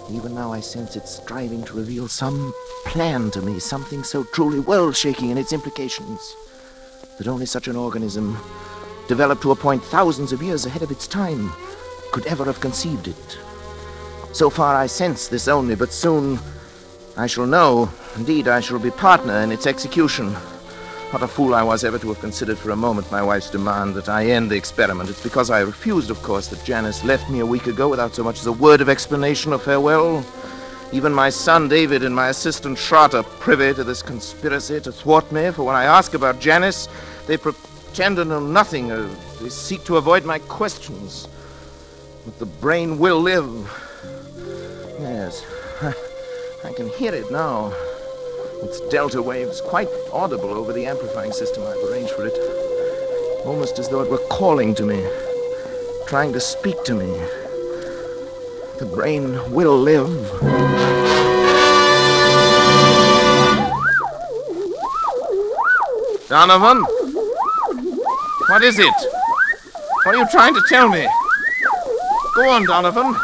Even 0.09 0.35
now, 0.35 0.51
I 0.51 0.59
sense 0.59 0.97
it 0.97 1.07
striving 1.07 1.63
to 1.63 1.77
reveal 1.77 2.09
some 2.09 2.53
plan 2.83 3.31
to 3.31 3.41
me, 3.41 3.59
something 3.59 4.03
so 4.03 4.25
truly 4.25 4.59
world 4.59 4.93
shaking 4.97 5.29
in 5.29 5.37
its 5.37 5.53
implications 5.53 6.35
that 7.17 7.29
only 7.29 7.45
such 7.45 7.69
an 7.69 7.77
organism 7.77 8.37
developed 9.07 9.41
to 9.43 9.51
a 9.51 9.55
point 9.55 9.81
thousands 9.83 10.33
of 10.33 10.43
years 10.43 10.65
ahead 10.65 10.81
of 10.81 10.91
its 10.91 11.07
time, 11.07 11.53
could 12.11 12.25
ever 12.25 12.43
have 12.43 12.59
conceived 12.59 13.07
it. 13.07 13.37
So 14.33 14.49
far 14.49 14.75
I 14.75 14.87
sense 14.87 15.29
this 15.29 15.47
only, 15.47 15.75
but 15.75 15.93
soon 15.93 16.39
I 17.17 17.27
shall 17.27 17.45
know. 17.45 17.89
Indeed, 18.15 18.47
I 18.47 18.59
shall 18.61 18.79
be 18.79 18.91
partner 18.91 19.37
in 19.39 19.51
its 19.51 19.67
execution. 19.67 20.33
What 21.11 21.23
a 21.23 21.27
fool 21.27 21.53
I 21.53 21.61
was 21.61 21.83
ever 21.83 21.99
to 21.99 22.07
have 22.07 22.21
considered 22.21 22.57
for 22.57 22.71
a 22.71 22.75
moment 22.75 23.11
my 23.11 23.21
wife's 23.21 23.49
demand 23.49 23.95
that 23.95 24.07
I 24.07 24.27
end 24.27 24.49
the 24.49 24.55
experiment. 24.55 25.09
It's 25.09 25.21
because 25.21 25.49
I 25.49 25.59
refused, 25.59 26.09
of 26.09 26.23
course, 26.23 26.47
that 26.47 26.63
Janice 26.63 27.03
left 27.03 27.29
me 27.29 27.41
a 27.41 27.45
week 27.45 27.67
ago 27.67 27.89
without 27.89 28.15
so 28.15 28.23
much 28.23 28.39
as 28.39 28.47
a 28.47 28.51
word 28.53 28.79
of 28.79 28.87
explanation 28.87 29.51
or 29.51 29.59
farewell. 29.59 30.25
Even 30.93 31.13
my 31.13 31.29
son 31.29 31.67
David 31.67 32.03
and 32.03 32.15
my 32.15 32.29
assistant 32.29 32.77
Schratt 32.77 33.13
are 33.13 33.23
privy 33.23 33.73
to 33.73 33.83
this 33.83 34.01
conspiracy 34.01 34.79
to 34.79 34.91
thwart 34.91 35.29
me, 35.33 35.51
for 35.51 35.63
when 35.63 35.75
I 35.75 35.83
ask 35.83 36.13
about 36.13 36.39
Janice, 36.39 36.87
they 37.27 37.35
pretend 37.35 38.15
to 38.15 38.25
know 38.25 38.39
nothing. 38.39 38.89
Or 38.91 39.03
they 39.41 39.49
seek 39.49 39.83
to 39.85 39.97
avoid 39.97 40.23
my 40.23 40.39
questions. 40.39 41.27
But 42.23 42.39
the 42.39 42.45
brain 42.45 42.97
will 42.97 43.19
live. 43.19 43.49
Yes, 44.99 45.45
I, 46.63 46.73
can 46.73 46.87
hear 46.89 47.13
it 47.13 47.31
now. 47.31 47.73
Its 48.61 48.79
delta 48.81 49.21
waves 49.21 49.61
quite 49.61 49.87
audible 50.13 50.51
over 50.51 50.71
the 50.71 50.85
amplifying 50.85 51.31
system 51.31 51.63
I've 51.63 51.83
arranged 51.89 52.11
for 52.11 52.25
it. 52.27 52.37
Almost 53.45 53.79
as 53.79 53.89
though 53.89 54.01
it 54.01 54.09
were 54.11 54.19
calling 54.29 54.75
to 54.75 54.85
me, 54.85 55.03
trying 56.05 56.31
to 56.33 56.39
speak 56.39 56.83
to 56.83 56.93
me. 56.93 57.07
The 58.77 58.89
brain 58.93 59.51
will 59.51 59.77
live. 59.77 60.09
Donovan? 66.29 66.83
What 68.47 68.63
is 68.63 68.77
it? 68.77 68.93
What 70.03 70.15
are 70.15 70.19
you 70.19 70.27
trying 70.29 70.53
to 70.53 70.61
tell 70.69 70.89
me? 70.89 71.07
Go 72.35 72.49
on, 72.49 72.65
Donovan. 72.65 73.15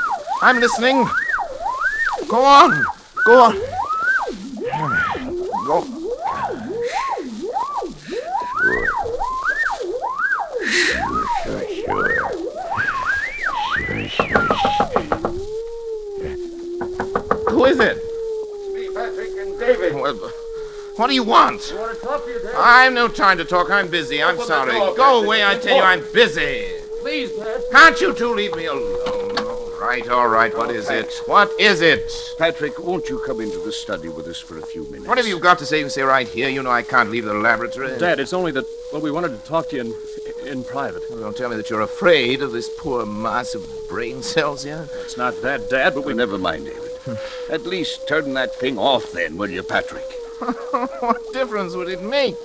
I'm 0.41 0.59
listening. 0.59 1.07
Go 2.27 2.43
on. 2.43 2.96
Go 3.27 3.43
on. 3.43 3.59
Go. 5.65 5.83
Sure, 10.67 11.63
sure. 11.69 12.09
Sure, 13.87 14.07
sure, 14.07 14.47
Who 17.49 17.65
is 17.65 17.79
it? 17.79 17.97
Me, 18.73 18.89
Patrick, 18.93 19.29
and 19.37 19.59
David. 19.59 19.95
Well, 19.95 20.15
What 20.95 21.07
do 21.07 21.13
you 21.13 21.23
want? 21.23 21.73
I 21.73 21.79
want 21.79 21.99
to 21.99 22.05
talk 22.05 22.25
to 22.25 22.31
you, 22.31 22.39
Dad. 22.39 22.55
I've 22.55 22.93
no 22.93 23.07
time 23.07 23.37
to 23.37 23.45
talk. 23.45 23.69
I'm 23.69 23.87
busy. 23.89 24.21
I'm 24.23 24.35
Open 24.35 24.47
sorry. 24.47 24.71
door, 24.71 24.95
Go 24.95 25.03
Patrick. 25.03 25.25
away, 25.25 25.45
I 25.45 25.55
tell 25.57 25.77
you. 25.77 25.83
I'm 25.83 26.03
busy. 26.13 26.65
Please, 27.01 27.31
Dad. 27.31 27.61
Can't 27.71 27.99
you 28.01 28.13
two 28.13 28.33
leave 28.33 28.55
me 28.55 28.65
alone? 28.65 28.96
All 29.87 29.93
right, 29.93 30.09
all 30.09 30.27
right. 30.27 30.57
What 30.57 30.69
is 30.69 30.89
it? 30.89 31.13
What 31.27 31.49
is 31.57 31.79
it? 31.79 32.11
Patrick, 32.37 32.77
won't 32.77 33.07
you 33.07 33.19
come 33.25 33.39
into 33.39 33.57
the 33.59 33.71
study 33.71 34.09
with 34.09 34.27
us 34.27 34.37
for 34.37 34.57
a 34.57 34.61
few 34.61 34.83
minutes? 34.87 35.07
What 35.07 35.17
have 35.17 35.25
you 35.25 35.39
got 35.39 35.59
to 35.59 35.65
say? 35.65 35.77
You 35.77 35.83
can 35.85 35.89
say 35.89 36.01
right 36.01 36.27
here. 36.27 36.49
You 36.49 36.61
know 36.61 36.71
I 36.71 36.83
can't 36.83 37.09
leave 37.09 37.23
the 37.23 37.33
laboratory. 37.33 37.97
Dad, 37.97 38.19
it's 38.19 38.33
only 38.33 38.51
that, 38.51 38.65
well, 38.91 39.01
we 39.01 39.11
wanted 39.11 39.29
to 39.29 39.47
talk 39.47 39.69
to 39.69 39.77
you 39.77 39.95
in, 40.43 40.47
in 40.47 40.63
private. 40.65 41.03
Well, 41.09 41.21
don't 41.21 41.37
tell 41.37 41.49
me 41.49 41.55
that 41.55 41.69
you're 41.69 41.83
afraid 41.83 42.41
of 42.41 42.51
this 42.51 42.69
poor 42.77 43.05
mass 43.05 43.55
of 43.55 43.65
brain 43.87 44.21
cells 44.21 44.65
here. 44.65 44.89
It's 44.91 45.15
not 45.15 45.41
that, 45.41 45.69
Dad, 45.69 45.93
but 45.93 46.01
we. 46.01 46.07
Well, 46.07 46.17
never 46.17 46.37
mind, 46.37 46.65
David. 46.65 47.17
At 47.49 47.65
least 47.65 48.09
turn 48.09 48.33
that 48.33 48.53
thing 48.55 48.77
off 48.77 49.13
then, 49.13 49.37
will 49.37 49.49
you, 49.49 49.63
Patrick? 49.63 50.03
what 50.99 51.31
difference 51.31 51.75
would 51.75 51.87
it 51.87 52.03
make? 52.03 52.35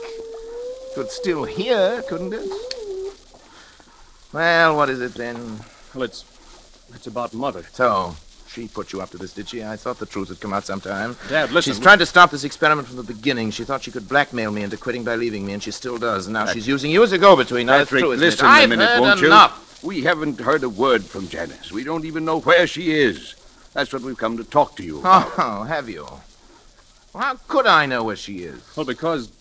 Could 0.95 1.11
still 1.11 1.43
hear, 1.43 2.03
couldn't 2.03 2.35
it? 2.35 2.49
Well, 4.33 4.77
what 4.77 4.91
is 4.91 5.01
it 5.01 5.15
then? 5.15 5.59
Well, 5.93 6.05
it's. 6.05 6.25
It's 6.95 7.07
about 7.07 7.35
Mother. 7.35 7.65
So, 7.73 8.15
she 8.49 8.69
put 8.69 8.93
you 8.93 9.01
up 9.01 9.11
to 9.11 9.19
this, 9.19 9.33
did 9.33 9.49
she? 9.49 9.65
I 9.65 9.77
thought 9.77 9.99
the 9.99 10.07
truth 10.07 10.29
would 10.29 10.41
come 10.41 10.53
out 10.53 10.65
sometime. 10.65 11.17
Dad, 11.29 11.51
listen. 11.53 11.73
She's 11.73 11.81
tried 11.81 12.01
to 12.01 12.07
stop 12.07 12.31
this 12.31 12.45
experiment 12.45 12.87
from 12.89 12.97
the 12.97 13.03
beginning. 13.03 13.51
She 13.51 13.65
thought 13.65 13.83
she 13.83 13.91
could 13.91 14.09
blackmail 14.09 14.51
me 14.51 14.63
into 14.63 14.77
quitting 14.77 15.05
by 15.05 15.15
leaving 15.17 15.47
me, 15.47 15.55
and 15.55 15.63
she 15.63 15.71
still 15.71 15.99
does. 15.99 16.27
And 16.27 16.35
now 16.35 16.47
she's 16.47 16.69
using 16.69 16.91
you 16.91 17.03
as 17.03 17.13
a 17.13 17.19
go-between. 17.19 17.67
Now, 17.67 17.79
it's 17.79 17.85
Patrick, 17.87 18.03
true, 18.03 18.13
isn't 18.13 18.23
it? 18.23 18.27
listen 18.27 18.47
I've 18.47 18.65
a 18.65 18.69
minute, 18.69 18.89
heard 18.89 19.01
won't 19.01 19.23
enough. 19.23 19.81
you? 19.83 19.89
We 19.89 20.03
haven't 20.03 20.39
heard 20.39 20.63
a 20.63 20.69
word 20.69 21.03
from 21.05 21.29
Janice. 21.29 21.73
We 21.73 21.83
don't 21.83 22.05
even 22.05 22.25
know 22.25 22.41
where 22.41 22.67
she 22.67 22.93
is. 22.93 23.35
That's 23.73 23.93
what 23.93 24.03
we've 24.03 24.19
come 24.19 24.37
to 24.37 24.45
talk 24.45 24.77
to 24.77 24.83
you 24.83 25.01
about. 25.01 25.33
Oh, 25.39 25.61
oh 25.61 25.63
have 25.65 25.89
you? 25.89 26.05
Well, 27.13 27.23
how 27.23 27.35
could 27.49 27.67
I 27.67 27.87
know 27.87 28.05
where 28.05 28.17
she 28.17 28.41
is? 28.41 28.63
Well, 28.77 28.87
because 28.87 29.33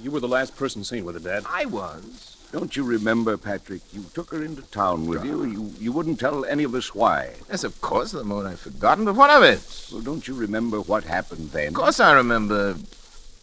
you 0.00 0.10
were 0.10 0.20
the 0.20 0.28
last 0.28 0.56
person 0.56 0.84
seen 0.84 1.04
with 1.04 1.14
her, 1.14 1.20
Dad. 1.20 1.44
I 1.48 1.66
was. 1.66 2.37
Don't 2.50 2.74
you 2.76 2.82
remember, 2.82 3.36
Patrick? 3.36 3.82
You 3.92 4.04
took 4.14 4.30
her 4.30 4.42
into 4.42 4.62
town 4.62 5.06
with 5.06 5.24
you. 5.24 5.44
You 5.44 5.72
you 5.78 5.92
wouldn't 5.92 6.18
tell 6.18 6.44
any 6.46 6.64
of 6.64 6.74
us 6.74 6.94
why. 6.94 7.34
Yes, 7.50 7.62
of 7.62 7.78
course, 7.82 8.12
the 8.12 8.24
moment 8.24 8.48
I've 8.48 8.60
forgotten, 8.60 9.04
but 9.04 9.16
what 9.16 9.28
of 9.30 9.42
it? 9.42 9.60
Well, 9.92 10.00
don't 10.00 10.26
you 10.26 10.34
remember 10.34 10.80
what 10.80 11.04
happened 11.04 11.50
then? 11.50 11.68
Of 11.68 11.74
course 11.74 12.00
I 12.00 12.12
remember. 12.12 12.76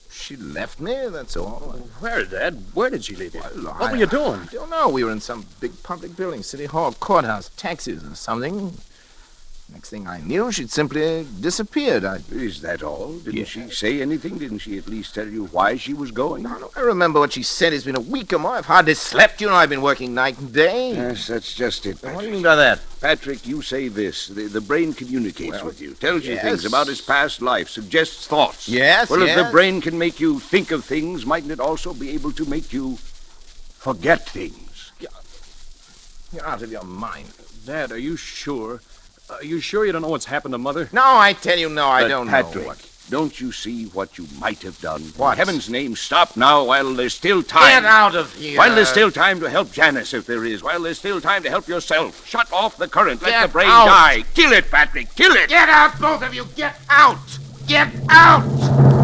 She 0.10 0.38
left 0.38 0.80
me, 0.80 0.96
that's 1.10 1.36
all. 1.36 1.62
Oh, 1.76 1.78
where, 2.00 2.24
Dad? 2.24 2.64
Where 2.74 2.90
did 2.90 3.04
she 3.04 3.16
leave 3.18 3.36
you? 3.36 3.42
Well, 3.42 3.74
what 3.76 3.90
I- 3.90 3.92
were 3.92 3.98
you 3.98 4.06
doing? 4.08 4.40
I 4.42 4.46
don't 4.54 4.70
know. 4.70 4.88
We 4.88 5.04
were 5.04 5.12
in 5.12 5.20
some 5.20 5.46
big 5.60 5.84
public 5.84 6.16
building, 6.16 6.42
City 6.42 6.66
Hall, 6.66 6.94
courthouse, 6.94 7.52
taxis, 7.58 8.02
or 8.04 8.16
something. 8.16 8.78
Next 9.74 9.90
thing 9.90 10.08
I 10.08 10.22
knew, 10.22 10.52
she'd 10.52 10.70
simply 10.70 11.26
disappeared. 11.40 12.06
I, 12.06 12.20
Is 12.30 12.62
that 12.62 12.84
all? 12.84 13.14
Didn't 13.18 13.46
she 13.46 13.68
say 13.72 14.00
anything? 14.00 14.38
Didn't 14.38 14.60
she 14.60 14.78
at 14.78 14.88
least 14.88 15.16
tell 15.16 15.28
you 15.28 15.46
why 15.46 15.76
she 15.76 15.94
was 15.94 16.12
going? 16.12 16.46
I 16.46 16.82
remember 16.82 17.20
what 17.20 17.34
she 17.34 17.42
said. 17.42 17.74
It's 17.74 17.84
been 17.84 17.96
a 17.96 18.00
week 18.00 18.32
or 18.32 18.38
more. 18.38 18.58
I've 18.58 18.66
hardly 18.68 18.94
slept. 18.94 19.42
You 19.42 19.48
know, 19.48 19.56
I've 19.56 19.70
been 19.70 19.82
working 19.82 20.14
night 20.14 20.38
and 20.38 20.54
day. 20.54 20.94
Yes, 20.94 21.28
that's 21.28 21.56
just 21.56 21.88
it, 21.88 21.98
What 22.04 22.20
do 22.20 22.28
you 22.28 22.34
mean 22.34 22.44
by 22.44 22.56
that? 22.56 22.80
Patrick, 23.02 23.48
you 23.48 23.64
say 23.64 23.88
this. 23.88 24.28
The, 24.28 24.44
the 24.46 24.62
brain 24.62 24.94
communicates 24.94 25.54
Well, 25.54 25.66
with 25.66 25.82
you, 25.82 25.96
tells 25.96 26.26
you 26.26 26.38
things 26.38 26.66
about 26.66 26.86
his 26.86 27.02
past 27.02 27.42
life, 27.42 27.68
suggests 27.68 28.28
thoughts. 28.28 28.70
Yes, 28.70 29.10
Well, 29.10 29.24
if 29.24 29.36
the 29.36 29.50
brain 29.52 29.82
can 29.82 29.98
make 29.98 30.20
you 30.20 30.40
think 30.40 30.70
of 30.70 30.86
things, 30.86 31.26
mightn't 31.26 31.52
it 31.52 31.60
also 31.60 31.92
be 31.94 32.12
able 32.12 32.32
to 32.34 32.46
make 32.46 32.72
you 32.72 32.98
forget 32.98 34.30
things? 34.30 34.92
You're 36.32 36.46
out 36.46 36.62
of 36.62 36.72
your 36.72 36.84
mind. 36.84 37.32
Dad, 37.66 37.92
are 37.92 37.98
you 37.98 38.16
sure? 38.16 38.82
Are 39.30 39.44
you 39.44 39.60
sure 39.60 39.86
you 39.86 39.92
don't 39.92 40.02
know 40.04 40.10
what's 40.10 40.26
happened 40.26 40.54
to 40.54 40.58
Mother? 40.58 40.88
No, 40.94 41.02
I 41.04 41.34
tell 41.34 41.58
you, 41.58 41.70
no, 41.70 41.88
I 41.88 42.04
But 42.04 42.08
don't 42.10 42.28
Patrick, 42.28 42.64
know. 42.64 42.68
What. 42.70 42.90
don't 43.10 43.40
you 43.42 43.52
see 43.52 43.86
what 43.86 44.18
you 44.20 44.28
might 44.40 44.62
have 44.62 44.80
done? 44.82 45.02
What? 45.18 45.32
In 45.34 45.38
heaven's 45.40 45.68
name, 45.70 45.96
stop 45.96 46.38
now 46.38 46.64
while 46.66 46.94
there's 46.94 47.16
still 47.16 47.42
time. 47.42 47.82
Get 47.84 47.86
out 47.86 48.16
of 48.16 48.34
here. 48.36 48.58
While 48.58 48.76
there's 48.76 48.90
still 48.90 49.10
time 49.12 49.40
to 49.40 49.50
help 49.50 49.72
Janice, 49.72 50.14
if 50.14 50.28
there 50.28 50.46
is. 50.46 50.62
While 50.62 50.82
there's 50.84 51.00
still 51.00 51.20
time 51.22 51.42
to 51.44 51.50
help 51.50 51.68
yourself. 51.68 52.26
Shut 52.28 52.52
off 52.54 52.78
the 52.78 52.88
current. 52.88 53.22
Let 53.24 53.48
the 53.48 53.52
brain 53.52 53.68
out. 53.70 53.86
die. 53.88 54.24
Kill 54.36 54.52
it, 54.52 54.70
Patrick. 54.70 55.14
Kill 55.16 55.32
it. 55.34 55.50
Get 55.50 55.70
out, 55.70 56.00
both 56.00 56.22
of 56.22 56.34
you. 56.36 56.46
Get 56.56 56.76
out. 56.90 57.18
Get 57.68 57.90
out. 58.10 58.95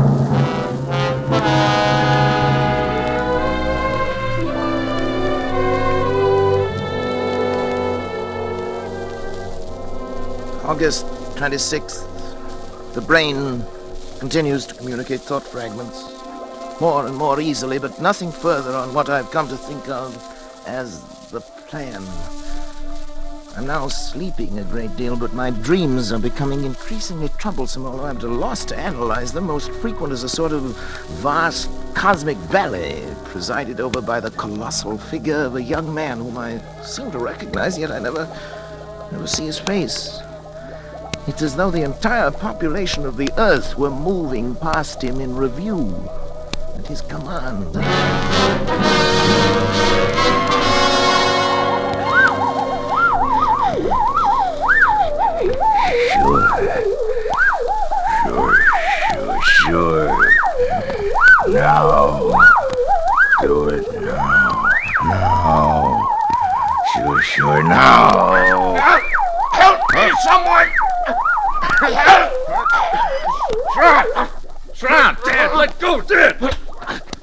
August 10.71 11.05
26th. 11.35 12.93
The 12.93 13.01
brain 13.01 13.61
continues 14.19 14.65
to 14.67 14.73
communicate 14.73 15.19
thought 15.19 15.43
fragments 15.43 16.01
more 16.79 17.05
and 17.07 17.17
more 17.17 17.41
easily, 17.41 17.77
but 17.77 17.99
nothing 17.99 18.31
further 18.31 18.71
on 18.71 18.93
what 18.93 19.09
I've 19.09 19.29
come 19.31 19.49
to 19.49 19.57
think 19.57 19.89
of 19.89 20.15
as 20.65 21.03
the 21.27 21.41
plan. 21.41 22.01
I'm 23.57 23.67
now 23.67 23.89
sleeping 23.89 24.59
a 24.59 24.63
great 24.63 24.95
deal, 24.95 25.17
but 25.17 25.33
my 25.33 25.49
dreams 25.49 26.13
are 26.13 26.19
becoming 26.19 26.63
increasingly 26.63 27.27
troublesome, 27.37 27.85
although 27.85 28.05
I'm 28.05 28.15
at 28.15 28.23
a 28.23 28.29
loss 28.29 28.63
to 28.67 28.79
analyze 28.79 29.33
them. 29.33 29.47
Most 29.47 29.71
frequent 29.71 30.13
is 30.13 30.23
a 30.23 30.29
sort 30.29 30.53
of 30.53 30.61
vast 31.19 31.69
cosmic 31.95 32.37
ballet 32.49 33.13
presided 33.25 33.81
over 33.81 33.99
by 33.99 34.21
the 34.21 34.31
colossal 34.31 34.97
figure 34.97 35.43
of 35.43 35.57
a 35.57 35.61
young 35.61 35.93
man 35.93 36.19
whom 36.19 36.37
I 36.37 36.61
seem 36.81 37.11
to 37.11 37.19
recognize, 37.19 37.77
yet 37.77 37.91
I 37.91 37.99
never, 37.99 38.25
never 39.11 39.27
see 39.27 39.47
his 39.47 39.59
face. 39.59 40.21
It's 41.27 41.43
as 41.43 41.55
though 41.55 41.69
the 41.69 41.83
entire 41.83 42.31
population 42.31 43.05
of 43.05 43.15
the 43.15 43.29
Earth 43.37 43.77
were 43.77 43.91
moving 43.91 44.55
past 44.55 45.03
him 45.03 45.21
in 45.21 45.35
review 45.35 46.09
at 46.75 46.87
his 46.87 47.01
command. 47.01 47.73
Sure, 58.23 58.57
sure, 59.05 59.39
sure. 59.43 60.09
Now. 61.49 62.33
Do 63.41 63.69
it 63.69 63.85
now. 64.01 64.69
Now. 65.05 66.07
Sure, 66.93 67.21
sure, 67.21 67.63
now. 67.63 68.73
Help 69.53 69.79
me, 69.93 70.11
someone! 70.23 70.80
Help! 71.81 72.31
Schratt! 73.73 74.29
Schratt! 74.73 75.23
Dad, 75.25 75.55
let 75.55 75.79
go, 75.79 76.01
Dad! 76.01 76.55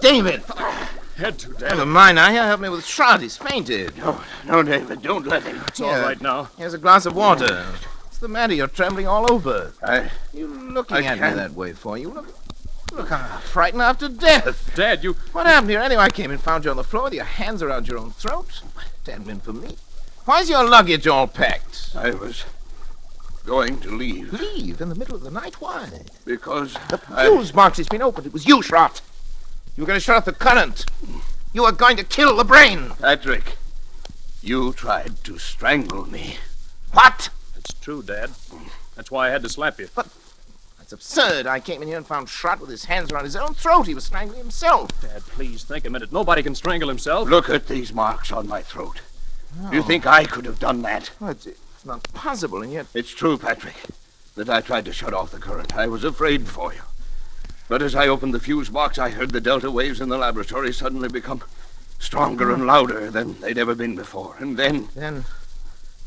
David! 0.01 0.43
Had 1.17 1.39
to, 1.41 1.49
Dad. 1.55 1.71
Never 1.71 1.87
mind 1.87 2.17
now. 2.17 2.31
Here, 2.31 2.45
help 2.45 2.61
me 2.61 2.69
with 2.69 2.85
Schratt. 2.85 3.21
He's 3.21 3.37
fainted. 3.37 3.97
No, 3.99 4.21
no, 4.47 4.63
David, 4.63 5.03
don't 5.03 5.27
let 5.27 5.43
him. 5.45 5.61
It's 5.69 5.81
all 5.81 6.01
right 6.01 6.21
now. 6.21 6.49
Here's 6.57 6.75
a 6.75 6.79
glass 6.79 7.07
of 7.07 7.15
water. 7.17 7.65
What's 8.05 8.19
the 8.19 8.29
matter? 8.29 8.55
You're 8.55 8.67
trembling 8.69 9.07
all 9.07 9.31
over. 9.33 9.73
I, 9.83 10.11
You 10.33 10.47
looking 10.47 10.97
I 10.97 11.03
at 11.03 11.15
me 11.15 11.21
can't. 11.21 11.37
that 11.37 11.53
way 11.55 11.73
for? 11.73 11.99
You 11.99 12.11
look, 12.11 12.35
look 12.93 13.11
I'm 13.13 13.41
frightened 13.41 13.83
after 13.83 14.09
death. 14.09 14.73
Dad, 14.77 15.03
you. 15.05 15.15
What 15.33 15.47
happened 15.47 15.71
here 15.71 15.81
anyway? 15.81 16.03
I 16.03 16.11
came 16.11 16.31
and 16.31 16.41
found 16.41 16.65
you 16.65 16.71
on 16.71 16.77
the 16.77 16.85
floor 16.85 17.05
with 17.05 17.15
your 17.15 17.25
hands 17.25 17.63
around 17.63 17.89
your 17.89 17.99
own 17.99 18.11
throat. 18.13 18.63
It 19.07 19.11
hadn't 19.13 19.41
for 19.43 19.53
me. 19.53 19.77
Why's 20.25 20.49
your 20.51 20.69
luggage 20.69 21.07
all 21.07 21.27
packed? 21.27 21.91
I 21.97 22.11
was 22.11 22.45
going 23.49 23.81
to 23.81 23.91
leave 23.91 24.31
Leave 24.35 24.79
in 24.83 24.91
the 24.91 24.95
middle 24.95 25.15
of 25.15 25.23
the 25.23 25.31
night? 25.31 25.59
Why? 25.59 25.89
because 26.27 26.75
The 26.91 27.01
I, 27.11 27.27
fuse 27.27 27.51
box 27.51 27.79
has 27.79 27.89
been 27.89 28.03
opened. 28.03 28.27
It 28.27 28.33
was 28.35 28.47
you, 28.47 28.61
Schratt. 28.61 29.01
You 29.75 29.83
were 29.83 29.87
going 29.87 29.97
to 29.97 30.05
shut 30.05 30.17
off 30.17 30.27
the 30.27 30.33
current. 30.33 30.85
You 31.55 31.63
were 31.63 31.73
going 31.73 31.97
to 31.97 32.05
kill 32.05 32.37
the 32.37 32.45
brain. 32.45 32.91
Patrick, 33.01 33.57
you 34.43 34.75
tried 34.75 35.25
to 35.25 35.39
strangle 35.39 36.05
me. 36.05 36.37
What? 36.93 37.31
It's 37.57 37.73
true, 37.73 38.03
Dad. 38.03 38.33
That's 38.97 39.11
why 39.11 39.29
I 39.29 39.31
had 39.31 39.43
to 39.45 39.49
slap 39.49 39.81
you. 39.81 39.89
But 39.95 40.09
that's 40.79 40.93
absurd. 40.93 41.47
I 41.47 41.59
came 41.59 41.81
in 41.81 41.89
here 41.89 41.97
and 41.97 42.07
found 42.07 42.29
Schratt 42.29 42.61
with 42.61 42.69
his 42.69 42.85
hands 42.85 43.11
around 43.11 43.25
his 43.25 43.37
own 43.37 43.55
throat. 43.55 43.87
He 43.87 43.95
was 43.95 44.05
strangling 44.05 44.41
himself. 44.41 45.01
Dad, 45.01 45.23
please 45.23 45.65
think 45.65 45.87
a 45.87 45.91
minute. 45.91 46.13
Nobody 46.13 46.43
can 46.43 46.55
strangle 46.55 46.91
himself. 46.91 47.31
Look 47.31 47.49
at 47.49 47.67
these 47.67 47.95
marks 47.95 48.31
on 48.31 48.47
my 48.47 48.61
throat. 48.61 49.01
You 49.73 49.81
oh. 49.81 49.83
think 49.83 50.07
I 50.07 50.25
could 50.25 50.45
have 50.45 50.59
done 50.59 50.83
that? 50.83 51.11
Oh, 51.23 51.35
it's, 51.79 51.87
not 51.87 52.03
possible, 52.13 52.63
and 52.63 52.73
yet 52.73 52.87
It's 52.93 53.11
true, 53.15 53.39
Patrick, 53.39 53.77
that 54.35 54.51
I 54.51 54.61
tried 54.61 54.85
to 54.87 54.93
shut 54.93 55.15
off 55.15 55.31
the 55.31 55.39
current. 55.39 55.77
I 55.77 55.87
was 55.87 56.03
afraid 56.03 56.49
for 56.49 56.75
you. 56.75 56.81
But 57.69 57.83
as 57.83 57.95
I 57.95 58.09
opened 58.09 58.35
the 58.35 58.41
fuse 58.41 58.69
box, 58.69 58.99
I 58.99 59.11
heard 59.11 59.31
the 59.31 59.41
delta 59.41 59.71
waves 59.71 60.01
in 60.01 60.09
the 60.09 60.19
laboratory 60.19 60.73
suddenly 60.73 61.09
become 61.09 61.43
stronger 62.01 62.53
and 62.53 62.67
louder 62.67 63.11
than 63.11 63.41
they'd 63.41 63.59
ever 63.59 63.77
been 63.77 63.95
before. 63.95 64.35
And 64.41 64.57
then, 64.57 64.89
then, 64.97 65.25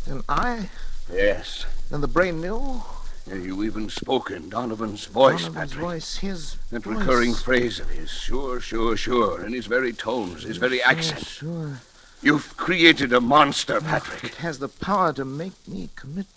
then 0.06 0.24
I, 0.28 0.70
yes, 1.12 1.66
then 1.90 2.02
the 2.02 2.08
brain 2.08 2.42
knew. 2.42 2.82
you 3.28 3.64
even 3.64 3.90
spoke 3.90 4.30
in 4.30 4.50
Donovan's 4.50 5.06
voice, 5.06 5.44
Donovan's 5.44 5.72
Patrick. 5.72 5.86
voice, 5.86 6.18
his 6.18 6.58
That 6.72 6.84
voice. 6.84 6.98
recurring 6.98 7.34
phrase 7.34 7.80
of 7.80 7.90
his, 7.92 8.10
sure, 8.10 8.60
sure, 8.60 8.98
sure, 8.98 9.46
in 9.46 9.54
his 9.54 9.68
very 9.68 9.94
tones, 9.94 10.44
his 10.44 10.58
very 10.58 10.82
accent. 10.82 11.26
Sure. 11.26 11.80
You've 12.22 12.56
created 12.56 13.14
a 13.14 13.22
monster, 13.22 13.82
Patrick. 13.82 14.24
It 14.24 14.36
has 14.36 14.60
the 14.60 14.68
power 14.68 15.12
to 15.14 15.26
make 15.26 15.54
me 15.68 15.90
commit 15.96 16.28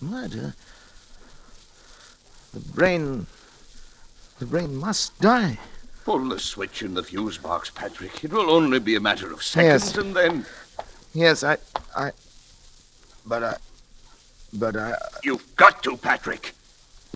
murder. 0.00 0.54
The 2.54 2.60
brain 2.60 3.26
The 4.38 4.46
brain 4.46 4.76
must 4.76 5.18
die. 5.20 5.58
Pull 6.04 6.28
the 6.28 6.38
switch 6.38 6.82
in 6.82 6.94
the 6.94 7.02
fuse 7.02 7.36
box, 7.36 7.68
Patrick. 7.70 8.22
It 8.24 8.32
will 8.32 8.50
only 8.50 8.78
be 8.78 8.94
a 8.96 9.00
matter 9.00 9.32
of 9.32 9.42
seconds, 9.42 9.86
Yes. 9.86 9.96
and 9.98 10.14
then 10.14 10.46
Yes, 11.12 11.42
I. 11.42 11.56
I. 11.96 12.12
But 13.26 13.42
I. 13.42 13.56
But 14.52 14.76
I. 14.76 14.96
you've 15.24 15.56
got 15.56 15.82
to, 15.84 15.96
Patrick. 15.96 16.52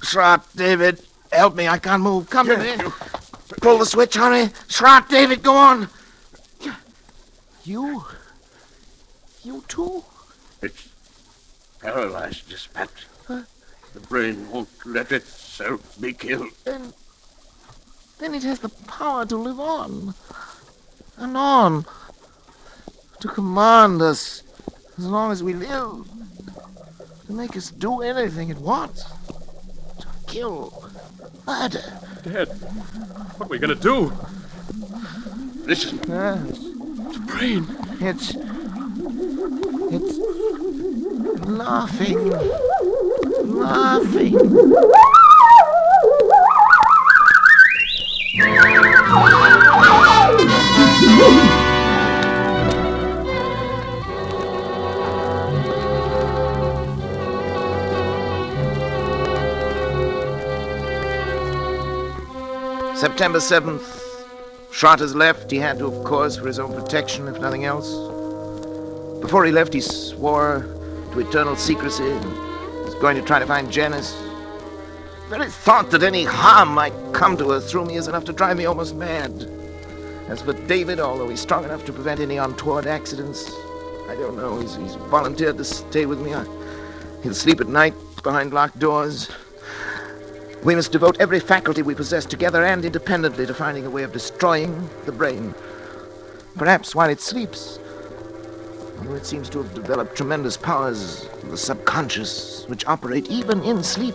Schratt, 0.03 0.45
David, 0.57 1.01
help 1.31 1.55
me. 1.55 1.69
I 1.69 1.79
can't 1.79 2.03
move. 2.03 2.29
Come 2.31 2.47
to 2.49 2.57
me. 2.57 2.77
Pull 3.61 3.79
the 3.79 3.87
switch, 3.87 4.15
hurry. 4.15 4.49
Schratt, 4.69 5.09
David, 5.11 5.43
go 5.43 5.55
on. 5.55 5.89
You. 7.71 8.05
You 9.45 9.63
too? 9.69 10.03
It's 10.61 10.89
paralyzed, 11.81 12.49
Dispatch. 12.49 13.07
The 13.29 14.01
brain 14.09 14.51
won't 14.51 14.69
let 14.85 15.13
itself 15.13 15.97
be 16.01 16.13
killed. 16.13 16.51
Then. 16.65 16.93
Then 18.19 18.35
it 18.35 18.43
has 18.43 18.59
the 18.59 18.71
power 18.89 19.25
to 19.25 19.37
live 19.37 19.61
on. 19.61 20.15
And 21.17 21.37
on. 21.37 21.87
To 23.21 23.29
command 23.29 24.03
us 24.03 24.43
as 24.99 25.07
long 25.07 25.31
as 25.31 25.45
we 25.45 25.55
live. 25.55 26.09
To 27.27 27.33
make 27.33 27.57
us 27.57 27.71
do 27.71 28.03
anything 28.03 28.49
it 28.49 28.59
wants. 28.59 29.05
To 30.01 30.09
kill. 30.27 30.91
Murder. 31.47 31.85
Dad, 32.25 32.49
what 33.39 33.47
are 33.47 33.49
we 33.49 33.61
gonna 33.61 33.77
do? 33.77 34.13
Listen. 35.65 36.01
Yes. 36.09 36.70
The 37.13 37.19
brain. 37.27 37.67
It's. 38.01 38.37
It's. 39.91 40.19
laughing. 41.47 42.31
Laughing. 43.59 44.39
September 62.95 63.39
7th. 63.39 64.00
Has 64.73 65.15
left. 65.15 65.51
He 65.51 65.59
had 65.59 65.79
to, 65.79 65.87
of 65.87 66.05
course, 66.05 66.37
for 66.37 66.47
his 66.47 66.59
own 66.59 66.73
protection, 66.73 67.29
if 67.29 67.39
nothing 67.39 67.65
else. 67.65 67.91
Before 69.21 69.45
he 69.45 69.53
left, 69.53 69.75
he 69.75 69.81
swore 69.81 70.67
to 71.13 71.21
eternal 71.21 71.55
secrecy 71.55 72.11
and 72.11 72.25
was 72.85 72.95
going 72.95 73.17
to 73.17 73.23
try 73.23 73.39
to 73.39 73.47
find 73.47 73.71
Janice. 73.71 74.13
The 75.29 75.37
very 75.37 75.51
thought 75.51 75.91
that 75.91 76.03
any 76.03 76.25
harm 76.25 76.71
might 76.71 76.95
come 77.13 77.37
to 77.37 77.51
her 77.51 77.61
through 77.61 77.87
me 77.87 77.97
is 77.97 78.09
enough 78.09 78.25
to 78.25 78.33
drive 78.33 78.57
me 78.57 78.65
almost 78.65 78.95
mad. 78.95 79.31
As 80.29 80.41
for 80.41 80.55
David, 80.55 80.99
although 80.99 81.29
he's 81.29 81.41
strong 81.41 81.65
enough 81.65 81.85
to 81.85 81.93
prevent 81.93 82.21
any 82.21 82.39
untoward 82.39 82.87
accidents, 82.87 83.51
I 84.09 84.15
don't 84.15 84.37
know. 84.37 84.61
He's, 84.61 84.77
he's 84.77 84.95
volunteered 84.95 85.59
to 85.59 85.65
stay 85.65 86.07
with 86.07 86.21
me. 86.21 86.33
I, 86.33 86.45
he'll 87.23 87.35
sleep 87.35 87.61
at 87.61 87.69
night 87.69 87.95
behind 88.23 88.55
locked 88.55 88.79
doors. 88.79 89.29
We 90.63 90.75
must 90.75 90.93
devote 90.93 91.17
every 91.21 91.41
faculty 91.41 91.81
we 91.81 91.95
possess 91.95 92.27
together 92.27 92.65
and 92.67 92.85
independently 92.85 93.47
to 93.47 93.55
finding 93.55 93.87
a 93.87 93.91
way 93.91 94.03
of 94.03 94.13
destroying 94.13 94.91
the 95.07 95.13
brain. 95.13 95.55
Perhaps 96.57 96.95
while 96.95 97.09
it 97.09 97.23
sleeps. 97.23 97.79
Although 98.99 99.15
it 99.15 99.25
seems 99.25 99.49
to 99.51 99.63
have 99.63 99.73
developed 99.73 100.17
tremendous 100.17 100.59
powers 100.59 101.25
of 101.43 101.51
the 101.51 101.57
subconscious, 101.57 102.67
which 102.69 102.87
operate 102.87 103.31
even 103.31 103.63
in 103.63 103.83
sleep. 103.83 104.15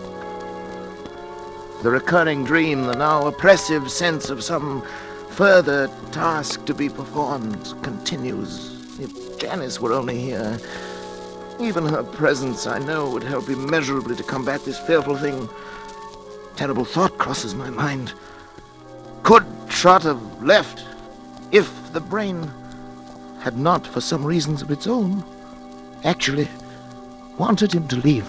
The 1.82 1.90
recurring 1.90 2.44
dream, 2.44 2.86
the 2.86 2.94
now 2.94 3.26
oppressive 3.26 3.90
sense 3.90 4.30
of 4.30 4.44
some 4.44 4.82
further 5.30 5.90
task 6.12 6.64
to 6.66 6.74
be 6.74 6.88
performed, 6.88 7.74
continues. 7.82 8.98
If 9.00 9.38
Janice 9.38 9.80
were 9.80 9.92
only 9.92 10.20
here, 10.20 10.60
even 11.58 11.86
her 11.86 12.04
presence, 12.04 12.68
I 12.68 12.78
know, 12.78 13.10
would 13.10 13.24
help 13.24 13.48
immeasurably 13.48 14.14
to 14.14 14.22
combat 14.22 14.64
this 14.64 14.78
fearful 14.78 15.16
thing. 15.16 15.48
Terrible 16.56 16.86
thought 16.86 17.18
crosses 17.18 17.54
my 17.54 17.68
mind. 17.68 18.14
Could 19.22 19.44
Schratt 19.68 20.04
have 20.04 20.42
left 20.42 20.84
if 21.52 21.92
the 21.92 22.00
brain 22.00 22.50
had 23.40 23.58
not, 23.58 23.86
for 23.86 24.00
some 24.00 24.24
reasons 24.24 24.62
of 24.62 24.70
its 24.70 24.86
own, 24.86 25.22
actually 26.02 26.48
wanted 27.36 27.72
him 27.74 27.86
to 27.88 27.96
leave? 27.96 28.26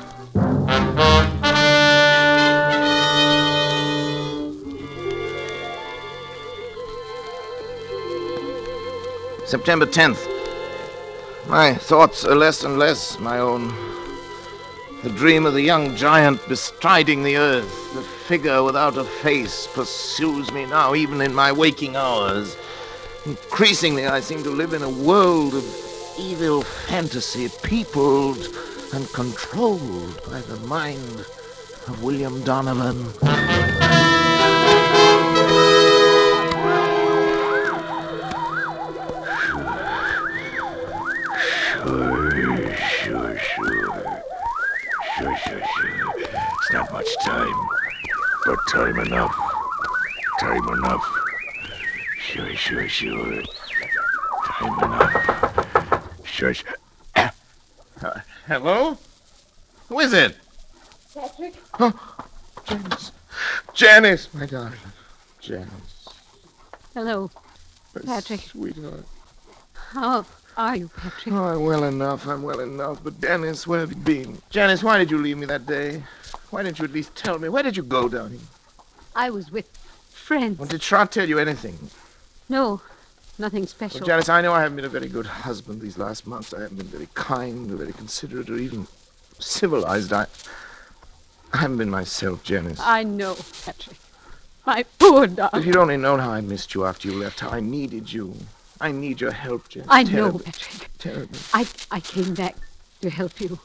September 9.46 9.86
10th. 9.86 10.28
My 11.48 11.74
thoughts 11.74 12.26
are 12.26 12.36
less 12.36 12.66
and 12.66 12.78
less 12.78 13.18
my 13.20 13.40
own. 13.40 13.74
The 15.04 15.10
dream 15.12 15.46
of 15.46 15.54
the 15.54 15.62
young 15.62 15.96
giant 15.96 16.42
bestriding 16.50 17.24
the 17.24 17.38
earth, 17.38 17.94
the 17.94 18.02
figure 18.02 18.64
without 18.64 18.98
a 18.98 19.04
face, 19.04 19.68
pursues 19.68 20.52
me 20.52 20.66
now, 20.66 20.96
even 20.96 21.22
in 21.22 21.36
my 21.36 21.52
waking 21.52 21.96
hours. 21.96 22.58
Increasingly, 23.26 24.08
I 24.08 24.22
seem 24.22 24.42
to 24.44 24.50
live 24.50 24.74
in 24.74 24.82
a 24.82 24.90
world 24.90 25.54
of 25.54 25.64
evil 26.18 26.64
fantasy, 26.64 27.48
peopled 27.62 28.48
and 28.94 29.08
controlled 29.14 30.20
by 30.32 30.42
the 30.42 30.58
mind 30.62 31.20
of 31.88 32.02
William 32.02 32.44
Donovan. 32.44 33.06
Enough. 49.08 49.36
Time 50.40 50.68
enough. 50.68 51.16
Sure, 52.20 52.54
sure, 52.56 52.90
sure. 52.90 53.44
Time 54.46 54.84
enough. 54.84 56.26
Sure, 56.26 56.54
sure. 56.54 56.76
Uh, 57.16 58.20
hello? 58.48 58.98
Who 59.88 60.00
is 60.02 60.12
it? 60.14 60.36
Patrick? 61.14 61.54
Oh, 61.80 62.26
Janice. 62.68 63.12
Janice, 63.74 64.34
my 64.34 64.46
darling. 64.46 64.74
Janice. 65.40 66.08
Hello, 66.94 67.32
my 67.96 68.02
Patrick. 68.02 68.42
Sweetheart. 68.42 69.06
How 69.74 70.26
are 70.58 70.76
you, 70.76 70.90
Patrick? 70.90 71.34
Oh, 71.34 71.46
I'm 71.46 71.64
well 71.64 71.86
enough. 71.86 72.28
I'm 72.28 72.44
well 72.44 72.60
enough. 72.60 73.02
But 73.04 73.22
Janice, 73.22 73.66
where 73.66 73.80
have 73.80 73.92
you 73.92 73.96
been? 73.96 74.42
Janice, 74.50 74.84
why 74.84 74.98
did 74.98 75.10
you 75.10 75.18
leave 75.18 75.38
me 75.38 75.46
that 75.46 75.66
day? 75.66 76.04
Why 76.50 76.64
didn't 76.64 76.80
you 76.80 76.86
at 76.86 76.92
least 76.92 77.16
tell 77.16 77.40
me? 77.40 77.48
Where 77.48 77.64
did 77.64 77.78
you 77.78 77.84
go, 77.84 78.10
darling? 78.10 78.42
I 79.18 79.32
was 79.32 79.52
with 79.52 79.68
friends. 80.12 80.60
Well, 80.60 80.68
did 80.68 80.84
Schratt 80.84 81.12
tell 81.12 81.28
you 81.28 81.40
anything? 81.40 81.90
No, 82.48 82.82
nothing 83.40 83.66
special. 83.66 84.00
Well, 84.00 84.08
Janice, 84.08 84.30
I 84.30 84.42
know 84.42 84.54
I 84.54 84.62
haven't 84.62 84.76
been 84.76 84.86
a 84.86 84.90
very 84.90 85.08
good 85.08 85.26
husband 85.26 85.82
these 85.82 85.98
last 85.98 86.28
months. 86.28 86.54
I 86.54 86.62
haven't 86.62 86.78
been 86.78 86.86
very 86.88 87.10
kind 87.16 87.72
or 87.72 87.78
very 87.78 87.94
considerate 87.94 88.48
or 88.48 88.58
even 88.58 88.86
civilized. 89.40 90.14
I, 90.14 90.28
I 91.52 91.58
haven't 91.58 91.78
been 91.78 91.90
myself, 91.90 92.44
Janice. 92.44 92.80
I 92.80 93.04
know, 93.04 93.36
Patrick. 93.66 93.98
My 94.68 94.86
poor 95.00 95.26
darling. 95.26 95.62
If 95.62 95.66
you'd 95.66 95.78
only 95.78 95.98
known 95.98 96.20
how 96.20 96.30
I 96.30 96.42
missed 96.42 96.76
you 96.76 96.86
after 96.86 97.08
you 97.08 97.16
left, 97.18 97.40
how 97.40 97.50
I 97.50 97.60
needed 97.60 98.14
you. 98.14 98.36
I 98.80 98.92
need 98.92 99.20
your 99.20 99.32
help, 99.32 99.70
Janice. 99.70 99.88
I 99.90 100.04
know, 100.04 100.10
Terribly. 100.12 100.44
Patrick. 100.44 100.90
Terribly. 101.00 101.40
I, 101.54 101.66
I 101.90 102.00
came 102.02 102.36
back 102.36 102.56
to 103.02 103.10
help 103.10 103.42
you. 103.42 103.58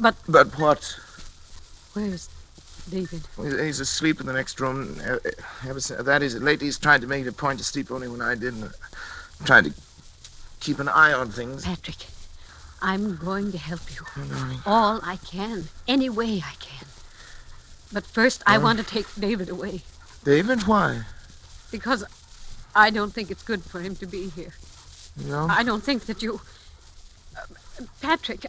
But 0.00 0.16
But 0.28 0.58
what? 0.58 0.98
where's 1.92 2.28
David? 2.90 3.22
He's- 3.36 3.60
He's 3.60 3.80
asleep 3.80 4.20
in 4.20 4.26
the 4.26 4.32
next 4.32 4.60
room. 4.60 5.00
Uh, 5.06 5.18
Ever 5.66 5.80
since, 5.80 6.02
that 6.04 6.22
is, 6.22 6.34
lately 6.36 6.66
he's 6.66 6.78
tried 6.78 7.00
to 7.00 7.06
make 7.06 7.24
it 7.24 7.28
a 7.28 7.32
point 7.32 7.58
to 7.58 7.64
sleep 7.64 7.90
only 7.90 8.08
when 8.08 8.20
I 8.20 8.34
didn't. 8.34 8.72
Tried 9.44 9.64
to 9.64 9.72
keep 10.60 10.78
an 10.78 10.88
eye 10.88 11.12
on 11.12 11.30
things. 11.30 11.64
Patrick, 11.64 12.06
I'm 12.82 13.16
going 13.16 13.52
to 13.52 13.58
help 13.58 13.80
you. 13.94 14.02
Oh. 14.16 14.62
All 14.66 15.00
I 15.02 15.16
can, 15.16 15.68
any 15.88 16.08
way 16.10 16.42
I 16.44 16.54
can. 16.60 16.86
But 17.92 18.06
first, 18.06 18.42
I 18.46 18.58
want 18.58 18.78
to 18.78 18.84
take 18.84 19.06
David 19.18 19.48
away 19.48 19.82
David, 20.24 20.62
why? 20.66 21.02
because 21.70 22.04
I 22.74 22.90
don't 22.90 23.12
think 23.12 23.30
it's 23.30 23.42
good 23.42 23.62
for 23.62 23.80
him 23.80 23.94
to 23.96 24.06
be 24.06 24.28
here. 24.30 24.54
No? 25.16 25.46
I 25.48 25.62
don't 25.62 25.82
think 25.82 26.06
that 26.06 26.22
you. 26.22 26.40
Uh, 27.36 27.84
Patrick, 28.00 28.46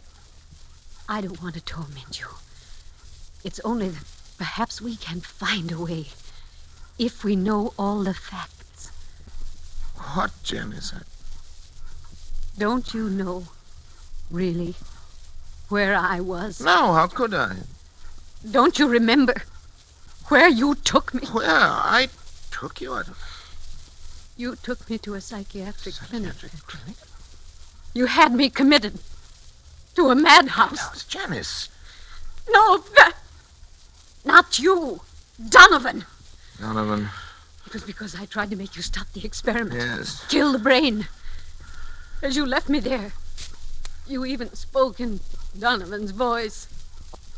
I 1.08 1.20
don't 1.20 1.40
want 1.42 1.54
to 1.54 1.60
torment 1.60 2.18
you. 2.20 2.26
It's 3.44 3.60
only 3.60 3.88
that 3.90 4.04
perhaps 4.38 4.80
we 4.80 4.96
can 4.96 5.20
find 5.20 5.72
a 5.72 5.80
way 5.80 6.06
if 6.98 7.24
we 7.24 7.36
know 7.36 7.72
all 7.78 8.02
the 8.04 8.14
facts. 8.14 8.90
What, 10.14 10.30
Janice? 10.42 10.92
I- 10.94 11.02
Don't 12.58 12.94
you 12.94 13.10
know, 13.10 13.44
really, 14.30 14.74
where 15.68 15.94
I 15.94 16.20
was? 16.20 16.60
No, 16.60 16.92
how 16.94 17.06
could 17.06 17.34
I? 17.34 17.56
Don't 18.48 18.78
you 18.78 18.88
remember? 18.88 19.42
Where 20.28 20.48
you 20.48 20.74
took 20.74 21.12
me. 21.14 21.26
Where 21.26 21.46
I 21.50 22.08
took 22.50 22.80
you? 22.80 22.92
I 22.94 23.02
don't... 23.02 23.16
You 24.36 24.56
took 24.56 24.88
me 24.90 24.98
to 24.98 25.14
a 25.14 25.20
psychiatric, 25.20 25.94
clinic. 25.94 26.34
You 27.94 28.06
had 28.06 28.32
me 28.34 28.50
committed 28.50 28.98
to 29.94 30.10
a 30.10 30.14
madhouse. 30.14 31.04
Janice. 31.04 31.68
No, 32.48 32.78
that. 32.96 33.14
Not 34.26 34.58
you. 34.58 35.00
Donovan. 35.48 36.04
Donovan. 36.60 37.08
It 37.64 37.72
was 37.72 37.84
because 37.84 38.14
I 38.20 38.26
tried 38.26 38.50
to 38.50 38.56
make 38.56 38.74
you 38.74 38.82
stop 38.82 39.06
the 39.12 39.24
experiment. 39.24 39.80
Yes. 39.80 40.26
Kill 40.28 40.52
the 40.52 40.58
brain. 40.58 41.06
As 42.22 42.36
you 42.36 42.44
left 42.44 42.68
me 42.68 42.80
there, 42.80 43.12
you 44.06 44.24
even 44.24 44.52
spoke 44.54 44.98
in 44.98 45.20
Donovan's 45.56 46.10
voice. 46.10 46.66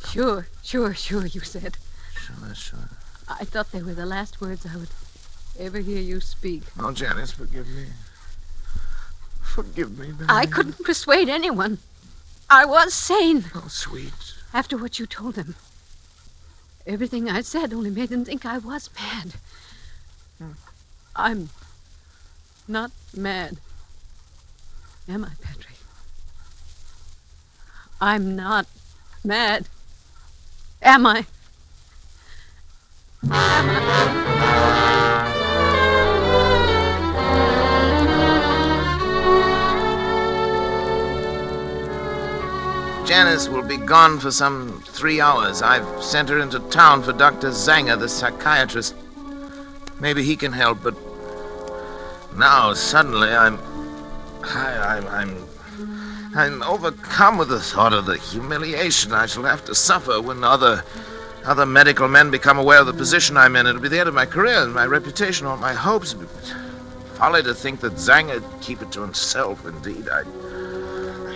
Sure, 0.08 0.48
sure, 0.62 0.94
sure, 0.94 1.26
you 1.26 1.40
said. 1.40 1.76
Sure, 2.14 2.54
sure. 2.54 2.88
I 3.28 3.44
thought 3.44 3.72
they 3.72 3.82
were 3.82 3.94
the 3.94 4.06
last 4.06 4.40
words 4.40 4.64
I 4.64 4.76
would 4.76 4.88
ever 5.58 5.78
hear 5.78 6.00
you 6.00 6.20
speak. 6.20 6.62
Oh, 6.78 6.92
Janice, 6.92 7.32
forgive 7.32 7.68
me. 7.68 7.86
Forgive 9.42 9.98
me, 9.98 10.12
baby. 10.12 10.24
I 10.28 10.46
couldn't 10.46 10.84
persuade 10.84 11.28
anyone. 11.28 11.78
I 12.48 12.64
was 12.64 12.94
sane. 12.94 13.46
Oh, 13.54 13.66
sweet. 13.68 14.34
After 14.54 14.78
what 14.78 14.98
you 14.98 15.06
told 15.06 15.34
them. 15.34 15.56
Everything 16.88 17.28
I 17.28 17.42
said 17.42 17.74
only 17.74 17.90
made 17.90 18.08
them 18.08 18.24
think 18.24 18.46
I 18.46 18.56
was 18.56 18.88
mad. 18.96 19.34
I'm 21.14 21.50
not 22.66 22.90
mad. 23.14 23.58
Am 25.06 25.22
I, 25.22 25.28
Patrick? 25.42 25.76
I'm 28.00 28.34
not 28.34 28.66
mad. 29.22 29.68
Am 30.80 31.04
I? 31.06 31.26
Janice 43.08 43.48
will 43.48 43.62
be 43.62 43.78
gone 43.78 44.18
for 44.18 44.30
some 44.30 44.82
three 44.82 45.18
hours. 45.18 45.62
I've 45.62 46.02
sent 46.02 46.28
her 46.28 46.40
into 46.40 46.58
town 46.68 47.02
for 47.02 47.14
Dr. 47.14 47.48
Zanger, 47.48 47.98
the 47.98 48.06
psychiatrist. 48.06 48.94
Maybe 49.98 50.22
he 50.22 50.36
can 50.36 50.52
help, 50.52 50.82
but 50.82 50.94
now 52.36 52.74
suddenly 52.74 53.30
I'm. 53.30 53.58
I, 54.44 54.98
I'm. 54.98 55.06
I'm. 55.08 55.46
I'm 56.36 56.62
overcome 56.62 57.38
with 57.38 57.48
the 57.48 57.60
thought 57.60 57.94
of 57.94 58.04
the 58.04 58.18
humiliation 58.18 59.14
I 59.14 59.24
shall 59.24 59.44
have 59.44 59.64
to 59.64 59.74
suffer 59.74 60.20
when 60.20 60.44
other. 60.44 60.84
Other 61.46 61.64
medical 61.64 62.08
men 62.08 62.30
become 62.30 62.58
aware 62.58 62.80
of 62.80 62.86
the 62.86 62.92
position 62.92 63.38
I'm 63.38 63.56
in. 63.56 63.66
It'll 63.66 63.80
be 63.80 63.88
the 63.88 64.00
end 64.00 64.10
of 64.10 64.14
my 64.14 64.26
career 64.26 64.62
and 64.62 64.74
my 64.74 64.84
reputation, 64.84 65.46
all 65.46 65.56
my 65.56 65.72
hopes. 65.72 66.14
Folly 67.14 67.42
to 67.42 67.54
think 67.54 67.80
that 67.80 67.94
Zanger 67.94 68.42
would 68.42 68.60
keep 68.60 68.82
it 68.82 68.92
to 68.92 69.00
himself, 69.00 69.64
indeed. 69.64 70.10
I. 70.12 70.24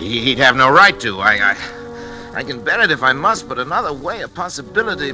He'd 0.02 0.38
have 0.38 0.56
no 0.56 0.70
right 0.70 0.98
to. 1.00 1.20
I, 1.20 1.52
I, 1.52 2.38
I 2.38 2.42
can 2.42 2.62
bear 2.62 2.80
it 2.82 2.90
if 2.90 3.02
I 3.02 3.12
must, 3.12 3.48
but 3.48 3.58
another 3.58 3.92
way, 3.92 4.22
a 4.22 4.28
possibility, 4.28 5.10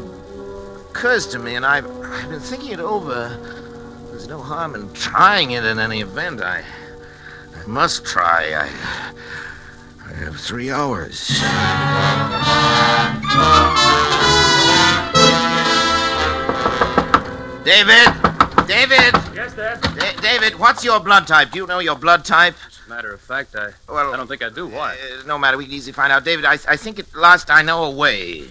occurs 0.91 1.27
to 1.29 1.39
me, 1.39 1.55
and 1.55 1.65
I've, 1.67 1.87
I've 2.03 2.29
been 2.31 2.41
thinking 2.41 2.73
it 2.73 2.81
over. 2.81 3.29
There's 4.11 4.29
no 4.29 4.41
harm 4.41 4.75
in 4.75 4.93
trying 4.95 5.53
it 5.53 5.65
in 5.65 5.79
any 5.79 6.01
event. 6.01 6.41
I, 6.41 6.65
I 7.57 7.67
must 7.67 8.05
try. 8.05 8.53
I, 8.55 8.69
I 10.09 10.13
have 10.15 10.37
three 10.41 10.71
hours. 10.71 11.29
David, 17.65 18.09
David. 18.67 19.13
Yes, 19.35 19.55
Dad. 19.55 19.81
Da- 19.83 20.21
David, 20.23 20.59
what's 20.59 20.83
your 20.83 21.01
blood 21.01 21.27
type? 21.27 21.51
Do 21.51 21.59
you 21.59 21.67
know 21.67 21.81
your 21.81 21.97
blood 21.97 22.25
type? 22.25 22.55
As 22.89 22.93
a 22.93 22.95
matter 22.95 23.13
of 23.13 23.21
fact, 23.21 23.55
I, 23.55 23.73
Well, 23.87 24.15
I 24.15 24.17
don't 24.17 24.27
think 24.27 24.43
I 24.43 24.49
do. 24.49 24.67
Why? 24.67 24.95
Uh, 24.95 25.23
no 25.27 25.37
matter, 25.37 25.59
we 25.59 25.67
can 25.67 25.75
easily 25.75 25.93
find 25.93 26.11
out. 26.11 26.25
David, 26.25 26.47
I, 26.47 26.55
I 26.55 26.77
think 26.79 26.99
at 26.99 27.15
last 27.15 27.51
I 27.51 27.61
know 27.61 27.85
a 27.85 27.91
way. 27.91 28.45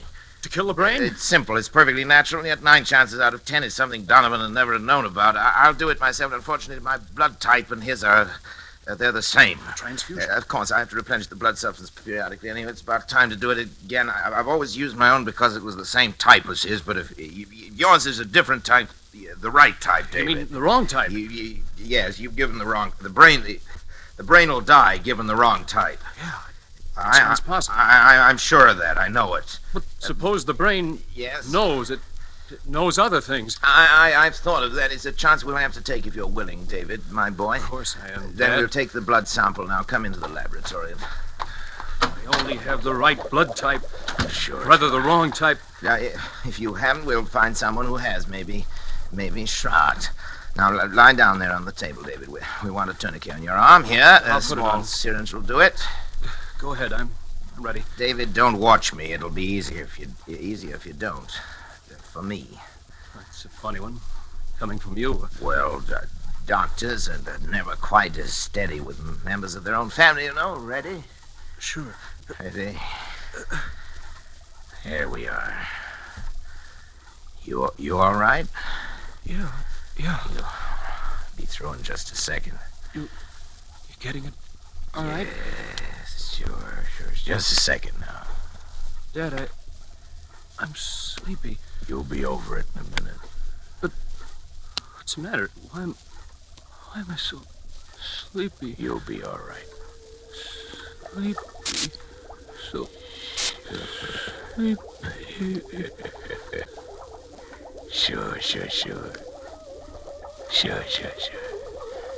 to 0.43 0.49
kill 0.49 0.67
the 0.67 0.75
brain? 0.75 1.01
It's 1.01 1.23
simple, 1.23 1.57
it's 1.57 1.67
perfectly 1.69 2.03
natural, 2.03 2.41
and 2.41 2.47
yet 2.47 2.61
nine 2.61 2.85
chances 2.85 3.19
out 3.19 3.33
of 3.33 3.43
ten 3.45 3.63
is 3.63 3.73
something 3.73 4.03
Donovan 4.03 4.39
has 4.39 4.51
never 4.51 4.77
known 4.77 5.05
about. 5.05 5.35
I, 5.35 5.53
I'll 5.55 5.73
do 5.73 5.89
it 5.89 5.99
myself. 5.99 6.33
Unfortunately, 6.33 6.83
my 6.83 6.97
blood 6.97 7.39
type 7.39 7.71
and 7.71 7.83
his 7.83 8.03
are. 8.03 8.29
Uh, 8.87 8.93
they're 8.93 9.11
the 9.11 9.23
same. 9.23 9.57
Transfusion? 9.75 10.29
Uh, 10.29 10.37
of 10.37 10.47
course, 10.47 10.71
I 10.71 10.77
have 10.79 10.89
to 10.91 10.95
replenish 10.95 11.27
the 11.27 11.35
blood 11.35 11.57
substance 11.57 11.89
periodically. 11.89 12.49
Anyway, 12.51 12.69
it's 12.69 12.81
about 12.81 13.09
time 13.09 13.31
to 13.31 13.35
do 13.35 13.49
it 13.49 13.57
again. 13.57 14.07
I, 14.09 14.31
I've 14.33 14.47
always 14.47 14.77
used 14.77 14.95
my 14.95 15.09
own 15.09 15.25
because 15.25 15.57
it 15.57 15.63
was 15.63 15.75
the 15.75 15.83
same 15.83 16.13
type 16.13 16.47
as 16.47 16.61
his, 16.61 16.83
but 16.83 16.95
if, 16.95 17.11
if 17.17 17.51
yours 17.77 18.05
is 18.05 18.19
a 18.19 18.25
different 18.25 18.63
type, 18.63 18.89
the, 19.11 19.29
the 19.41 19.49
right 19.49 19.81
type, 19.81 20.11
David. 20.11 20.29
You 20.29 20.35
mean 20.37 20.47
the 20.51 20.61
wrong 20.61 20.85
type? 20.87 21.09
You, 21.09 21.17
you, 21.17 21.57
yes, 21.77 22.19
you've 22.19 22.37
given 22.37 22.59
the 22.59 22.65
wrong. 22.65 22.93
The 23.01 23.09
brain, 23.09 23.41
the, 23.43 23.59
the 24.17 24.23
brain 24.23 24.49
will 24.49 24.61
die 24.61 24.97
given 24.97 25.27
the 25.27 25.35
wrong 25.35 25.63
type. 25.65 25.99
Yeah, 26.17 26.31
I, 26.97 27.17
sounds 27.17 27.39
I- 27.41 27.43
possible. 27.43 27.77
I, 27.79 28.15
I, 28.17 28.29
I'm 28.29 28.37
sure 28.37 28.67
of 28.67 28.77
that. 28.77 28.97
I 28.97 29.07
know 29.07 29.35
it. 29.35 29.59
But 29.73 29.83
suppose 29.99 30.45
the 30.45 30.53
brain 30.53 30.99
Yes. 31.13 31.51
knows 31.51 31.89
it, 31.91 31.99
it 32.49 32.67
knows 32.67 32.97
other 32.97 33.21
things. 33.21 33.59
I, 33.61 34.13
I, 34.15 34.25
I've 34.25 34.35
thought 34.35 34.63
of 34.63 34.73
that. 34.73 34.91
It's 34.91 35.05
a 35.05 35.11
chance 35.11 35.43
we'll 35.43 35.55
have 35.57 35.73
to 35.73 35.81
take 35.81 36.07
if 36.07 36.15
you're 36.15 36.27
willing, 36.27 36.65
David, 36.65 37.11
my 37.11 37.29
boy. 37.29 37.57
Of 37.57 37.63
course 37.63 37.95
I 38.03 38.09
am. 38.09 38.21
Then 38.35 38.51
Dad. 38.51 38.57
we'll 38.57 38.69
take 38.69 38.91
the 38.91 39.01
blood 39.01 39.27
sample 39.27 39.67
now. 39.67 39.83
Come 39.83 40.05
into 40.05 40.19
the 40.19 40.29
laboratory. 40.29 40.93
I 42.01 42.39
only 42.39 42.55
have 42.57 42.83
the 42.83 42.93
right 42.93 43.19
blood 43.29 43.55
type, 43.55 43.81
Sure. 44.29 44.63
rather 44.65 44.89
the 44.89 44.99
wrong 45.01 45.31
type. 45.31 45.59
Now, 45.81 45.95
if 45.95 46.59
you 46.59 46.73
haven't, 46.75 47.05
we'll 47.05 47.25
find 47.25 47.55
someone 47.55 47.85
who 47.85 47.97
has. 47.97 48.27
Maybe, 48.27 48.65
maybe 49.11 49.45
Schratt. 49.45 50.09
Now, 50.57 50.87
lie 50.87 51.13
down 51.13 51.37
there 51.37 51.53
on 51.53 51.65
the 51.65 51.71
table, 51.71 52.01
David. 52.01 52.29
We, 52.29 52.39
we 52.63 52.71
want 52.71 52.89
a 52.89 52.95
tourniquet 52.95 53.35
on 53.35 53.43
your 53.43 53.53
arm 53.53 53.83
here. 53.83 54.19
I'll 54.25 54.39
a 54.39 54.41
put 54.41 54.57
it 54.57 54.63
on. 54.63 54.83
syringe 54.83 55.31
will 55.31 55.41
do 55.41 55.59
it. 55.59 55.79
Go 56.57 56.73
ahead, 56.73 56.91
I'm 56.91 57.11
ready. 57.59 57.83
David, 57.95 58.33
don't 58.33 58.59
watch 58.59 58.91
me. 58.93 59.11
It'll 59.13 59.29
be 59.29 59.43
easier 59.43 59.83
if 59.83 59.99
you 59.99 60.07
easier 60.27 60.75
if 60.75 60.85
you 60.87 60.93
don't. 60.93 61.31
For 62.11 62.23
me. 62.23 62.47
That's 63.15 63.45
a 63.45 63.49
funny 63.49 63.79
one, 63.79 63.99
coming 64.57 64.79
from 64.79 64.97
you. 64.97 65.29
Well, 65.39 65.81
do- 65.81 65.95
doctors 66.47 67.07
are 67.07 67.19
never 67.47 67.75
quite 67.75 68.17
as 68.17 68.33
steady 68.33 68.79
with 68.79 69.23
members 69.23 69.53
of 69.53 69.63
their 69.63 69.75
own 69.75 69.91
family, 69.91 70.23
you 70.25 70.33
know. 70.33 70.55
Ready? 70.57 71.03
Sure. 71.59 71.93
Ready. 72.39 72.79
Here 74.83 75.07
we 75.07 75.27
are. 75.27 75.67
You 77.43 77.69
you 77.77 77.97
all 77.99 78.15
right? 78.15 78.47
Yeah, 79.23 79.51
yeah. 79.97 80.19
Be 81.35 81.43
through 81.43 81.73
in 81.73 81.83
just 81.83 82.11
a 82.11 82.15
second. 82.15 82.57
You 82.93 83.01
you 83.01 83.95
getting 83.99 84.25
it? 84.25 84.33
All 84.93 85.03
right. 85.03 85.27
Yes, 85.27 86.35
sure, 86.35 86.85
sure. 86.97 87.11
Just 87.13 87.51
a 87.51 87.55
second 87.55 87.99
now. 87.99 88.27
Dad, 89.13 89.33
I, 89.33 89.47
I'm 90.59 90.73
sleepy. 90.75 91.57
You'll 91.87 92.03
be 92.03 92.25
over 92.25 92.57
it 92.57 92.65
in 92.75 92.81
a 92.81 93.01
minute. 93.01 93.19
But 93.81 93.91
what's 94.95 95.15
the 95.15 95.21
matter? 95.21 95.49
Why 95.71 95.83
am, 95.83 95.95
why 96.91 97.01
am 97.01 97.07
I 97.11 97.15
so 97.15 97.41
sleepy? 97.99 98.75
You'll 98.77 99.01
be 99.01 99.23
all 99.23 99.39
right. 99.39 99.67
Sleepy. 101.13 101.93
So 102.71 102.89
sleepy. 104.55 105.91
Sure, 107.91 108.39
sure, 108.39 108.69
sure. 108.69 109.11
Sure, 110.49 110.83
sure, 110.87 111.11
sure. 111.19 111.39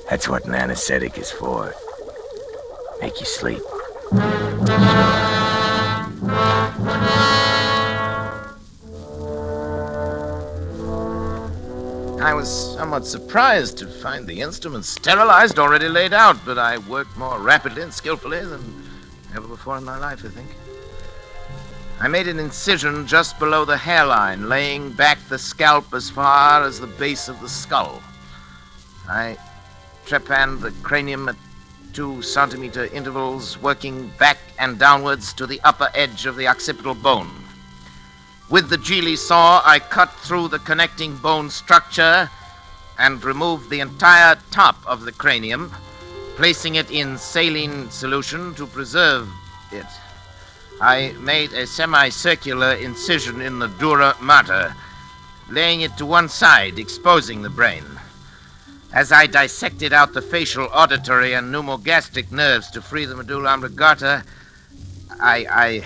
That's 0.09 0.27
what 0.29 0.45
an 0.45 0.55
anesthetic 0.55 1.17
is 1.17 1.31
for. 1.31 1.73
Make 3.01 3.19
you 3.19 3.25
sleep. 3.25 3.61
I 12.21 12.33
was 12.33 12.75
somewhat 12.75 13.05
surprised 13.05 13.77
to 13.79 13.87
find 13.87 14.27
the 14.27 14.41
instruments 14.41 14.89
sterilized, 14.89 15.57
already 15.57 15.89
laid 15.89 16.13
out, 16.13 16.37
but 16.45 16.57
I 16.57 16.77
worked 16.77 17.17
more 17.17 17.39
rapidly 17.39 17.81
and 17.81 17.93
skillfully 17.93 18.43
than 18.43 18.61
ever 19.35 19.47
before 19.47 19.77
in 19.77 19.83
my 19.83 19.97
life, 19.97 20.23
I 20.25 20.29
think. 20.29 20.49
I 21.99 22.07
made 22.07 22.27
an 22.27 22.39
incision 22.39 23.07
just 23.07 23.39
below 23.39 23.65
the 23.65 23.77
hairline, 23.77 24.49
laying 24.49 24.91
back 24.91 25.17
the 25.29 25.37
scalp 25.37 25.93
as 25.93 26.09
far 26.09 26.63
as 26.63 26.79
the 26.79 26.87
base 26.87 27.27
of 27.27 27.39
the 27.41 27.49
skull. 27.49 28.01
I 29.09 29.37
trepanned 30.05 30.61
the 30.61 30.71
cranium 30.83 31.29
at 31.29 31.35
two 31.93 32.21
centimeter 32.21 32.85
intervals, 32.85 33.57
working 33.57 34.11
back 34.19 34.37
and 34.59 34.77
downwards 34.77 35.33
to 35.33 35.47
the 35.47 35.59
upper 35.63 35.89
edge 35.95 36.27
of 36.27 36.35
the 36.35 36.47
occipital 36.47 36.93
bone. 36.93 37.31
With 38.49 38.69
the 38.69 38.77
Gigli 38.77 39.17
saw, 39.17 39.61
I 39.65 39.79
cut 39.79 40.13
through 40.13 40.49
the 40.49 40.59
connecting 40.59 41.15
bone 41.17 41.49
structure 41.49 42.29
and 42.99 43.23
removed 43.23 43.69
the 43.69 43.79
entire 43.79 44.37
top 44.51 44.77
of 44.85 45.05
the 45.05 45.11
cranium, 45.11 45.71
placing 46.35 46.75
it 46.75 46.91
in 46.91 47.17
saline 47.17 47.89
solution 47.89 48.53
to 48.55 48.67
preserve 48.67 49.27
it. 49.71 49.85
I 50.81 51.13
made 51.19 51.53
a 51.53 51.65
semicircular 51.65 52.73
incision 52.73 53.41
in 53.41 53.59
the 53.59 53.67
dura 53.67 54.15
mater. 54.21 54.75
laying 55.49 55.81
it 55.81 55.97
to 55.97 56.05
one 56.05 56.29
side, 56.29 56.77
exposing 56.77 57.41
the 57.41 57.49
brain. 57.49 57.98
As 58.91 59.11
I 59.11 59.27
dissected 59.27 59.93
out 59.93 60.13
the 60.13 60.21
facial, 60.21 60.67
auditory, 60.73 61.33
and 61.33 61.53
pneumogastric 61.53 62.31
nerves 62.31 62.71
to 62.71 62.81
free 62.81 63.05
the 63.05 63.15
medulla 63.15 63.53
oblongata, 63.53 64.23
I, 65.19 65.45
I, 65.49 65.83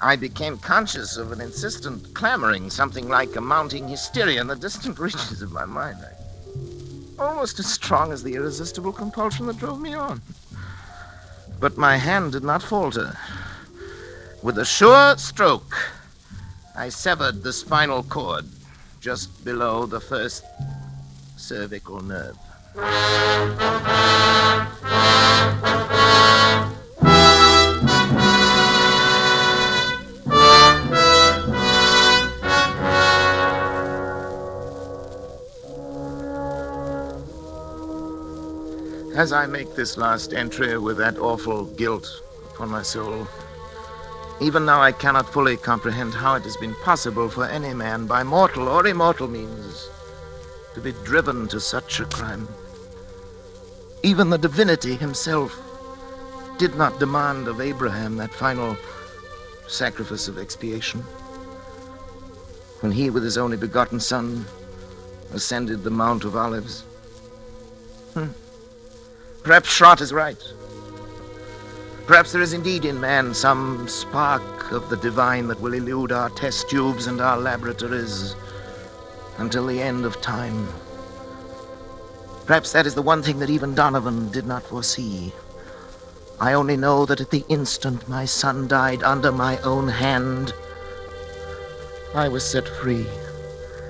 I 0.00 0.16
became 0.16 0.58
conscious 0.58 1.16
of 1.16 1.32
an 1.32 1.40
insistent 1.40 2.14
clamoring, 2.14 2.70
something 2.70 3.08
like 3.08 3.34
a 3.34 3.40
mounting 3.40 3.88
hysteria 3.88 4.40
in 4.40 4.46
the 4.46 4.54
distant 4.54 4.98
reaches 5.00 5.42
of 5.42 5.50
my 5.50 5.64
mind. 5.64 5.98
I, 6.00 7.22
almost 7.22 7.58
as 7.58 7.72
strong 7.72 8.12
as 8.12 8.22
the 8.22 8.34
irresistible 8.34 8.92
compulsion 8.92 9.46
that 9.46 9.58
drove 9.58 9.80
me 9.80 9.92
on. 9.92 10.22
But 11.58 11.76
my 11.76 11.96
hand 11.96 12.32
did 12.32 12.44
not 12.44 12.62
falter. 12.62 13.16
With 14.40 14.58
a 14.58 14.64
sure 14.64 15.16
stroke, 15.18 15.76
I 16.76 16.90
severed 16.90 17.42
the 17.42 17.52
spinal 17.52 18.04
cord 18.04 18.44
just 19.00 19.44
below 19.44 19.84
the 19.86 20.00
first 20.00 20.44
cervical 21.42 22.00
nerve. 22.00 22.38
As 39.14 39.32
I 39.32 39.46
make 39.46 39.74
this 39.74 39.96
last 39.96 40.32
entry 40.32 40.78
with 40.78 40.96
that 40.98 41.18
awful 41.18 41.64
guilt 41.64 42.08
upon 42.54 42.70
my 42.70 42.82
soul, 42.82 43.26
even 44.40 44.64
now 44.64 44.80
I 44.80 44.92
cannot 44.92 45.32
fully 45.32 45.56
comprehend 45.56 46.14
how 46.14 46.36
it 46.36 46.44
has 46.44 46.56
been 46.56 46.74
possible 46.76 47.28
for 47.28 47.44
any 47.44 47.74
man, 47.74 48.06
by 48.06 48.22
mortal 48.22 48.68
or 48.68 48.86
immortal 48.86 49.28
means, 49.28 49.88
to 50.74 50.80
be 50.80 50.92
driven 51.04 51.48
to 51.48 51.60
such 51.60 52.00
a 52.00 52.04
crime. 52.06 52.48
Even 54.02 54.30
the 54.30 54.38
divinity 54.38 54.96
himself 54.96 55.60
did 56.58 56.74
not 56.76 56.98
demand 56.98 57.48
of 57.48 57.60
Abraham 57.60 58.16
that 58.16 58.32
final 58.32 58.76
sacrifice 59.66 60.28
of 60.28 60.38
expiation. 60.38 61.00
When 62.80 62.92
he, 62.92 63.10
with 63.10 63.22
his 63.22 63.38
only 63.38 63.56
begotten 63.56 64.00
son, 64.00 64.44
ascended 65.32 65.82
the 65.82 65.90
Mount 65.90 66.24
of 66.24 66.36
Olives. 66.36 66.82
Hmm. 68.14 68.28
Perhaps 69.42 69.70
Schratt 69.70 70.00
is 70.00 70.12
right. 70.12 70.42
Perhaps 72.06 72.32
there 72.32 72.42
is 72.42 72.52
indeed 72.52 72.84
in 72.84 73.00
man 73.00 73.32
some 73.32 73.86
spark 73.88 74.72
of 74.72 74.90
the 74.90 74.96
divine 74.96 75.46
that 75.48 75.60
will 75.60 75.74
elude 75.74 76.12
our 76.12 76.30
test 76.30 76.68
tubes 76.68 77.06
and 77.06 77.20
our 77.20 77.38
laboratories 77.38 78.34
until 79.38 79.66
the 79.66 79.80
end 79.80 80.04
of 80.04 80.20
time. 80.20 80.68
Perhaps 82.46 82.72
that 82.72 82.86
is 82.86 82.94
the 82.94 83.02
one 83.02 83.22
thing 83.22 83.38
that 83.38 83.50
even 83.50 83.74
Donovan 83.74 84.30
did 84.30 84.46
not 84.46 84.62
foresee. 84.64 85.32
I 86.40 86.54
only 86.54 86.76
know 86.76 87.06
that 87.06 87.20
at 87.20 87.30
the 87.30 87.44
instant 87.48 88.08
my 88.08 88.24
son 88.24 88.66
died 88.66 89.02
under 89.04 89.30
my 89.30 89.58
own 89.58 89.88
hand, 89.88 90.52
I 92.14 92.28
was 92.28 92.44
set 92.44 92.68
free. 92.68 93.06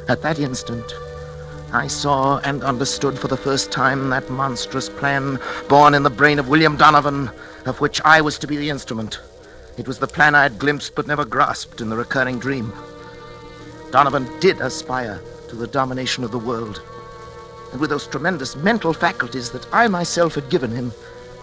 At 0.08 0.20
that 0.22 0.38
instant, 0.38 0.94
I 1.72 1.86
saw 1.86 2.38
and 2.40 2.62
understood 2.62 3.18
for 3.18 3.28
the 3.28 3.36
first 3.36 3.72
time 3.72 4.10
that 4.10 4.28
monstrous 4.28 4.90
plan 4.90 5.40
born 5.68 5.94
in 5.94 6.02
the 6.02 6.10
brain 6.10 6.38
of 6.38 6.48
William 6.48 6.76
Donovan, 6.76 7.30
of 7.64 7.80
which 7.80 8.02
I 8.02 8.20
was 8.20 8.38
to 8.38 8.46
be 8.46 8.58
the 8.58 8.68
instrument. 8.68 9.18
It 9.78 9.88
was 9.88 9.98
the 9.98 10.06
plan 10.06 10.34
I 10.34 10.42
had 10.42 10.58
glimpsed 10.58 10.94
but 10.94 11.06
never 11.06 11.24
grasped 11.24 11.80
in 11.80 11.88
the 11.88 11.96
recurring 11.96 12.38
dream. 12.38 12.72
Donovan 13.90 14.28
did 14.40 14.60
aspire 14.60 15.20
to 15.52 15.58
the 15.58 15.66
domination 15.66 16.24
of 16.24 16.30
the 16.30 16.38
world. 16.38 16.82
And 17.72 17.80
with 17.80 17.90
those 17.90 18.06
tremendous 18.06 18.56
mental 18.56 18.94
faculties 18.94 19.50
that 19.50 19.66
I 19.70 19.86
myself 19.86 20.34
had 20.34 20.48
given 20.48 20.70
him, 20.70 20.92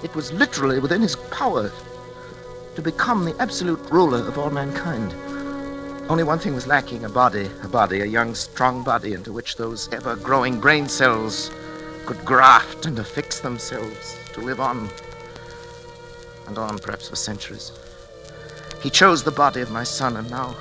it 0.03 0.15
was 0.15 0.33
literally 0.33 0.79
within 0.79 1.03
his 1.03 1.15
power 1.15 1.71
to 2.73 2.81
become 2.81 3.23
the 3.23 3.39
absolute 3.39 3.79
ruler 3.91 4.27
of 4.27 4.39
all 4.39 4.49
mankind. 4.49 5.13
Only 6.09 6.23
one 6.23 6.39
thing 6.39 6.55
was 6.55 6.65
lacking 6.65 7.05
a 7.05 7.09
body, 7.09 7.51
a 7.61 7.67
body, 7.67 8.01
a 8.01 8.05
young, 8.05 8.33
strong 8.33 8.83
body 8.83 9.13
into 9.13 9.31
which 9.31 9.57
those 9.57 9.93
ever 9.93 10.15
growing 10.15 10.59
brain 10.59 10.89
cells 10.89 11.51
could 12.07 12.25
graft 12.25 12.87
and 12.87 12.97
affix 12.97 13.41
themselves 13.41 14.17
to 14.33 14.41
live 14.41 14.59
on 14.59 14.89
and 16.47 16.57
on, 16.57 16.79
perhaps 16.79 17.09
for 17.09 17.15
centuries. 17.15 17.71
He 18.81 18.89
chose 18.89 19.23
the 19.23 19.29
body 19.29 19.61
of 19.61 19.69
my 19.69 19.83
son, 19.83 20.17
and 20.17 20.27
now. 20.31 20.55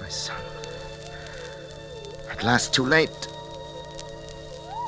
My 0.00 0.08
son. 0.08 0.45
At 2.36 2.44
last, 2.44 2.74
too 2.74 2.84
late. 2.84 3.28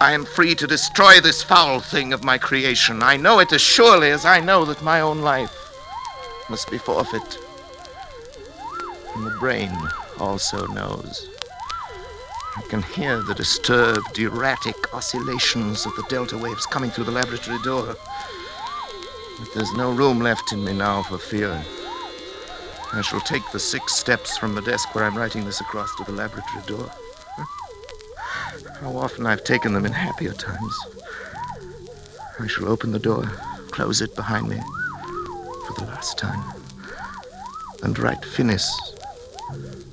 I 0.01 0.12
am 0.12 0.24
free 0.24 0.55
to 0.55 0.66
destroy 0.66 1.20
this 1.20 1.42
foul 1.42 1.80
thing 1.80 2.12
of 2.12 2.22
my 2.22 2.38
creation. 2.38 3.03
I 3.03 3.16
know 3.16 3.40
it 3.40 3.53
as 3.53 3.61
surely 3.61 4.11
as 4.11 4.24
I 4.24 4.38
know 4.38 4.64
that 4.66 4.82
my 4.82 5.01
own 5.01 5.22
life 5.22 5.55
must 6.51 6.70
be 6.70 6.78
forfeit. 6.78 7.38
And 9.14 9.26
the 9.26 9.36
brain 9.40 9.76
also 10.18 10.66
knows. 10.68 11.28
I 12.57 12.62
can 12.68 12.82
hear 12.82 13.22
the 13.22 13.34
disturbed, 13.34 14.18
erratic 14.18 14.94
oscillations 14.94 15.86
of 15.86 15.96
the 15.96 16.05
delta 16.09 16.36
waves 16.36 16.66
coming 16.66 16.90
through 16.90 17.05
the 17.05 17.12
laboratory 17.12 17.59
door. 17.64 17.96
But 19.38 19.55
there's 19.55 19.72
no 19.72 19.90
room 19.90 20.20
left 20.20 20.53
in 20.53 20.64
me 20.64 20.74
now 20.74 21.03
for 21.03 21.18
fear. 21.18 21.64
I 22.92 23.01
shall 23.03 23.20
take 23.20 23.51
the 23.53 23.61
six 23.61 23.94
steps 23.94 24.36
from 24.36 24.55
the 24.55 24.62
desk 24.62 24.94
where 24.94 25.05
I'm 25.05 25.16
writing 25.16 25.44
this 25.44 25.61
across 25.61 25.94
to 25.96 26.05
the 26.05 26.12
laboratory 26.12 26.62
door. 26.66 26.90
How 28.81 28.97
often 28.97 29.26
I've 29.26 29.43
taken 29.43 29.72
them 29.72 29.85
in 29.85 29.93
happier 29.93 30.33
times. 30.33 30.79
I 32.39 32.47
shall 32.47 32.68
open 32.68 32.93
the 32.93 33.01
door, 33.01 33.24
close 33.72 34.01
it 34.01 34.14
behind 34.14 34.49
me 34.49 34.61
for 35.66 35.74
the 35.74 35.87
last 35.87 36.16
time, 36.16 36.41
and 37.83 37.99
write 37.99 38.24
finis 38.24 38.70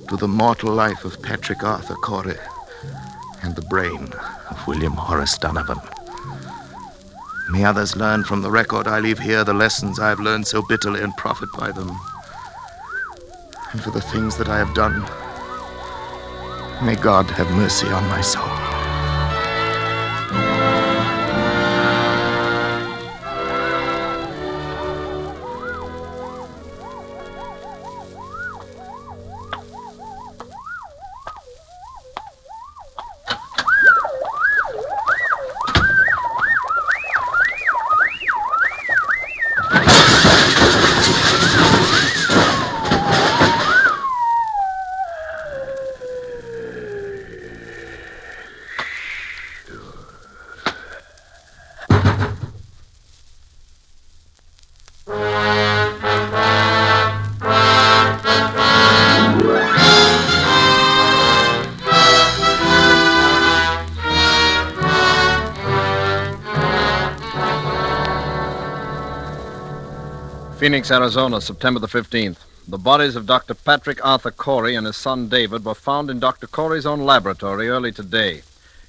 to 0.08 0.16
the 0.16 0.28
mortal 0.28 0.72
life 0.72 1.04
of 1.04 1.20
Patrick 1.20 1.64
Arthur 1.64 1.96
Corey 1.96 2.36
and 3.42 3.56
the 3.56 3.62
brain 3.62 4.12
of 4.50 4.66
William 4.68 4.92
Horace 4.92 5.36
Donovan. 5.36 5.80
May 7.50 7.64
others 7.64 7.96
learn 7.96 8.22
from 8.22 8.42
the 8.42 8.50
record 8.52 8.86
I 8.86 9.00
leave 9.00 9.18
here 9.18 9.42
the 9.42 9.52
lessons 9.52 9.98
I 9.98 10.10
have 10.10 10.20
learned 10.20 10.46
so 10.46 10.62
bitterly 10.62 11.00
and 11.02 11.16
profit 11.16 11.48
by 11.58 11.72
them. 11.72 11.90
And 13.72 13.82
for 13.82 13.90
the 13.90 14.00
things 14.00 14.36
that 14.36 14.48
I 14.48 14.58
have 14.58 14.74
done, 14.74 15.00
may 16.84 16.94
God 16.94 17.28
have 17.32 17.50
mercy 17.56 17.88
on 17.88 18.04
my 18.08 18.20
soul. 18.20 18.75
Phoenix, 70.66 70.90
Arizona, 70.90 71.40
September 71.40 71.78
the 71.78 71.86
15th. 71.86 72.38
The 72.66 72.76
bodies 72.76 73.14
of 73.14 73.24
Dr. 73.24 73.54
Patrick 73.54 74.04
Arthur 74.04 74.32
Corey 74.32 74.74
and 74.74 74.84
his 74.84 74.96
son 74.96 75.28
David 75.28 75.64
were 75.64 75.76
found 75.76 76.10
in 76.10 76.18
Dr. 76.18 76.48
Corey's 76.48 76.84
own 76.84 77.02
laboratory 77.02 77.68
early 77.68 77.92
today. 77.92 78.42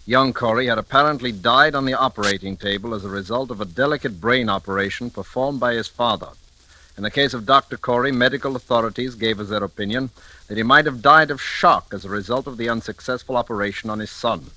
Young 0.07 0.33
Corey 0.33 0.65
had 0.65 0.79
apparently 0.79 1.31
died 1.31 1.75
on 1.75 1.85
the 1.85 1.93
operating 1.93 2.57
table 2.57 2.95
as 2.95 3.05
a 3.05 3.09
result 3.09 3.51
of 3.51 3.61
a 3.61 3.65
delicate 3.65 4.19
brain 4.19 4.49
operation 4.49 5.11
performed 5.11 5.59
by 5.59 5.75
his 5.75 5.87
father. 5.87 6.29
In 6.97 7.03
the 7.03 7.11
case 7.11 7.35
of 7.35 7.45
Dr. 7.45 7.77
Corey, 7.77 8.11
medical 8.11 8.55
authorities 8.55 9.13
gave 9.13 9.39
as 9.39 9.49
their 9.49 9.63
opinion 9.63 10.09
that 10.47 10.57
he 10.57 10.63
might 10.63 10.87
have 10.87 11.03
died 11.03 11.29
of 11.29 11.39
shock 11.39 11.93
as 11.93 12.03
a 12.03 12.09
result 12.09 12.47
of 12.47 12.57
the 12.57 12.69
unsuccessful 12.69 13.37
operation 13.37 13.91
on 13.91 13.99
his 13.99 14.09
son. 14.09 14.47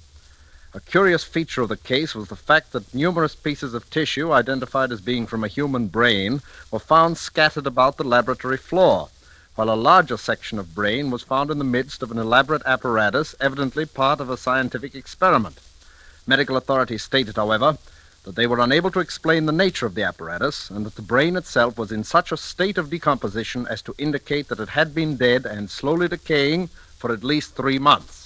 A 0.73 0.79
curious 0.79 1.25
feature 1.25 1.63
of 1.63 1.69
the 1.69 1.77
case 1.77 2.15
was 2.15 2.29
the 2.29 2.37
fact 2.37 2.71
that 2.71 2.95
numerous 2.95 3.35
pieces 3.35 3.75
of 3.75 3.91
tissue 3.91 4.31
identified 4.31 4.93
as 4.93 5.01
being 5.01 5.27
from 5.27 5.43
a 5.43 5.49
human 5.49 5.89
brain 5.89 6.43
were 6.71 6.79
found 6.79 7.19
scattered 7.19 7.67
about 7.67 7.97
the 7.97 8.05
laboratory 8.05 8.57
floor, 8.57 9.09
while 9.57 9.69
a 9.69 9.75
larger 9.75 10.17
section 10.17 10.61
of 10.61 10.73
brain 10.73 11.11
was 11.11 11.25
found 11.25 11.51
in 11.51 11.59
the 11.59 11.65
midst 11.65 12.05
of 12.05 12.13
an 12.13 12.19
elaborate 12.19 12.63
apparatus, 12.65 13.35
evidently 13.41 13.85
part 13.85 14.21
of 14.21 14.31
a 14.31 14.37
scientific 14.37 14.95
experiment. 14.95 15.59
Medical 16.25 16.57
authorities 16.57 17.03
stated, 17.03 17.35
however, 17.35 17.77
that 18.23 18.37
they 18.37 18.47
were 18.47 18.61
unable 18.61 18.93
to 18.93 19.01
explain 19.01 19.47
the 19.47 19.53
nature 19.53 19.87
of 19.87 19.97
the 19.97 20.05
apparatus 20.05 20.71
and 20.71 20.87
that 20.87 20.95
the 20.95 21.03
brain 21.03 21.35
itself 21.35 21.77
was 21.79 21.91
in 21.91 22.05
such 22.05 22.31
a 22.31 22.37
state 22.37 22.79
of 22.79 22.91
decomposition 22.91 23.67
as 23.67 23.83
to 23.83 23.95
indicate 23.99 24.47
that 24.47 24.61
it 24.61 24.69
had 24.69 24.95
been 24.95 25.17
dead 25.17 25.47
and 25.47 25.69
slowly 25.69 26.07
decaying 26.07 26.69
for 26.97 27.13
at 27.13 27.25
least 27.25 27.57
three 27.57 27.81
months. 27.81 28.20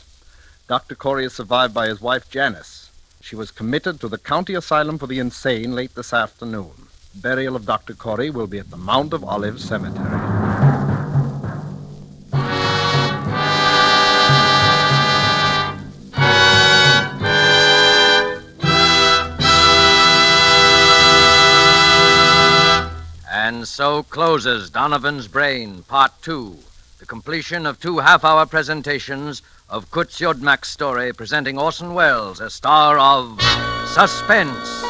Dr. 0.66 0.94
Corey 0.94 1.26
is 1.26 1.34
survived 1.34 1.74
by 1.74 1.88
his 1.88 2.00
wife, 2.00 2.30
Janice. 2.30 2.90
She 3.20 3.36
was 3.36 3.50
committed 3.50 4.00
to 4.00 4.08
the 4.08 4.16
County 4.16 4.54
Asylum 4.54 4.96
for 4.96 5.06
the 5.06 5.18
Insane 5.18 5.74
late 5.74 5.94
this 5.94 6.14
afternoon. 6.14 6.70
Burial 7.14 7.54
of 7.54 7.66
Dr. 7.66 7.92
Corey 7.92 8.30
will 8.30 8.46
be 8.46 8.58
at 8.58 8.70
the 8.70 8.78
Mount 8.78 9.12
of 9.12 9.22
Olives 9.22 9.62
Cemetery. 9.62 10.04
And 23.30 23.68
so 23.68 24.02
closes 24.04 24.70
Donovan's 24.70 25.28
Brain, 25.28 25.82
Part 25.82 26.12
Two, 26.22 26.56
the 27.04 27.08
completion 27.08 27.66
of 27.66 27.78
two 27.78 27.98
half 27.98 28.24
hour 28.24 28.46
presentations 28.46 29.42
of 29.68 29.90
Curt 29.90 30.08
Siodmak's 30.08 30.70
story 30.70 31.12
presenting 31.12 31.58
Orson 31.58 31.92
Welles 31.92 32.40
as 32.40 32.54
star 32.54 32.98
of 32.98 33.38
Suspense. 33.88 34.82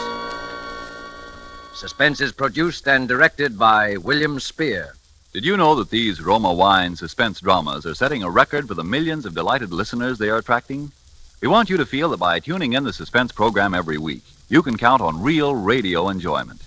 Suspense 1.75 2.21
is 2.21 2.31
produced 2.31 2.87
and 2.87 3.09
directed 3.09 3.59
by 3.59 3.97
William 3.97 4.39
Spier. 4.39 4.95
Did 5.33 5.45
you 5.45 5.57
know 5.57 5.75
that 5.75 5.91
these 5.91 6.23
Roma 6.23 6.53
Wine 6.53 6.95
suspense 6.95 7.41
dramas 7.41 7.85
are 7.85 7.97
setting 7.97 8.23
a 8.23 8.31
record 8.31 8.69
for 8.69 8.75
the 8.75 8.85
millions 8.85 9.27
of 9.27 9.35
delighted 9.35 9.73
listeners 9.73 10.17
they 10.17 10.29
are 10.29 10.39
attracting? 10.39 10.93
We 11.41 11.49
want 11.49 11.69
you 11.69 11.77
to 11.79 11.85
feel 11.85 12.11
that 12.11 12.21
by 12.21 12.39
tuning 12.39 12.75
in 12.75 12.85
the 12.85 12.93
suspense 12.93 13.33
program 13.33 13.75
every 13.75 13.99
week, 13.99 14.23
you 14.49 14.63
can 14.63 14.79
count 14.79 15.03
on 15.03 15.21
real 15.21 15.57
radio 15.57 16.11
enjoyment. 16.11 16.63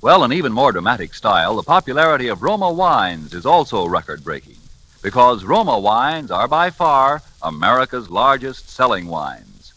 Well, 0.00 0.22
in 0.22 0.32
even 0.32 0.52
more 0.52 0.70
dramatic 0.70 1.14
style, 1.14 1.56
the 1.56 1.64
popularity 1.64 2.28
of 2.28 2.44
Roma 2.44 2.70
wines 2.70 3.34
is 3.34 3.44
also 3.44 3.84
record 3.88 4.22
breaking 4.22 4.54
because 5.02 5.44
Roma 5.44 5.78
wines 5.78 6.30
are 6.30 6.48
by 6.48 6.70
far 6.70 7.22
America's 7.42 8.10
largest 8.10 8.68
selling 8.68 9.06
wines. 9.06 9.72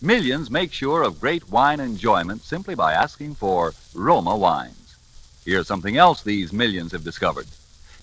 Millions 0.00 0.50
make 0.50 0.72
sure 0.72 1.02
of 1.02 1.20
great 1.20 1.48
wine 1.48 1.78
enjoyment 1.78 2.42
simply 2.42 2.74
by 2.74 2.92
asking 2.92 3.34
for 3.34 3.74
Roma 3.94 4.36
wines. 4.36 4.96
Here's 5.44 5.66
something 5.66 5.96
else 5.96 6.22
these 6.22 6.52
millions 6.52 6.92
have 6.92 7.04
discovered. 7.04 7.46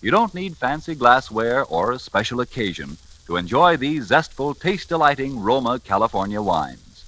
You 0.01 0.11
don't 0.11 0.33
need 0.35 0.55
fancy 0.55 0.95
glassware 0.95 1.65
or 1.65 1.91
a 1.91 1.99
special 1.99 2.39
occasion 2.39 2.97
to 3.25 3.35
enjoy 3.35 3.75
these 3.75 4.05
zestful, 4.05 4.53
taste 4.53 4.89
delighting 4.89 5.39
Roma 5.39 5.79
California 5.79 6.41
wines. 6.41 7.03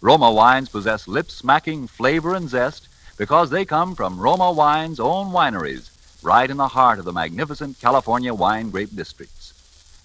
Roma 0.00 0.32
wines 0.32 0.68
possess 0.68 1.06
lip 1.06 1.30
smacking 1.30 1.86
flavor 1.86 2.34
and 2.34 2.48
zest 2.48 2.88
because 3.16 3.50
they 3.50 3.64
come 3.64 3.94
from 3.94 4.18
Roma 4.18 4.50
Wine's 4.50 4.98
own 4.98 5.28
wineries, 5.28 5.90
right 6.22 6.50
in 6.50 6.56
the 6.56 6.68
heart 6.68 6.98
of 6.98 7.04
the 7.04 7.12
magnificent 7.12 7.80
California 7.80 8.32
wine 8.32 8.70
grape 8.70 8.94
districts. 8.94 9.52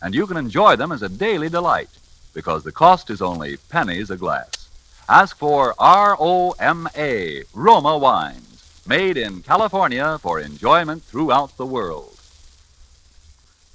And 0.01 0.13
you 0.13 0.28
can 0.28 0.38
enjoy 0.38 0.76
them 0.76 0.91
as 0.91 1.01
a 1.01 1.09
daily 1.09 1.49
delight 1.49 1.89
because 2.34 2.63
the 2.63 2.72
cost 2.72 3.09
is 3.09 3.22
only 3.22 3.57
pennies 3.70 4.09
a 4.09 4.18
glass. 4.18 4.70
Ask 5.09 5.38
for 5.38 5.74
R 5.80 6.18
O 6.20 6.51
M 6.59 6.88
A, 6.95 7.43
Roma 7.53 7.97
Wines, 7.97 8.82
made 8.88 9.18
in 9.18 9.41
California 9.41 10.20
for 10.22 10.39
enjoyment 10.39 11.03
throughout 11.03 11.55
the 11.57 11.65
world. 11.65 12.20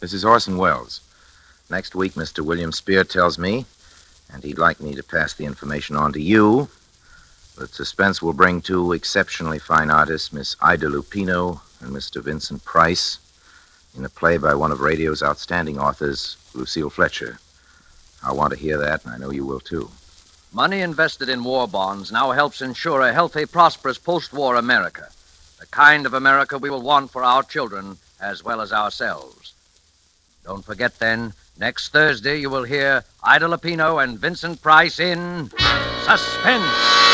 This 0.01 0.13
is 0.13 0.25
Orson 0.25 0.59
Welles. 0.59 1.01
Next 1.71 1.95
week, 1.95 2.15
Mr. 2.15 2.45
William 2.45 2.71
Spier 2.71 3.05
tells 3.05 3.39
me, 3.39 3.65
and 4.33 4.45
he'd 4.45 4.59
like 4.59 4.81
me 4.81 4.95
to 4.95 5.03
pass 5.03 5.33
the 5.33 5.45
information 5.45 5.97
on 5.97 6.13
to 6.13 6.21
you, 6.21 6.69
that 7.57 7.75
Suspense 7.75 8.21
will 8.21 8.33
bring 8.33 8.61
two 8.61 8.93
exceptionally 8.93 9.59
fine 9.59 9.91
artists, 9.91 10.33
Miss 10.33 10.57
Ida 10.61 10.87
Lupino 10.87 11.61
and 11.83 11.93
Mr. 11.93 12.23
Vincent 12.23 12.65
Price, 12.65 13.19
in 13.97 14.05
a 14.05 14.09
play 14.09 14.39
by 14.39 14.55
one 14.55 14.73
of 14.73 14.81
radio's 14.81 15.23
outstanding 15.23 15.79
authors, 15.79 16.37
Lucille 16.55 16.91
Fletcher. 16.91 17.39
I 18.25 18.33
want 18.33 18.53
to 18.53 18.59
hear 18.59 18.79
that, 18.79 19.05
and 19.05 19.13
I 19.13 19.19
know 19.19 19.31
you 19.31 19.45
will 19.45 19.61
too. 19.61 19.91
Money 20.53 20.81
invested 20.81 21.29
in 21.29 21.45
war 21.45 21.67
bonds 21.67 22.13
now 22.13 22.31
helps 22.31 22.63
ensure 22.63 23.01
a 23.01 23.13
healthy, 23.13 23.47
prosperous 23.47 23.99
post 23.99 24.33
war 24.33 24.57
America. 24.57 25.09
The 25.59 25.67
kind 25.67 26.07
of 26.07 26.15
America 26.15 26.59
we 26.59 26.71
will 26.71 26.83
want 26.83 27.11
for 27.11 27.23
our 27.23 27.43
children 27.43 27.99
as 28.21 28.45
well 28.45 28.61
as 28.61 28.73
ourselves. 28.73 29.55
Don't 30.45 30.65
forget 30.65 30.99
then, 30.99 31.33
next 31.59 31.91
Thursday 31.91 32.39
you 32.39 32.51
will 32.51 32.65
hear 32.65 33.05
Ida 33.23 33.47
Lupino 33.47 34.03
and 34.03 34.19
Vincent 34.19 34.61
Price 34.61 34.99
in 34.99 35.51
Suspense. 36.05 37.13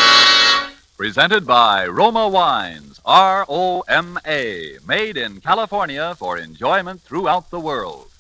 Presented 0.96 1.46
by 1.46 1.86
Roma 1.86 2.26
Wines, 2.26 2.87
R 3.08 3.46
O 3.48 3.80
M 3.88 4.18
A, 4.26 4.76
made 4.86 5.16
in 5.16 5.40
California 5.40 6.14
for 6.16 6.36
enjoyment 6.36 7.00
throughout 7.00 7.50
the 7.50 7.58
world. 7.58 8.10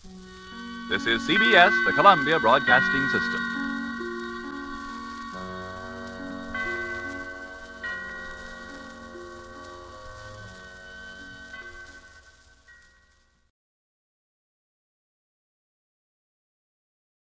This 0.88 1.06
is 1.06 1.20
CBS, 1.28 1.72
the 1.84 1.92
Columbia 1.92 2.40
Broadcasting 2.40 3.06
System. 3.10 3.57